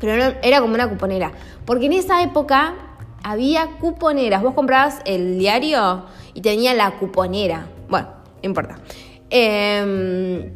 Pero 0.00 0.34
era 0.42 0.60
como 0.60 0.74
una 0.74 0.88
cuponera. 0.88 1.32
Porque 1.64 1.86
en 1.86 1.92
esa 1.92 2.22
época 2.22 2.74
había 3.22 3.66
cuponeras. 3.78 4.42
Vos 4.42 4.54
comprabas 4.54 5.00
el 5.04 5.38
diario 5.38 6.04
y 6.34 6.40
tenía 6.40 6.74
la 6.74 6.92
cuponera. 6.92 7.66
Bueno, 7.88 8.08
no 8.42 8.46
importa. 8.46 8.78
Eh, 9.30 10.52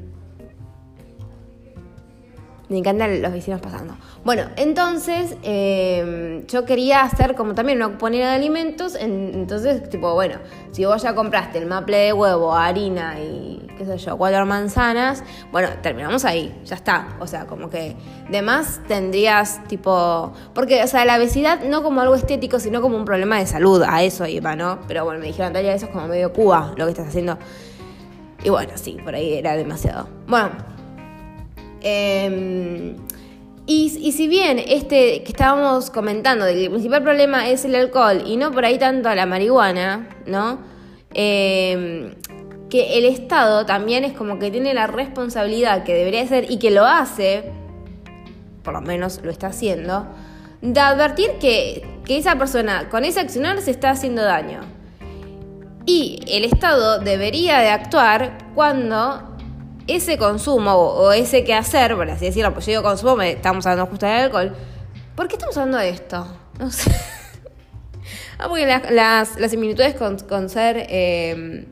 me 2.71 2.79
encantan 2.79 3.21
los 3.21 3.33
vecinos 3.33 3.61
pasando. 3.61 3.97
Bueno, 4.25 4.45
entonces 4.57 5.37
eh, 5.43 6.45
yo 6.47 6.65
quería 6.65 7.03
hacer 7.03 7.35
como 7.35 7.55
también 7.55 7.79
una 7.79 7.89
cuponera 7.89 8.31
de 8.31 8.37
alimentos. 8.37 8.95
entonces, 8.95 9.91
tipo, 9.91 10.15
bueno, 10.15 10.37
si 10.71 10.85
vos 10.85 11.03
ya 11.03 11.15
compraste 11.15 11.59
el 11.59 11.67
maple 11.67 11.97
de 11.97 12.13
huevo, 12.13 12.55
harina 12.55 13.19
y 13.19 13.67
qué 13.77 13.85
sé 13.85 13.99
yo, 13.99 14.17
cuatro 14.17 14.47
manzanas, 14.47 15.25
bueno, 15.51 15.69
terminamos 15.83 16.25
ahí, 16.25 16.55
ya 16.65 16.77
está. 16.77 17.17
O 17.19 17.27
sea, 17.27 17.47
como 17.47 17.69
que 17.71 17.97
de 18.31 18.41
más 18.41 18.81
tendrías 18.87 19.65
tipo. 19.67 20.33
Porque, 20.55 20.85
o 20.85 20.87
sea, 20.87 21.05
la 21.05 21.17
obesidad 21.17 21.63
no 21.65 21.83
como 21.83 22.01
algo 22.03 22.15
estético, 22.15 22.61
sino 22.61 22.81
como 22.81 22.97
un 22.97 23.05
problema 23.05 23.39
de 23.41 23.47
salud. 23.47 23.83
A 23.83 24.05
eso 24.05 24.27
iba, 24.27 24.55
¿no? 24.55 24.79
Pero 24.87 25.05
bueno, 25.05 25.19
me 25.19 25.27
dijeron, 25.27 25.53
Talia, 25.53 25.75
eso 25.75 25.87
es 25.87 25.93
como 25.93 26.07
medio 26.07 26.33
Cuba 26.33 26.73
lo 26.77 26.85
que 26.85 26.93
estás 26.93 27.09
haciendo. 27.09 27.37
Y 28.45 28.49
bueno, 28.49 28.73
sí, 28.77 28.97
por 29.03 29.17
ahí 29.17 29.35
era 29.35 29.57
demasiado. 29.57 30.09
Bueno. 30.29 30.80
Em, 31.83 32.97
y, 33.67 34.13
si 34.13 34.27
bien 34.27 34.59
este 34.59 35.23
que 35.23 35.29
estábamos 35.29 35.91
comentando, 35.91 36.45
de 36.45 36.55
que 36.55 36.65
el 36.65 36.71
principal 36.71 37.03
problema 37.03 37.49
es 37.49 37.65
el 37.65 37.75
alcohol 37.75 38.23
y 38.27 38.37
no 38.37 38.51
por 38.51 38.65
ahí 38.65 38.79
tanto 38.79 39.15
la 39.15 39.27
marihuana. 39.27 40.09
Em, 41.15 42.15
que 42.69 42.99
el 42.99 43.05
Estado 43.05 43.67
también 43.67 44.05
es 44.05 44.13
como 44.13 44.39
que 44.39 44.51
tiene 44.51 44.73
la 44.75 44.87
responsabilidad 44.87 45.83
que 45.83 45.93
debería 45.93 46.27
ser 46.27 46.51
y 46.51 46.59
que 46.59 46.71
lo 46.71 46.87
hace, 46.87 47.51
por 48.63 48.75
lo 48.75 48.81
menos 48.81 49.21
lo 49.23 49.31
está 49.31 49.49
haciendo, 49.49 50.07
de 50.63 50.81
advertir 50.81 51.33
que, 51.41 51.85
que 52.05 52.17
esa 52.17 52.37
persona 52.37 52.89
con 52.89 53.05
ese 53.05 53.21
accionar 53.21 53.61
se 53.61 53.73
está 53.73 53.91
haciendo 53.91 54.23
daño. 54.23 54.61
Y 55.85 56.21
el 56.29 56.45
Estado 56.45 57.01
debería 57.01 57.59
de 57.59 57.71
actuar 57.71 58.39
cuando 58.55 59.30
ese 59.97 60.19
consumo 60.19 60.75
o, 60.75 61.13
ese 61.13 61.45
quehacer, 61.45 61.97
por 61.97 62.09
así 62.11 62.27
decirlo, 62.27 62.53
pues 62.53 62.67
yo 62.67 62.83
consumo, 62.83 63.17
me, 63.17 63.33
estamos 63.33 63.67
hablando 63.67 63.91
justo 63.91 64.07
del 64.07 64.25
alcohol. 64.25 64.55
¿Por 65.15 65.29
qué 65.29 65.35
estamos 65.35 65.57
hablando 65.57 65.79
de 65.79 65.91
esto? 65.91 66.27
No 66.59 66.71
sé. 66.71 66.91
ah, 68.39 68.49
porque 68.49 68.67
las, 68.67 69.29
similitudes 69.49 69.95
con, 69.95 70.49
ser 70.49 70.87
em, 70.89 71.67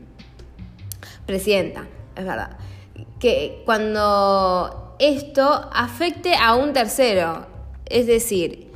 presidenta, 1.25 1.87
es 2.15 2.25
verdad. 2.25 2.57
Que 3.19 3.63
cuando 3.65 4.95
esto 4.99 5.69
afecte 5.73 6.35
a 6.35 6.55
un 6.55 6.73
tercero, 6.73 7.45
es 7.85 8.07
decir, 8.07 8.71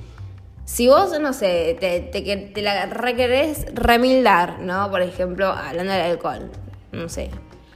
si 0.65 0.87
vos, 0.87 1.19
no 1.19 1.33
sé, 1.33 1.77
te, 1.79 1.99
te, 1.99 2.21
te 2.21 2.61
la 2.61 2.85
requerés 2.85 3.65
remildar, 3.73 4.59
¿no? 4.59 4.89
Por 4.89 5.01
ejemplo, 5.01 5.47
hablando 5.47 5.91
del 5.91 6.01
alcohol, 6.01 6.51
no 6.91 7.09
sé, 7.09 7.29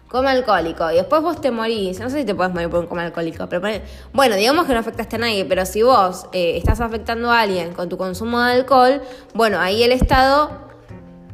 coma 0.07 0.31
alcohólico 0.31 0.89
y 0.91 0.95
después 0.95 1.21
vos 1.21 1.41
te 1.41 1.51
morís, 1.51 1.99
no 1.99 2.09
sé 2.09 2.19
si 2.19 2.25
te 2.25 2.33
puedes 2.33 2.53
morir 2.53 2.69
por 2.69 2.79
un 2.79 2.87
coma 2.87 3.03
alcohólico, 3.03 3.47
pero 3.49 3.61
bueno, 4.13 4.35
digamos 4.35 4.65
que 4.65 4.73
no 4.73 4.79
afectaste 4.79 5.17
a 5.17 5.19
nadie, 5.19 5.45
pero 5.45 5.65
si 5.65 5.83
vos 5.83 6.27
eh, 6.31 6.57
estás 6.57 6.79
afectando 6.79 7.31
a 7.31 7.41
alguien 7.41 7.73
con 7.73 7.89
tu 7.89 7.97
consumo 7.97 8.41
de 8.41 8.53
alcohol, 8.53 9.01
bueno, 9.33 9.59
ahí 9.59 9.83
el 9.83 9.91
Estado 9.91 10.67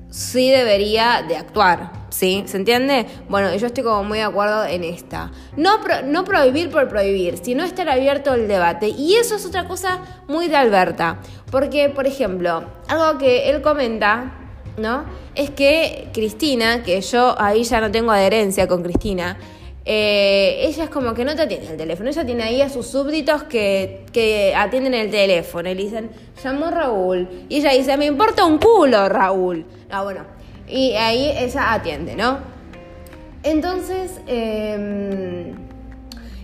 sí 0.10 0.52
debería 0.52 1.24
de 1.28 1.38
actuar, 1.38 1.92
¿sí? 2.10 2.44
¿Se 2.46 2.58
entiende? 2.58 3.08
Bueno, 3.30 3.54
yo 3.56 3.66
estoy 3.66 3.84
como 3.84 4.04
muy 4.04 4.20
de 4.20 4.26
acuerdo 4.26 4.64
en 4.64 4.84
esta. 4.84 5.32
No, 5.58 5.80
no 6.06 6.24
prohibir 6.24 6.70
por 6.70 6.88
prohibir, 6.88 7.40
sino 7.40 7.64
estar 7.64 7.90
abierto 7.90 8.36
el 8.36 8.48
debate. 8.48 8.90
Y 8.90 9.16
eso 9.16 9.36
es 9.36 9.46
otra 9.46 9.68
cosa 9.68 10.02
muy 10.28 10.48
de 10.50 10.56
Alberta, 10.56 11.20
porque, 11.50 11.90
por 11.90 12.06
ejemplo, 12.06 12.64
algo 12.88 13.18
que 13.18 13.50
él 13.50 13.64
comenta 13.64 14.43
¿no? 14.78 15.06
Es 15.36 15.50
que 15.50 16.10
Cristina, 16.14 16.84
que 16.84 17.02
yo 17.02 17.40
ahí 17.40 17.64
ya 17.64 17.82
no 17.82 17.92
tengo 17.92 18.12
adherencia 18.12 18.68
con 18.68 18.84
Cristina, 18.84 19.38
eh, 19.86 20.62
ella 20.62 20.86
es 20.86 20.90
como 20.90 21.14
que 21.14 21.26
no 21.26 21.36
te 21.36 21.42
atiende 21.42 21.72
el 21.72 21.78
teléfono, 21.78 22.10
ella 22.10 22.26
tiene 22.26 22.44
ahí 22.44 22.62
a 22.62 22.70
sus 22.70 22.88
súbditos 22.88 23.44
que, 23.44 24.06
que 24.14 24.54
atienden 24.56 24.94
el 24.94 25.12
teléfono 25.12 25.70
y 25.70 25.76
le 25.76 25.84
dicen, 25.84 26.10
llamó 26.42 26.72
Raúl. 26.72 27.28
Y 27.50 27.58
ella 27.58 27.72
dice, 27.72 27.98
me 27.98 28.06
importa 28.06 28.46
un 28.46 28.60
culo, 28.60 29.10
Raúl. 29.10 29.66
Ah, 29.90 30.04
bueno. 30.04 30.22
Y 30.70 30.94
ahí 30.94 31.34
ella 31.38 31.74
atiende, 31.74 32.16
¿no? 32.16 32.40
Entonces, 33.44 34.22
eh, 34.28 35.54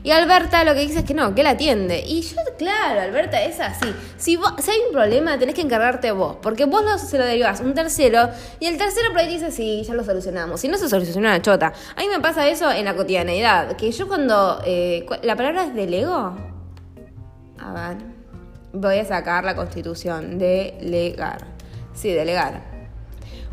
y 0.03 0.12
Alberta 0.12 0.63
lo 0.63 0.73
que 0.73 0.81
dice 0.81 0.99
es 0.99 1.05
que 1.05 1.13
no, 1.13 1.35
que 1.35 1.43
la 1.43 1.51
atiende. 1.51 2.03
Y 2.05 2.21
yo, 2.21 2.38
claro, 2.57 3.01
Alberta 3.01 3.41
es 3.43 3.59
así. 3.59 3.93
Si, 4.17 4.35
hay 4.35 4.79
un 4.88 4.93
problema, 4.93 5.38
tenés 5.38 5.55
que 5.55 5.62
encargarte 5.62 6.12
vos. 6.12 6.38
Porque 6.41 6.65
vos 6.65 6.83
lo, 6.83 6.97
se 6.97 7.17
lo 7.17 7.25
derivás 7.25 7.59
un 7.59 7.73
tercero 7.73 8.29
y 8.59 8.67
el 8.67 8.77
tercero 8.77 9.09
por 9.09 9.19
ahí 9.19 9.27
dice, 9.27 9.51
sí, 9.51 9.83
ya 9.83 9.93
lo 9.93 10.03
solucionamos. 10.03 10.62
Si 10.62 10.67
no 10.67 10.77
se 10.77 10.88
soluciona 10.88 11.31
la 11.31 11.41
chota. 11.41 11.73
A 11.95 12.01
mí 12.01 12.07
me 12.07 12.19
pasa 12.19 12.47
eso 12.47 12.71
en 12.71 12.85
la 12.85 12.95
cotidianeidad. 12.95 13.75
Que 13.75 13.91
yo 13.91 14.07
cuando... 14.07 14.62
Eh, 14.65 15.05
¿La 15.23 15.35
palabra 15.35 15.65
es 15.65 15.75
delego? 15.75 16.35
A 17.59 17.73
ver. 17.73 17.97
Voy 18.71 18.99
a 18.99 19.05
sacar 19.05 19.43
la 19.43 19.55
constitución. 19.55 20.38
Delegar. 20.38 21.45
Sí, 21.93 22.13
delegar. 22.13 22.62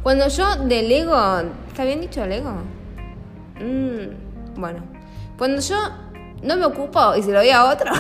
Cuando 0.02 0.28
yo 0.28 0.56
delego... 0.56 1.16
¿Está 1.68 1.85
bien 1.85 2.00
dicho 2.00 2.20
delego? 2.20 2.52
Mm, 3.61 4.61
bueno. 4.61 4.96
Cuando 5.37 5.61
yo 5.61 5.76
no 6.42 6.57
me 6.57 6.64
ocupo 6.64 7.14
y 7.16 7.22
se 7.22 7.31
lo 7.31 7.38
doy 7.38 7.51
a 7.51 7.64
otro, 7.64 7.92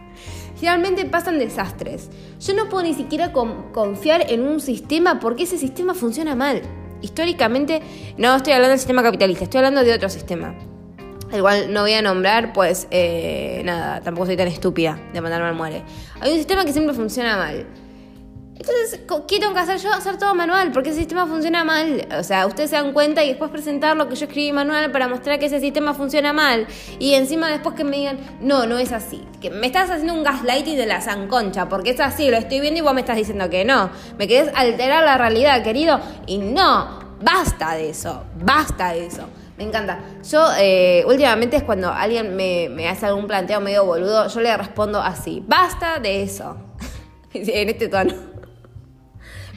generalmente 0.56 1.04
pasan 1.06 1.38
desastres. 1.38 2.10
Yo 2.40 2.54
no 2.54 2.68
puedo 2.68 2.84
ni 2.84 2.94
siquiera 2.94 3.32
confiar 3.32 4.30
en 4.30 4.42
un 4.42 4.60
sistema 4.60 5.20
porque 5.20 5.44
ese 5.44 5.58
sistema 5.58 5.94
funciona 5.94 6.34
mal. 6.34 6.62
Históricamente, 7.02 7.80
no 8.18 8.36
estoy 8.36 8.52
hablando 8.52 8.70
del 8.70 8.78
sistema 8.78 9.02
capitalista, 9.02 9.44
estoy 9.44 9.58
hablando 9.58 9.82
de 9.82 9.94
otro 9.94 10.08
sistema. 10.08 10.54
El 11.32 11.42
cual 11.42 11.72
no 11.72 11.82
voy 11.82 11.92
a 11.92 12.02
nombrar, 12.02 12.52
pues 12.52 12.88
eh, 12.90 13.62
nada, 13.64 14.00
tampoco 14.00 14.26
soy 14.26 14.36
tan 14.36 14.48
estúpida 14.48 14.98
de 15.12 15.20
mandarme 15.20 15.48
al 15.48 15.54
muere. 15.54 15.82
Hay 16.20 16.32
un 16.32 16.38
sistema 16.38 16.64
que 16.64 16.72
siempre 16.72 16.94
funciona 16.94 17.36
mal. 17.36 17.66
Entonces, 18.60 19.00
¿qué 19.26 19.38
tengo 19.38 19.54
que 19.54 19.60
hacer 19.60 19.78
yo? 19.78 19.90
Hacer 19.90 20.18
todo 20.18 20.34
manual, 20.34 20.70
porque 20.70 20.90
ese 20.90 20.98
sistema 20.98 21.26
funciona 21.26 21.64
mal. 21.64 22.06
O 22.18 22.22
sea, 22.22 22.46
ustedes 22.46 22.68
se 22.68 22.76
dan 22.76 22.92
cuenta 22.92 23.24
y 23.24 23.28
después 23.28 23.50
presentar 23.50 23.96
lo 23.96 24.06
que 24.06 24.16
yo 24.16 24.26
escribí 24.26 24.52
manual 24.52 24.92
para 24.92 25.08
mostrar 25.08 25.38
que 25.38 25.46
ese 25.46 25.60
sistema 25.60 25.94
funciona 25.94 26.34
mal. 26.34 26.66
Y 26.98 27.14
encima 27.14 27.48
después 27.48 27.74
que 27.74 27.84
me 27.84 27.96
digan, 27.96 28.18
no, 28.42 28.66
no 28.66 28.76
es 28.76 28.92
así. 28.92 29.22
Que 29.40 29.48
me 29.48 29.66
estás 29.66 29.88
haciendo 29.88 30.12
un 30.12 30.22
gaslighting 30.22 30.76
de 30.76 30.84
la 30.84 31.00
zanconcha, 31.00 31.70
porque 31.70 31.90
es 31.90 32.00
así, 32.00 32.30
lo 32.30 32.36
estoy 32.36 32.60
viendo 32.60 32.80
y 32.80 32.82
vos 32.82 32.92
me 32.92 33.00
estás 33.00 33.16
diciendo 33.16 33.48
que 33.48 33.64
no. 33.64 33.88
Me 34.18 34.28
querés 34.28 34.52
alterar 34.54 35.04
la 35.04 35.16
realidad, 35.16 35.62
querido. 35.62 35.98
Y 36.26 36.36
no, 36.36 37.16
basta 37.22 37.76
de 37.76 37.88
eso, 37.88 38.24
basta 38.44 38.92
de 38.92 39.06
eso. 39.06 39.22
Me 39.56 39.64
encanta. 39.64 40.00
Yo, 40.30 40.44
eh, 40.58 41.02
últimamente 41.06 41.56
es 41.56 41.62
cuando 41.62 41.90
alguien 41.90 42.36
me, 42.36 42.68
me 42.68 42.90
hace 42.90 43.06
algún 43.06 43.26
planteo 43.26 43.58
medio 43.62 43.86
boludo, 43.86 44.28
yo 44.28 44.40
le 44.40 44.54
respondo 44.54 45.00
así, 45.00 45.42
basta 45.46 45.98
de 45.98 46.24
eso. 46.24 46.58
en 47.32 47.68
este 47.68 47.88
tono. 47.88 48.29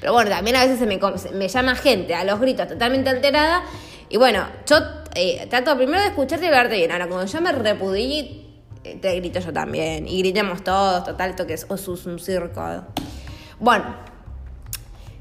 Pero 0.03 0.11
bueno, 0.11 0.29
también 0.31 0.57
a 0.57 0.65
veces 0.65 0.79
se 0.79 0.85
me, 0.85 1.47
llama 1.47 1.75
gente 1.75 2.13
a 2.13 2.25
los 2.25 2.37
gritos 2.41 2.67
totalmente 2.67 3.09
alterada. 3.09 3.63
Y 4.09 4.17
bueno, 4.17 4.45
yo 4.65 4.75
eh, 5.15 5.47
trato 5.49 5.77
primero 5.77 6.01
de 6.01 6.07
escucharte 6.07 6.45
y 6.45 6.49
verte 6.49 6.75
bien. 6.75 6.91
Ahora, 6.91 7.07
cuando 7.07 7.25
yo 7.25 7.39
me 7.39 7.53
repudí, 7.53 8.45
eh, 8.83 8.97
te 9.01 9.15
grito 9.15 9.39
yo 9.39 9.53
también. 9.53 10.05
Y 10.05 10.19
gritemos 10.19 10.61
todos, 10.61 11.05
total, 11.05 11.29
esto 11.29 11.47
que 11.47 11.53
es 11.53 11.65
un 11.69 12.19
circo. 12.19 12.83
Bueno, 13.61 13.95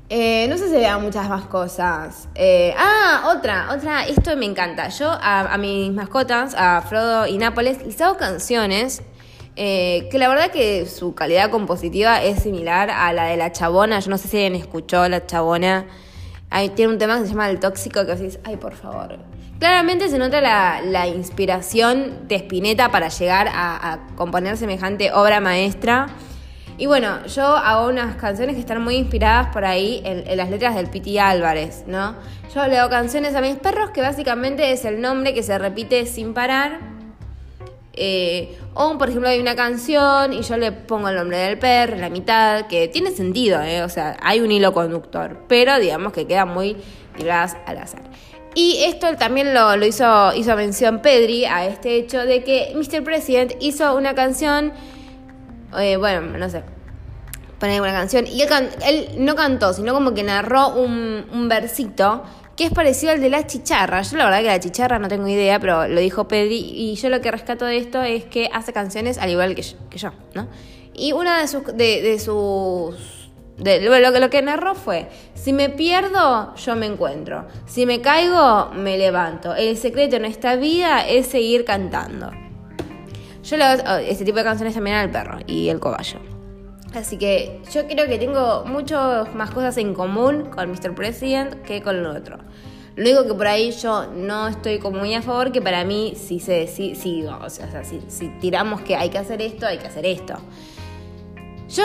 eh, 0.09 0.49
no 0.49 0.59
sé 0.59 0.69
si 0.69 0.75
vean 0.75 1.01
muchas 1.01 1.29
más 1.29 1.45
cosas. 1.45 2.27
ah, 2.77 3.33
otra, 3.37 3.69
otra, 3.73 4.05
esto 4.05 4.37
me 4.37 4.47
encanta. 4.47 4.89
Yo 4.89 5.09
a, 5.13 5.43
a, 5.43 5.59
mis 5.59 5.93
mascotas, 5.93 6.57
a 6.59 6.83
Frodo 6.83 7.29
y 7.29 7.39
Nápoles, 7.39 7.87
les 7.87 8.01
hago 8.01 8.17
canciones 8.17 9.03
eh, 9.55 10.09
que 10.11 10.19
la 10.19 10.29
verdad 10.29 10.51
que 10.51 10.87
su 10.87 11.15
calidad 11.15 11.51
compositiva 11.51 12.23
es 12.23 12.43
similar 12.43 12.91
a 12.91 13.13
la 13.13 13.25
de 13.25 13.37
la 13.37 13.53
chabona. 13.53 14.01
Yo 14.01 14.11
no 14.11 14.19
sé 14.19 14.29
si 14.29 14.37
alguien 14.39 14.55
escuchó 14.55 15.09
la 15.09 15.27
chabona. 15.27 15.87
Ahí 16.49 16.71
tiene 16.71 16.93
un 16.93 16.99
tema 16.99 17.19
que 17.19 17.25
se 17.25 17.31
llama 17.31 17.51
El 17.51 17.61
Tóxico, 17.61 18.05
que 18.07 18.15
decís, 18.15 18.39
ay, 18.45 18.57
por 18.57 18.75
favor. 18.75 19.19
Claramente 19.59 20.09
se 20.09 20.19
nota 20.19 20.41
la, 20.41 21.07
inspiración 21.07 22.29
de 22.29 22.37
Spinetta 22.37 22.91
para 22.91 23.09
llegar 23.09 23.49
a, 23.53 24.01
componer 24.17 24.57
semejante 24.57 25.13
obra 25.13 25.41
maestra. 25.41 26.09
Y 26.79 26.87
bueno, 26.87 27.25
yo 27.27 27.45
hago 27.45 27.89
unas 27.89 28.17
canciones 28.17 28.55
que 28.55 28.61
están 28.61 28.83
muy 28.83 28.97
inspiradas 28.97 29.53
por 29.53 29.65
ahí 29.65 30.01
en, 30.05 30.27
en 30.27 30.37
las 30.37 30.51
letras 30.51 30.75
del 30.75 30.89
Piti 30.89 31.19
Álvarez, 31.19 31.85
¿no? 31.87 32.17
Yo 32.55 32.67
le 32.67 32.79
hago 32.79 32.91
canciones 32.91 33.35
a 33.35 33.41
mis 33.41 33.57
perros, 33.57 33.91
que 33.91 34.01
básicamente 34.01 34.73
es 34.73 34.85
el 34.85 35.01
nombre 35.01 35.33
que 35.33 35.43
se 35.43 35.57
repite 35.59 36.07
sin 36.07 36.35
parar 36.35 37.02
Eh, 37.95 38.59
o, 38.75 38.97
por 38.97 39.09
ejemplo, 39.09 39.29
hay 39.29 39.39
una 39.39 39.55
canción 39.55 40.33
y 40.33 40.43
yo 40.43 40.57
le 40.57 40.73
pongo 40.73 41.11
el 41.11 41.17
nombre 41.17 41.37
del 41.37 41.59
perro 41.59 41.97
la 41.97 42.09
mitad, 42.09 42.67
que 42.67 42.89
tiene 42.89 43.11
sentido, 43.11 43.61
¿eh? 43.61 43.83
o 43.83 43.89
sea, 43.89 44.17
hay 44.23 44.41
un 44.41 44.51
hilo 44.51 44.73
conductor, 44.73 45.45
pero 45.47 45.79
digamos 45.79 46.13
que 46.13 46.27
queda 46.27 46.47
muy 46.47 46.77
tiradas 47.17 47.57
al 47.67 47.79
azar. 47.79 48.03
Y 48.55 48.83
esto 48.85 49.15
también 49.17 49.55
lo, 49.55 49.85
hizo, 49.85 50.35
hizo 50.35 50.57
mención 50.57 51.01
Pedri 51.01 51.45
a 51.45 51.67
este 51.67 51.97
hecho 51.97 52.19
de 52.21 52.45
que 52.45 52.75
Mr. 52.75 53.03
President 53.03 53.53
hizo 53.61 53.95
una 53.95 54.15
canción, 54.15 54.73
eh, 55.79 55.97
bueno, 55.97 56.39
no 56.39 56.49
sé, 56.49 56.63
poner 57.59 57.81
una 57.81 57.93
canción, 57.93 58.27
y 58.27 58.43
él, 58.43 59.09
no 59.19 59.35
cantó, 59.35 59.73
sino 59.73 59.93
como 59.95 60.15
que 60.15 60.23
narró 60.23 60.69
un 60.69 61.47
versito 61.49 62.25
que 62.57 62.65
es 62.65 62.71
parecido 62.71 63.13
al 63.13 63.21
de 63.21 63.31
la 63.31 63.47
chicharra. 63.47 64.03
Yo 64.03 64.17
la 64.17 64.25
verdad 64.25 64.41
que 64.41 64.47
la 64.47 64.61
chicharra 64.61 64.99
no 64.99 65.09
tengo 65.09 65.29
idea, 65.29 65.59
pero 65.59 65.89
lo 65.89 66.01
dijo 66.01 66.29
Pedri 66.29 66.59
y 66.59 66.95
yo 66.95 67.09
lo 67.09 67.21
que 67.21 67.31
rescato 67.31 67.65
de 67.65 67.79
esto 67.79 68.03
es 68.03 68.25
que 68.25 68.51
hace 68.53 68.73
canciones 68.73 69.19
al 69.19 69.31
igual 69.31 69.55
que 69.55 69.63
yo, 69.99 70.11
¿no? 70.35 70.49
Y 70.95 71.13
una 71.13 71.41
de 71.41 71.49
sus... 71.49 71.65
De, 71.75 72.19
sus 72.19 73.31
de, 73.59 73.81
lo, 73.81 74.19
lo 74.19 74.31
que 74.31 74.43
narró 74.43 74.75
fue, 74.75 75.09
si 75.35 75.53
me 75.53 75.69
pierdo, 75.69 76.55
yo 76.57 76.75
me 76.75 76.87
encuentro. 76.87 77.47
Si 77.67 77.87
me 77.87 78.01
caigo, 78.01 78.71
me 78.75 78.99
levanto. 78.99 79.55
El 79.55 79.77
secreto 79.77 80.17
en 80.17 80.25
esta 80.25 80.57
vida 80.57 81.07
es 81.07 81.27
seguir 81.27 81.65
cantando. 81.65 82.31
Yo 83.45 83.57
le 83.57 83.65
hago 83.65 83.99
este 83.99 84.25
tipo 84.25 84.39
de 84.39 84.45
canciones 84.45 84.75
también 84.75 84.97
al 84.97 85.11
perro 85.11 85.39
y 85.47 85.69
el 85.69 85.81
cobayo. 85.81 86.32
Así 86.95 87.17
que 87.17 87.61
yo 87.73 87.87
creo 87.87 88.07
que 88.07 88.19
tengo 88.19 88.65
muchas 88.67 89.35
más 89.35 89.51
cosas 89.51 89.79
en 89.79 89.95
común 89.95 90.51
con 90.51 90.71
Mr. 90.71 90.95
President 90.95 91.63
que 91.63 91.83
con 91.83 91.97
el 91.97 92.07
otro. 92.07 92.39
Lo 92.97 93.05
único 93.05 93.27
que 93.27 93.35
por 93.35 93.47
ahí 93.47 93.71
yo 93.71 94.07
no 94.15 94.49
estoy 94.49 94.79
como 94.79 94.99
muy 94.99 95.15
a 95.15 95.23
favor, 95.23 95.51
que 95.51 95.63
para 95.63 95.85
mí 95.85 96.13
sí 96.15 96.41
se 96.41 96.67
si, 96.67 96.95
si, 96.95 97.25
tiramos 98.41 98.83
que 98.83 98.97
hay 98.97 99.09
que 99.09 99.17
hacer 99.17 99.41
esto, 99.41 99.67
hay 99.67 99.79
que 99.79 99.87
hacer 99.87 100.05
esto. 100.05 100.35
Yo, 101.71 101.85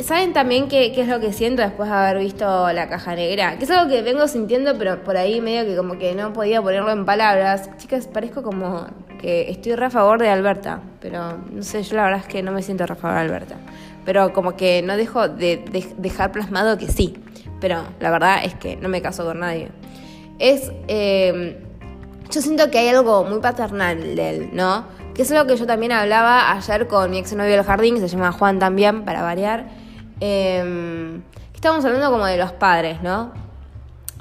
¿saben 0.00 0.34
también 0.34 0.68
qué, 0.68 0.92
qué, 0.92 1.00
es 1.00 1.08
lo 1.08 1.20
que 1.20 1.32
siento 1.32 1.62
después 1.62 1.88
de 1.88 1.94
haber 1.94 2.18
visto 2.18 2.70
la 2.70 2.86
caja 2.90 3.14
negra? 3.14 3.56
Que 3.56 3.64
es 3.64 3.70
algo 3.70 3.90
que 3.90 4.02
vengo 4.02 4.28
sintiendo, 4.28 4.76
pero 4.76 5.02
por 5.02 5.16
ahí 5.16 5.40
medio 5.40 5.64
que 5.64 5.74
como 5.74 5.98
que 5.98 6.14
no 6.14 6.34
podía 6.34 6.60
ponerlo 6.60 6.90
en 6.90 7.06
palabras. 7.06 7.70
Chicas, 7.78 8.06
parezco 8.06 8.42
como 8.42 8.86
que 9.18 9.50
estoy 9.50 9.74
re 9.74 9.86
a 9.86 9.90
favor 9.90 10.20
de 10.20 10.28
Alberta, 10.28 10.82
pero 11.00 11.38
no 11.50 11.62
sé, 11.62 11.82
yo 11.82 11.96
la 11.96 12.04
verdad 12.04 12.20
es 12.20 12.26
que 12.26 12.42
no 12.42 12.52
me 12.52 12.60
siento 12.60 12.84
re 12.84 12.92
a 12.92 12.96
favor 12.96 13.16
de 13.16 13.22
Alberta 13.22 13.56
pero 14.04 14.32
como 14.32 14.56
que 14.56 14.82
no 14.82 14.96
dejo 14.96 15.28
de, 15.28 15.92
dejar 15.96 16.32
plasmado 16.32 16.78
que 16.78 16.88
sí, 16.88 17.14
pero 17.60 17.82
la 18.00 18.10
verdad 18.10 18.44
es 18.44 18.54
que 18.54 18.76
no 18.76 18.88
me 18.88 19.02
caso 19.02 19.24
con 19.24 19.40
nadie. 19.40 19.68
Es, 20.38 20.72
em, 20.88 21.56
yo 22.30 22.40
siento 22.40 22.70
que 22.70 22.78
hay 22.78 22.88
algo 22.88 23.24
muy 23.24 23.40
paternal 23.40 24.16
de 24.16 24.30
él, 24.30 24.50
¿no? 24.52 24.84
Que 25.14 25.22
es 25.22 25.30
algo 25.32 25.46
que 25.46 25.56
yo 25.56 25.66
también 25.66 25.92
hablaba 25.92 26.52
ayer 26.52 26.88
con 26.88 27.10
mi 27.10 27.18
ex 27.18 27.32
novio 27.34 27.52
del 27.52 27.64
jardín, 27.64 27.94
que 27.94 28.00
se 28.00 28.08
llama 28.08 28.32
Juan 28.32 28.58
también, 28.58 29.04
para 29.04 29.22
variar. 29.22 29.66
Eh, 30.20 31.20
estábamos 31.54 31.84
hablando 31.84 32.10
como 32.10 32.26
de 32.26 32.38
los 32.38 32.52
padres, 32.52 33.02
¿no? 33.02 33.32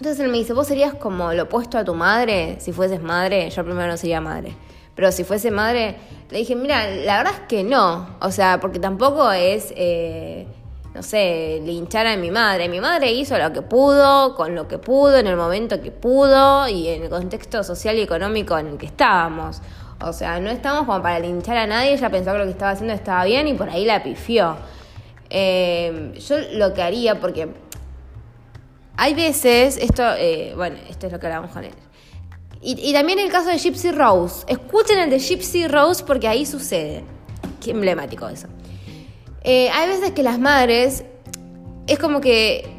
Entonces 0.02 0.20
él 0.20 0.32
me 0.32 0.40
dice, 0.40 0.54
¿vos 0.54 0.66
serías 0.66 0.96
como 0.96 1.32
lo 1.32 1.44
opuesto 1.44 1.78
a 1.78 1.86
tu 1.86 1.94
madre 1.94 2.58
si 2.60 2.72
fueses 2.72 3.04
madre? 3.04 3.50
Yo 3.52 3.64
primero 3.64 3.88
no 3.88 3.98
sería 3.98 4.20
madre. 4.20 4.56
Pero 4.96 5.12
si 5.12 5.24
fuese 5.24 5.52
madre, 5.52 5.96
le 6.30 6.40
dije, 6.40 6.56
mira, 6.56 6.90
la 6.90 7.18
verdad 7.18 7.34
es 7.34 7.48
que 7.48 7.64
no. 7.64 8.18
O 8.22 8.32
sea, 8.32 8.60
porque 8.60 8.80
tampoco 8.80 9.32
es, 9.32 9.74
eh, 9.76 10.46
no 10.94 11.02
sé, 11.02 11.62
linchar 11.64 12.08
a 12.08 12.18
mi 12.18 12.30
madre. 12.32 12.68
Mi 12.68 12.82
madre 12.82 13.12
hizo 13.12 13.38
lo 13.38 13.54
que 13.54 13.62
pudo, 13.62 14.36
con 14.36 14.54
lo 14.56 14.68
que 14.68 14.78
pudo, 14.78 15.18
en 15.18 15.28
el 15.28 15.38
momento 15.38 15.82
que 15.82 15.92
pudo 15.92 16.68
y 16.68 16.90
en 16.90 17.04
el 17.04 17.10
contexto 17.10 17.64
social 17.64 17.98
y 17.98 18.02
económico 18.02 18.58
en 18.58 18.68
el 18.68 18.78
que 18.78 18.86
estábamos. 18.86 19.62
O 20.02 20.14
sea, 20.14 20.40
no 20.40 20.50
estamos 20.50 20.86
como 20.86 21.02
para 21.02 21.20
linchar 21.20 21.58
a 21.58 21.68
nadie, 21.68 21.94
ella 21.94 22.10
pensó 22.10 22.32
que 22.32 22.40
lo 22.40 22.46
que 22.46 22.52
estaba 22.52 22.72
haciendo 22.72 22.94
estaba 22.94 23.24
bien 23.24 23.48
y 23.48 23.54
por 23.54 23.70
ahí 23.70 23.86
la 23.86 24.04
pifió. 24.04 24.58
Eh, 25.30 26.14
yo 26.28 26.38
lo 26.54 26.74
que 26.74 26.82
haría, 26.82 27.20
porque 27.20 27.50
hay 28.98 29.14
veces, 29.14 29.78
esto, 29.78 30.04
eh, 30.18 30.54
bueno, 30.56 30.78
esto 30.90 31.08
es 31.08 31.14
lo 31.14 31.20
que 31.20 31.28
hablamos 31.28 31.52
con 31.52 31.64
él 31.64 31.74
y, 32.62 32.94
también 32.94 33.20
el 33.20 33.32
caso 33.32 33.50
de 33.50 33.58
Gypsy 33.58 33.92
Rose. 33.92 34.46
Escuchen 34.48 35.00
el 35.00 35.10
de 35.10 35.20
Gypsy 35.20 35.68
Rose 35.68 36.04
porque 36.06 36.28
ahí 36.28 36.46
sucede. 36.46 37.04
Qué 37.64 37.72
emblemático 37.72 38.28
eso. 38.28 38.48
Eh, 39.44 39.70
hay 39.70 39.88
veces 39.88 40.12
que 40.12 40.22
las 40.22 40.40
madres 40.40 41.04
es 41.88 41.98
como 41.98 42.22
que 42.22 42.70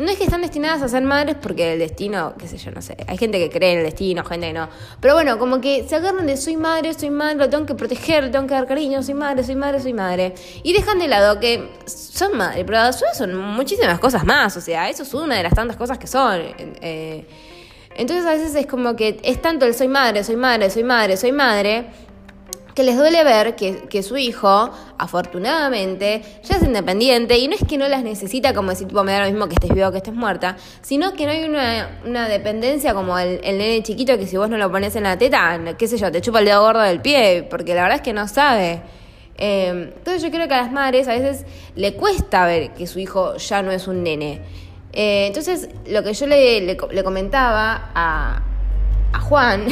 no 0.00 0.10
es 0.10 0.16
que 0.16 0.24
están 0.24 0.40
destinadas 0.40 0.80
a 0.80 0.88
ser 0.88 1.02
madres 1.02 1.36
porque 1.40 1.74
el 1.74 1.78
destino, 1.78 2.32
qué 2.38 2.48
sé 2.48 2.56
yo, 2.56 2.70
no 2.70 2.80
sé. 2.80 2.96
Hay 3.06 3.18
gente 3.18 3.38
que 3.38 3.50
cree 3.50 3.72
en 3.72 3.78
el 3.80 3.84
destino, 3.84 4.24
gente 4.24 4.46
que 4.46 4.52
no. 4.54 4.70
Pero 4.98 5.12
bueno, 5.12 5.38
como 5.38 5.60
que 5.60 5.86
se 5.86 5.96
agarran 5.96 6.26
de 6.26 6.38
soy 6.38 6.56
madre, 6.56 6.94
soy 6.94 7.10
madre, 7.10 7.36
lo 7.36 7.50
tengo 7.50 7.66
que 7.66 7.74
proteger, 7.74 8.24
lo 8.24 8.30
tengo 8.30 8.46
que 8.46 8.54
dar 8.54 8.66
cariño, 8.66 9.02
soy 9.02 9.12
madre, 9.12 9.44
soy 9.44 9.56
madre, 9.56 9.80
soy 9.80 9.92
madre. 9.92 10.34
Y 10.62 10.72
dejan 10.72 10.98
de 10.98 11.06
lado 11.06 11.38
que 11.38 11.68
son 11.84 12.34
madres, 12.34 12.64
pero 12.66 12.78
son 12.92 13.36
muchísimas 13.36 13.98
cosas 13.98 14.24
más. 14.24 14.56
O 14.56 14.62
sea, 14.62 14.88
eso 14.88 15.02
es 15.02 15.12
una 15.12 15.36
de 15.36 15.42
las 15.42 15.52
tantas 15.52 15.76
cosas 15.76 15.98
que 15.98 16.06
son. 16.06 16.40
Eh, 16.80 17.26
entonces 17.96 18.26
a 18.26 18.30
veces 18.30 18.54
es 18.54 18.66
como 18.66 18.96
que 18.96 19.20
es 19.22 19.42
tanto 19.42 19.66
el 19.66 19.74
soy 19.74 19.88
madre, 19.88 20.24
soy 20.24 20.36
madre, 20.36 20.70
soy 20.70 20.84
madre, 20.84 21.16
soy 21.16 21.32
madre, 21.32 21.86
que 22.74 22.84
les 22.84 22.96
duele 22.96 23.24
ver 23.24 23.56
que, 23.56 24.02
su 24.02 24.16
hijo, 24.16 24.70
afortunadamente, 24.96 26.22
ya 26.42 26.56
es 26.56 26.62
independiente 26.62 27.36
y 27.36 27.48
no 27.48 27.54
es 27.54 27.64
que 27.68 27.76
no 27.76 27.88
las 27.88 28.02
necesita 28.02 28.54
como 28.54 28.70
decir, 28.70 28.88
tipo, 28.88 29.02
me 29.04 29.12
da 29.12 29.20
lo 29.20 29.26
mismo 29.26 29.48
que 29.48 29.54
estés 29.54 29.74
vivo 29.74 29.90
que 29.90 29.98
estés 29.98 30.14
muerta, 30.14 30.56
sino 30.80 31.12
que 31.12 31.26
no 31.26 31.32
hay 31.32 31.44
una, 32.04 32.28
dependencia 32.28 32.94
como 32.94 33.18
el, 33.18 33.40
el, 33.42 33.58
nene 33.58 33.82
chiquito 33.82 34.16
que 34.16 34.26
si 34.26 34.36
vos 34.36 34.48
no 34.48 34.56
lo 34.56 34.70
pones 34.70 34.94
en 34.96 35.02
la 35.02 35.18
teta, 35.18 35.58
qué 35.76 35.88
sé 35.88 35.98
yo, 35.98 36.10
te 36.12 36.20
chupa 36.20 36.38
el 36.38 36.46
dedo 36.46 36.62
gordo 36.62 36.80
del 36.80 37.00
pie, 37.00 37.46
porque 37.50 37.74
la 37.74 37.82
verdad 37.82 37.96
es 37.96 38.02
que 38.02 38.12
no 38.12 38.28
sabe. 38.28 38.82
Eh, 39.36 39.92
entonces 39.96 40.22
yo 40.22 40.30
creo 40.30 40.46
que 40.48 40.54
a 40.54 40.62
las 40.62 40.70
madres 40.70 41.08
a 41.08 41.12
veces 41.12 41.46
le 41.74 41.94
cuesta 41.94 42.44
ver 42.44 42.72
que 42.74 42.86
su 42.86 42.98
hijo 42.98 43.36
ya 43.36 43.62
no 43.62 43.72
es 43.72 43.88
un 43.88 44.02
nene. 44.02 44.42
Eh, 44.92 45.26
entonces, 45.26 45.68
lo 45.86 46.02
que 46.02 46.12
yo 46.14 46.26
le, 46.26 46.60
le, 46.60 47.04
comentaba 47.04 47.90
a, 47.94 48.42
Juan, 49.20 49.66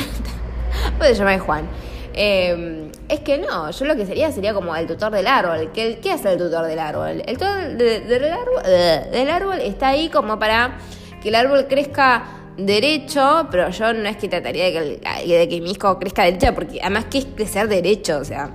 puede 0.99 1.15
llamar 1.15 1.39
Juan, 1.41 1.69
eh, 2.15 2.91
es 3.09 3.21
que 3.21 3.39
no, 3.39 3.71
yo 3.71 3.85
lo 3.85 3.97
que 3.97 4.07
sería 4.07 4.31
sería 4.31 4.55
como 4.55 4.75
el 4.77 4.87
tutor 4.87 5.13
del 5.13 5.27
árbol. 5.27 5.71
¿Qué, 5.73 5.99
qué 6.01 6.13
hace 6.13 6.33
el 6.33 6.39
tutor 6.39 6.67
del 6.67 6.79
árbol? 6.79 7.23
El 7.27 7.39
tutor 7.39 7.77
del, 7.77 8.33
árbol, 8.33 8.63
del 9.11 9.31
árbol 9.31 9.59
está 9.61 9.89
ahí 9.89 10.09
como 10.09 10.39
para 10.39 10.79
que 11.23 11.31
el 11.31 11.35
árbol 11.35 11.67
crezca 11.69 12.25
derecho, 12.57 13.47
pero 13.51 13.71
yo 13.71 13.93
no 13.93 14.09
es 14.09 14.17
que 14.17 14.29
trataría 14.29 14.65
de 14.65 14.73
que, 14.73 15.39
de 15.39 15.49
que 15.49 15.61
mi 15.61 15.71
hijo 15.71 15.99
crezca 15.99 16.25
derecho, 16.25 16.55
porque 16.55 16.81
además, 16.81 17.07
¿qué 17.11 17.19
es 17.19 17.27
crecer 17.27 17.69
derecho? 17.69 18.19
O 18.19 18.25
sea, 18.25 18.51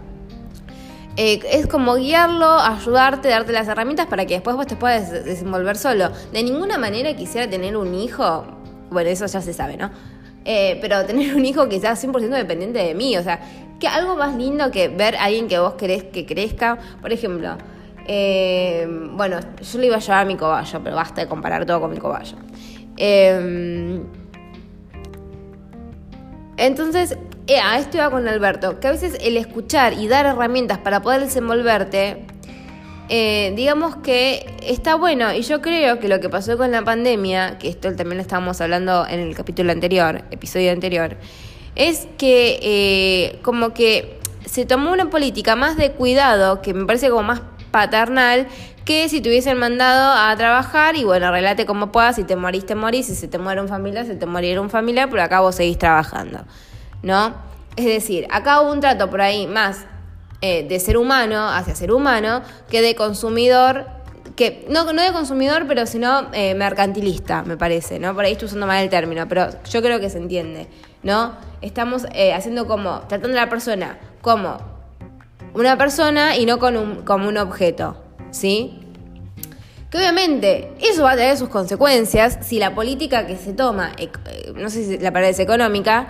eh, 1.16 1.40
es 1.52 1.68
como 1.68 1.96
guiarlo, 1.96 2.50
ayudarte, 2.60 3.28
darte 3.28 3.52
las 3.52 3.68
herramientas 3.68 4.08
para 4.08 4.26
que 4.26 4.34
después 4.34 4.56
vos 4.56 4.66
te 4.66 4.76
puedas 4.76 5.12
desenvolver 5.12 5.78
solo. 5.78 6.10
De 6.32 6.42
ninguna 6.42 6.80
manera 6.80 7.16
quisiera 7.16 7.48
tener 7.48 7.78
un 7.78 7.94
hijo, 7.94 8.46
bueno, 8.90 9.10
eso 9.12 9.28
ya 9.28 9.42
se 9.42 9.54
sabe, 9.54 9.78
¿no? 9.78 9.92
Eh, 10.44 10.80
pero 10.82 11.06
tener 11.06 11.36
un 11.36 11.46
hijo 11.46 11.70
que 11.70 11.80
sea 11.80 11.94
100% 11.94 12.30
dependiente 12.30 12.80
de 12.80 12.96
mí, 12.96 13.16
o 13.16 13.24
sea, 13.24 13.40
que 13.80 13.88
algo 13.88 14.16
más 14.16 14.36
lindo 14.36 14.72
que 14.72 14.88
ver 14.88 15.16
a 15.16 15.26
alguien 15.26 15.48
que 15.48 15.60
vos 15.60 15.74
querés 15.76 16.04
que 16.06 16.26
crezca, 16.26 16.80
por 17.00 17.14
ejemplo, 17.14 17.58
eh, 18.08 18.88
bueno, 19.12 19.38
yo 19.62 19.80
le 19.80 19.86
iba 19.86 19.98
a 19.98 20.00
llevar 20.00 20.22
a 20.22 20.26
mi 20.26 20.36
cobayo, 20.36 20.82
pero 20.84 20.96
basta 20.96 21.22
de 21.22 21.28
comparar 21.28 21.66
todo 21.66 21.80
con 21.80 21.92
mi 21.92 21.98
cobayo. 21.98 22.38
entonces, 26.58 27.18
eh, 27.48 27.60
a 27.60 27.78
esto 27.78 27.98
iba 27.98 28.10
con 28.10 28.28
Alberto, 28.28 28.80
que 28.80 28.88
a 28.88 28.92
veces 28.92 29.18
el 29.22 29.38
escuchar 29.38 29.94
y 29.94 30.08
dar 30.08 30.26
herramientas 30.26 30.78
para 30.78 31.02
poder 31.02 31.22
desenvolverte, 31.22 32.26
eh, 33.10 33.54
digamos 33.56 33.98
que 33.98 34.46
está 34.64 34.96
bueno. 34.96 35.34
Y 35.34 35.42
yo 35.42 35.62
creo 35.62 36.00
que 36.00 36.08
lo 36.08 36.20
que 36.20 36.30
pasó 36.30 36.58
con 36.58 36.72
la 36.72 36.84
pandemia, 36.84 37.58
que 37.60 37.70
esto 37.70 37.94
también 37.96 38.18
lo 38.18 38.22
estábamos 38.22 38.62
hablando 38.62 39.06
en 39.08 39.20
el 39.20 39.36
capítulo 39.36 39.72
anterior, 39.72 40.24
episodio 40.32 40.72
anterior, 40.72 41.18
es 41.76 42.08
que 42.18 42.60
eh, 42.62 43.40
como 43.42 43.74
que 43.74 44.20
se 44.46 44.66
tomó 44.66 44.92
una 44.92 45.10
política 45.10 45.56
más 45.56 45.76
de 45.76 45.92
cuidado, 45.92 46.62
que 46.62 46.74
me 46.74 46.86
parece 46.86 47.10
como 47.10 47.24
más 47.24 47.42
paternal, 47.72 48.48
que 48.86 49.10
si 49.10 49.22
te 49.22 49.30
hubiesen 49.30 49.58
mandado 49.58 50.14
a 50.14 50.36
trabajar 50.38 50.96
y 50.96 51.04
bueno, 51.04 51.32
relate 51.32 51.66
como 51.66 51.92
puedas, 51.92 52.16
si 52.16 52.24
te 52.24 52.36
morís, 52.36 52.66
te 52.66 52.76
morís, 52.76 53.08
si 53.08 53.16
se 53.16 53.28
te 53.28 53.38
muere 53.38 53.62
un 53.62 53.68
familiar, 53.68 54.06
se 54.06 54.16
te 54.16 54.26
morirá 54.26 54.62
un 54.62 54.70
familiar, 54.70 55.10
pero 55.10 55.24
acá 55.24 55.40
vos 55.40 55.56
seguís 55.56 55.78
trabajando. 55.78 56.46
¿No? 57.04 57.36
Es 57.76 57.86
decir, 57.86 58.28
acá 58.32 58.62
hubo 58.62 58.72
un 58.72 58.80
trato 58.80 59.10
por 59.10 59.22
ahí 59.22 59.46
más 59.46 59.86
eh, 60.42 60.66
de 60.68 60.80
ser 60.80 60.98
humano 60.98 61.50
hacia 61.50 61.76
ser 61.76 61.92
humano 61.92 62.42
que 62.70 62.82
de 62.82 62.96
consumidor, 62.96 63.86
que 64.36 64.66
no, 64.70 64.92
no 64.92 65.02
de 65.02 65.12
consumidor, 65.12 65.66
pero 65.68 65.86
sino 65.86 66.28
eh, 66.34 66.56
mercantilista, 66.56 67.44
me 67.44 67.58
parece, 67.58 68.00
¿no? 68.00 68.14
Por 68.14 68.26
ahí 68.26 68.34
estoy 68.34 68.48
usando 68.48 68.68
mal 68.68 68.84
el 68.84 68.90
término, 68.90 69.28
pero 69.28 69.48
yo 69.70 69.82
creo 69.82 70.00
que 70.00 70.10
se 70.10 70.18
entiende, 70.18 70.68
¿no? 71.02 71.34
Estamos 71.62 72.06
eh, 72.14 72.34
haciendo 72.34 72.68
como, 72.68 73.02
tratando 73.08 73.38
a 73.38 73.46
la 73.46 73.50
persona 73.50 74.00
como 74.22 74.58
una 75.54 75.78
persona 75.78 76.36
y 76.36 76.46
no 76.46 76.60
con 76.60 76.78
un, 76.78 77.04
como 77.04 77.30
un 77.30 77.38
objeto, 77.38 77.98
¿sí? 78.32 78.80
Que 79.90 79.98
obviamente 79.98 80.74
eso 80.82 81.04
va 81.04 81.12
a 81.12 81.16
tener 81.16 81.38
sus 81.38 81.50
consecuencias 81.50 82.40
si 82.42 82.60
la 82.60 82.76
política 82.76 83.28
que 83.28 83.38
se 83.38 83.54
toma, 83.54 83.92
no 84.56 84.70
sé 84.70 84.84
si 84.86 84.98
la 84.98 85.14
pared 85.14 85.30
es 85.30 85.40
económica, 85.40 86.08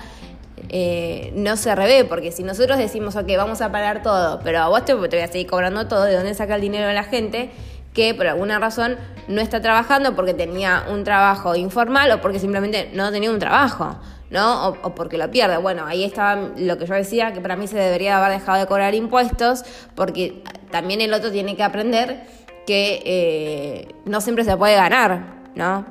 eh, 0.76 1.32
no 1.36 1.56
se 1.56 1.76
revé, 1.76 2.04
porque 2.04 2.32
si 2.32 2.42
nosotros 2.42 2.80
decimos, 2.80 3.16
ok, 3.16 3.28
vamos 3.38 3.62
a 3.62 3.72
parar 3.72 4.02
todo, 4.02 4.40
pero 4.44 4.58
a 4.58 4.70
vos 4.70 4.84
te, 4.84 4.96
voy 4.96 5.08
a 5.20 5.28
seguir 5.28 5.46
cobrando 5.46 5.88
todo, 5.88 6.06
¿de 6.06 6.16
dónde 6.16 6.34
saca 6.34 6.56
el 6.56 6.62
dinero 6.62 6.88
de 6.88 6.96
la 6.96 7.04
gente? 7.04 7.52
que 7.94 8.16
por 8.16 8.26
alguna 8.26 8.58
razón 8.58 8.98
no 9.28 9.40
está 9.40 9.62
trabajando 9.62 10.16
porque 10.16 10.34
tenía 10.34 10.86
un 10.92 11.04
trabajo 11.04 11.54
informal 11.54 12.10
o 12.10 12.22
porque 12.22 12.40
simplemente 12.40 12.90
no 12.92 13.12
tenía 13.12 13.30
un 13.30 13.38
trabajo, 13.38 13.98
¿no? 14.32 14.70
O, 14.70 14.96
porque 14.96 15.20
lo 15.20 15.30
pierde. 15.30 15.58
Bueno, 15.58 15.86
ahí 15.86 16.04
estaba 16.04 16.50
lo 16.58 16.80
que 16.80 16.88
yo 16.88 16.96
decía, 16.96 17.34
que 17.34 17.40
para 17.40 17.56
mí 17.56 17.68
se 17.68 17.78
debería 17.78 18.18
haber 18.18 18.40
dejado 18.40 18.58
de 18.58 18.66
cobrar 18.66 18.96
impuestos, 18.96 19.64
porque 19.94 20.42
también 20.72 21.02
el 21.02 21.14
otro 21.14 21.32
tiene 21.32 21.56
que 21.56 21.62
aprender 21.62 22.26
que 22.66 23.04
eh, 23.06 23.96
no 24.06 24.22
siempre 24.22 24.44
se 24.44 24.58
puede 24.58 24.74
ganar, 24.74 25.44
¿no? 25.54 25.86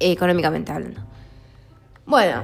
Económicamente 0.00 0.70
hablando. 0.70 1.00
Bueno, 2.04 2.42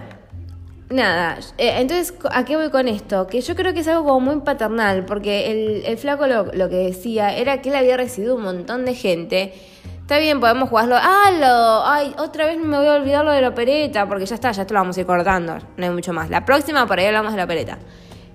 Nada, 0.91 1.39
eh, 1.57 1.75
entonces, 1.79 2.13
¿a 2.33 2.45
qué 2.45 2.57
voy 2.57 2.71
con 2.71 2.89
esto? 2.89 3.29
Que 3.29 3.41
yo 3.41 3.55
creo 3.55 3.73
que 3.73 3.81
es 3.81 3.89
algo 3.89 4.05
como 4.05 4.21
muy 4.21 4.41
paternal, 4.41 5.05
porque 5.05 5.85
el, 5.87 5.97
flaco 5.99 6.27
lo, 6.27 6.47
lo, 6.47 6.69
que 6.69 6.77
decía 6.77 7.37
era 7.37 7.63
que 7.63 7.69
él 7.69 7.77
había 7.77 7.97
recibido 7.97 8.35
un 8.35 8.43
montón 8.43 8.85
de 8.85 8.95
gente. 8.95 9.55
Está 10.01 10.19
bien, 10.19 10.41
podemos 10.41 10.69
jugarlo. 10.69 10.97
¡Ah, 10.99 11.31
lo! 11.31 11.87
¡Ay, 11.87 12.13
otra 12.19 12.47
vez 12.47 12.59
me 12.59 12.77
voy 12.77 12.89
a 12.89 12.95
olvidar 12.95 13.25
lo 13.25 13.31
de 13.31 13.41
la 13.41 13.51
opereta! 13.51 14.09
Porque 14.09 14.27
ya 14.27 14.35
está, 14.35 14.51
ya 14.51 14.63
esto 14.63 14.75
lo 14.75 14.81
vamos 14.81 14.97
a 14.97 15.01
ir 15.01 15.07
cortando. 15.07 15.59
No 15.77 15.85
hay 15.85 15.91
mucho 15.91 16.13
más. 16.13 16.29
La 16.29 16.45
próxima, 16.45 16.85
por 16.89 16.99
ahí 16.99 17.07
hablamos 17.07 17.31
de 17.31 17.37
la 17.37 17.45
opereta. 17.45 17.79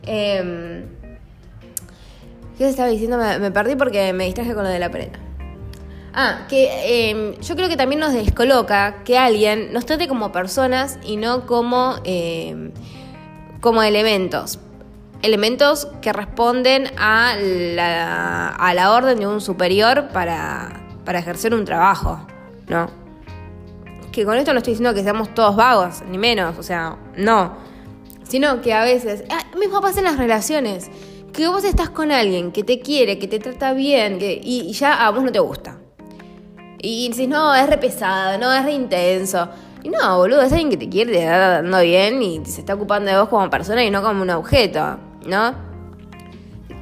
Eh, 0.03 0.85
¿Qué 2.57 2.63
se 2.63 2.69
estaba 2.69 2.87
diciendo? 2.87 3.17
Me, 3.17 3.51
perdí 3.51 3.75
porque 3.75 4.13
me 4.13 4.23
distraje 4.23 4.53
con 4.53 4.63
lo 4.63 4.69
de 4.69 4.79
la 4.79 4.87
opereta. 4.87 5.19
Ah, 6.17 6.45
que 6.47 7.09
em, 7.09 7.37
yo 7.41 7.57
creo 7.57 7.67
que 7.67 7.75
también 7.75 7.99
nos 7.99 8.13
descoloca 8.13 9.03
que 9.03 9.17
alguien 9.17 9.73
nos 9.73 9.85
trate 9.85 10.07
como 10.07 10.31
personas 10.31 10.97
y 11.03 11.17
no 11.17 11.45
como, 11.45 11.95
em, 12.05 12.71
como 13.59 13.83
elementos. 13.83 14.57
Elementos 15.21 15.89
que 16.01 16.13
responden 16.13 16.89
a 16.97 17.35
la, 17.37 18.47
a 18.47 18.73
la 18.73 18.93
orden 18.93 19.19
de 19.19 19.27
un 19.27 19.41
superior 19.41 20.07
para, 20.13 20.87
para 21.03 21.19
ejercer 21.19 21.53
un 21.53 21.65
trabajo, 21.65 22.25
¿no? 22.69 22.89
Que 24.13 24.23
con 24.23 24.37
esto 24.37 24.53
no 24.53 24.59
estoy 24.59 24.71
diciendo 24.71 24.93
que 24.93 25.03
seamos 25.03 25.33
todos 25.33 25.57
vagos, 25.57 26.01
ni 26.09 26.17
menos, 26.17 26.57
o 26.57 26.63
sea, 26.63 26.95
no. 27.17 27.57
Sino 28.23 28.61
que 28.61 28.73
a 28.73 28.85
veces, 28.85 29.25
ah, 29.29 29.43
mismo 29.59 29.81
pasa 29.81 29.99
en 29.99 30.05
las 30.05 30.17
relaciones, 30.17 30.89
que 31.33 31.49
vos 31.49 31.65
estás 31.65 31.89
con 31.89 32.13
alguien 32.13 32.53
que 32.53 32.63
te 32.63 32.79
quiere, 32.79 33.19
que 33.19 33.27
te 33.27 33.39
trata 33.39 33.73
bien, 33.73 34.17
que, 34.17 34.39
y 34.41 34.71
ya 34.71 35.05
a 35.05 35.11
vos 35.11 35.21
no 35.21 35.31
te 35.33 35.39
gusta. 35.39 35.79
Y 36.85 37.07
dices, 37.09 37.27
no, 37.27 37.55
es 37.55 37.67
re 37.67 37.79
pesado, 37.79 38.37
no, 38.37 38.53
es 38.53 38.63
re 38.63 38.73
intenso. 38.73 39.49
Y 39.81 39.89
no, 39.89 40.17
boludo, 40.17 40.43
es 40.43 40.51
alguien 40.51 40.69
que 40.69 40.77
te 40.77 40.87
quiere, 40.87 41.11
te 41.11 41.23
está 41.23 41.61
dando 41.61 41.81
bien 41.81 42.21
y 42.21 42.45
se 42.45 42.59
está 42.61 42.75
ocupando 42.75 43.09
de 43.09 43.17
vos 43.17 43.27
como 43.27 43.49
persona 43.49 43.83
y 43.83 43.89
no 43.89 44.03
como 44.03 44.21
un 44.21 44.29
objeto, 44.29 44.97
¿no? 45.25 45.74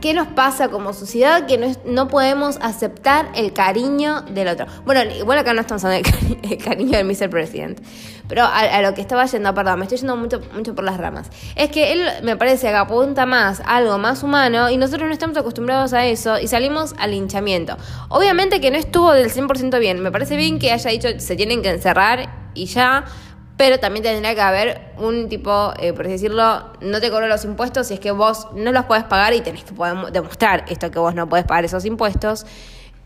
¿Qué 0.04 0.14
nos 0.14 0.28
pasa 0.28 0.68
como 0.68 0.92
sociedad 0.92 1.46
que 1.46 1.58
no, 1.58 1.72
no 1.86 2.10
podemos 2.10 2.58
aceptar 2.62 3.30
el 3.36 3.54
cariño 3.54 4.24
del 4.24 4.50
otro? 4.50 4.66
Bueno, 4.84 5.02
igual 5.16 5.38
acá 5.38 5.54
no 5.54 5.62
estamos 5.62 5.86
hablando 5.86 6.10
del 6.42 6.58
cariño 6.62 6.98
del 6.98 7.08
Mr. 7.08 7.30
President. 7.30 7.80
Pero 8.28 8.44
a, 8.44 8.82
lo 8.82 8.94
que 8.94 9.00
estaba 9.00 9.26
yendo, 9.28 9.54
perdón, 9.54 9.80
me 9.80 9.86
estoy 9.86 10.00
yendo 10.00 10.18
mucho, 10.18 10.42
mucho 10.54 10.76
por 10.76 10.84
las 10.84 10.98
ramas. 10.98 11.30
Es 11.56 11.70
que 11.70 11.94
él 11.94 12.06
me 12.22 12.36
parece 12.36 12.68
que 12.68 12.76
apunta 12.76 13.26
más 13.26 13.62
a 13.62 13.78
algo 13.78 13.98
más 13.98 14.24
humano 14.24 14.70
y 14.70 14.76
nosotros 14.76 15.08
no 15.08 15.14
estamos 15.14 15.38
acostumbrados 15.38 15.94
a 15.94 16.06
eso 16.06 16.38
y 16.38 16.50
salimos 16.50 16.94
al 17.00 17.12
linchamiento. 17.12 17.78
Obviamente 18.10 18.60
que 18.60 18.72
no 18.72 18.78
estuvo 18.78 19.14
del 19.14 19.32
100% 19.32 19.80
bien. 19.80 20.02
Me 20.02 20.12
parece 20.12 20.36
bien 20.36 20.60
que 20.60 20.74
haya 20.74 20.90
dicho 20.90 21.08
se 21.18 21.38
tienen 21.38 21.62
que 21.62 21.70
encerrar 21.70 22.52
y 22.54 22.66
ya 22.66 23.06
pero 23.58 23.80
también 23.80 24.04
tendría 24.04 24.34
que 24.34 24.42
haber 24.42 24.82
un 24.98 25.30
tipo, 25.30 25.74
eh, 25.80 25.94
por 25.94 26.08
decirlo, 26.08 26.72
no 26.82 27.00
te 27.00 27.12
cobro 27.12 27.28
los 27.28 27.46
impuestos 27.46 27.88
si 27.88 27.94
es 27.94 28.00
que 28.00 28.12
vos 28.12 28.48
no 28.56 28.72
los 28.72 28.86
puedes 28.86 29.04
pagar 29.04 29.34
y 29.34 29.42
tenés 29.42 29.64
que 29.64 29.74
poder 29.74 30.12
demostrar 30.12 30.66
esto 30.70 30.90
que 30.90 31.00
vos 31.00 31.14
no 31.14 31.30
podés 31.30 31.46
pagar 31.46 31.66
esos 31.66 31.86
impuestos. 31.86 32.46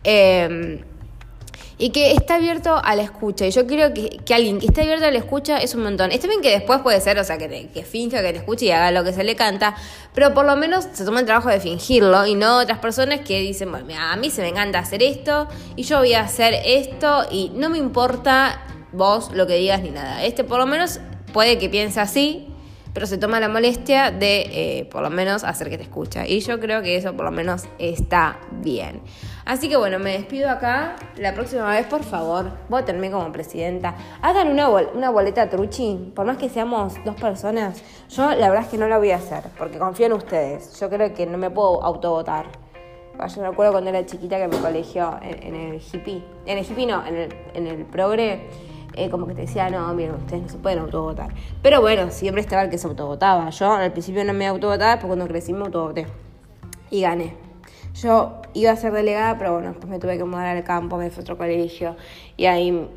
Em, 0.04 0.82
y 1.80 1.92
que 1.92 2.14
está 2.14 2.36
abierto 2.36 2.80
a 2.84 2.96
la 2.96 3.04
escucha. 3.04 3.46
Y 3.46 3.52
yo 3.52 3.68
creo 3.68 3.94
que, 3.94 4.34
alguien 4.34 4.58
que 4.60 4.66
esté 4.68 4.82
abierto 4.82 5.06
a 5.06 5.12
la 5.12 5.20
escucha 5.20 5.58
es 5.58 5.76
un 5.76 5.84
montón. 5.84 6.12
Está 6.12 6.28
bien 6.28 6.42
que 6.42 6.50
después 6.50 6.80
puede 6.80 7.00
ser, 7.02 7.20
o 7.20 7.24
sea, 7.24 7.38
que, 7.38 7.70
que 7.72 7.84
finja 7.84 8.22
que 8.22 8.32
te 8.32 8.40
escuche 8.40 8.66
y 8.66 8.72
haga 8.72 8.92
lo 8.92 9.04
que 9.04 9.14
se 9.14 9.24
le 9.24 9.36
canta, 9.36 9.76
pero 10.16 10.34
por 10.34 10.46
lo 10.46 10.56
menos 10.56 10.88
se 10.92 11.06
toma 11.06 11.20
el 11.20 11.26
trabajo 11.26 11.50
de 11.50 11.60
fingirlo 11.60 12.26
y 12.26 12.34
no 12.34 12.58
otras 12.60 12.80
personas 12.80 13.20
que 13.20 13.40
dicen, 13.42 13.70
bueno, 13.70 13.94
a 14.00 14.16
mí 14.16 14.32
se 14.32 14.42
me 14.42 14.48
encanta 14.48 14.80
hacer 14.80 15.04
esto 15.04 15.48
y 15.76 15.84
yo 15.84 16.00
voy 16.00 16.14
a 16.14 16.22
hacer 16.22 16.56
esto 16.66 17.28
y 17.30 17.52
no 17.54 17.70
me 17.70 17.78
importa 17.78 18.60
vos 18.98 19.32
lo 19.34 19.48
que 19.48 19.56
digas 19.56 19.82
ni 19.82 19.92
nada. 19.92 20.24
Este 20.24 20.44
por 20.44 20.60
lo 20.60 20.66
menos 20.66 21.00
puede 21.32 21.58
que 21.58 21.70
piense 21.70 22.00
así, 22.00 22.48
pero 22.94 23.06
se 23.06 23.20
toma 23.20 23.40
la 23.40 23.48
molestia 23.48 24.10
de 24.10 24.42
eh, 24.52 24.86
por 24.86 25.04
lo 25.04 25.12
menos 25.12 25.44
hacer 25.44 25.70
que 25.70 25.78
te 25.78 25.84
escucha. 25.84 26.26
Y 26.26 26.40
yo 26.40 26.60
creo 26.60 26.82
que 26.82 26.96
eso 26.96 27.14
por 27.14 27.26
lo 27.26 27.32
menos 27.32 27.66
está 27.78 28.40
bien. 28.52 29.02
Así 29.46 29.70
que 29.70 29.78
bueno, 29.78 30.00
me 30.00 30.14
despido 30.14 30.50
acá. 30.50 30.96
La 31.16 31.34
próxima 31.34 31.70
vez, 31.70 31.86
por 31.86 32.04
favor, 32.04 32.52
votenme 32.70 33.12
como 33.12 33.32
presidenta. 33.32 33.96
Hagan 34.22 34.48
una, 34.48 34.68
una 34.70 35.10
boleta 35.12 35.48
truchi, 35.48 36.12
por 36.16 36.26
más 36.26 36.38
que 36.38 36.50
seamos 36.50 36.96
dos 37.06 37.16
personas. 37.16 37.84
Yo 38.10 38.32
la 38.32 38.50
verdad 38.50 38.66
es 38.66 38.72
que 38.72 38.78
no 38.78 38.88
la 38.88 38.98
voy 38.98 39.12
a 39.12 39.18
hacer, 39.18 39.44
porque 39.58 39.78
confío 39.78 40.08
en 40.08 40.14
ustedes. 40.14 40.80
Yo 40.80 40.90
creo 40.90 41.14
que 41.14 41.28
no 41.28 41.38
me 41.38 41.52
puedo 41.52 41.84
autovotar. 41.84 42.48
Yo 43.34 43.42
me 43.42 43.48
acuerdo 43.48 43.74
cuando 43.74 43.90
era 43.90 44.06
chiquita 44.06 44.38
que 44.38 44.48
me 44.48 44.58
colegio 44.58 45.20
en, 45.22 45.56
el 45.56 45.82
hippie. 45.82 46.24
En 46.46 46.58
el 46.58 46.66
hippie 46.66 46.86
no, 46.86 47.06
en 47.06 47.16
el, 47.16 47.36
en 47.54 47.68
el 47.68 47.86
progre 47.86 48.42
eh, 48.98 49.10
como 49.10 49.28
que 49.28 49.36
te 49.36 49.42
decía, 49.42 49.70
no, 49.70 49.94
miren, 49.94 50.16
ustedes 50.16 50.42
no 50.42 50.50
se 50.50 50.58
pueden 50.58 50.80
autovotar. 50.80 51.30
Pero 51.62 51.82
bueno, 51.82 52.10
siempre 52.10 52.42
estaba 52.42 52.64
el 52.64 52.70
que 52.70 52.78
se 52.78 52.88
autovotaba. 52.88 53.50
Yo 53.52 53.72
al 53.72 53.92
principio 53.92 54.26
no 54.26 54.34
me 54.34 54.48
autovotaba, 54.48 54.92
después 54.92 55.08
cuando 55.08 55.28
crecí 55.28 55.54
me 55.54 55.66
autovoté. 55.66 56.08
Y 56.90 57.02
gané. 57.02 57.36
Yo 58.02 58.42
iba 58.54 58.72
a 58.72 58.76
ser 58.76 58.94
delegada, 58.94 59.38
pero 59.38 59.54
bueno, 59.54 59.70
después 59.70 59.90
me 59.90 60.00
tuve 60.00 60.18
que 60.18 60.24
mudar 60.24 60.48
al 60.48 60.64
campo, 60.64 60.98
me 60.98 61.10
fui 61.10 61.22
a 61.22 61.22
otro 61.22 61.38
colegio 61.38 61.96
y 62.38 62.46
ahí 62.46 62.88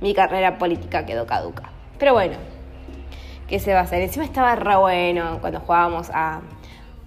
mi 0.00 0.14
carrera 0.14 0.58
política 0.58 1.06
quedó 1.06 1.26
caduca. 1.26 1.70
Pero 1.98 2.12
bueno, 2.12 2.36
¿qué 3.48 3.58
se 3.58 3.72
va 3.72 3.80
a 3.80 3.82
hacer? 3.82 4.02
Encima 4.02 4.24
estaba 4.24 4.54
re 4.54 4.76
bueno 4.76 5.38
cuando 5.40 5.60
jugábamos 5.60 6.10
a, 6.12 6.40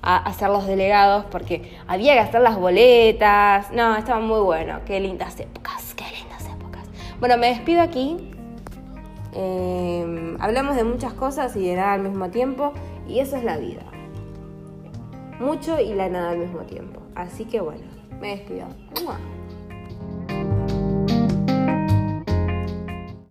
a 0.02 0.18
hacer 0.18 0.50
los 0.50 0.66
delegados 0.66 1.26
porque 1.26 1.78
había 1.88 2.14
que 2.14 2.20
hacer 2.20 2.42
las 2.42 2.58
boletas. 2.58 3.72
No, 3.72 3.96
estaba 3.96 4.20
muy 4.20 4.40
bueno. 4.40 4.80
Qué 4.86 5.00
lindas 5.00 5.40
épocas, 5.40 5.94
qué 5.96 6.06
lindas 6.18 6.46
épocas. 6.48 6.84
Bueno, 7.20 7.38
me 7.38 7.48
despido 7.48 7.82
aquí. 7.82 8.35
Em, 9.36 10.38
hablamos 10.40 10.76
de 10.76 10.84
muchas 10.84 11.14
cosas 11.14 11.56
y 11.56 11.68
de 11.68 11.76
nada 11.76 11.94
al 11.94 12.02
mismo 12.02 12.30
tiempo, 12.30 12.72
y 13.08 13.20
eso 13.20 13.36
es 13.36 13.44
la 13.44 13.58
vida. 13.58 13.84
Mucho 15.40 15.80
y 15.80 15.94
la 15.94 16.08
nada 16.08 16.32
al 16.32 16.38
mismo 16.38 16.62
tiempo. 16.62 17.02
Así 17.16 17.46
que 17.46 17.60
bueno, 17.60 17.84
me 18.22 18.30
despido. 18.30 18.68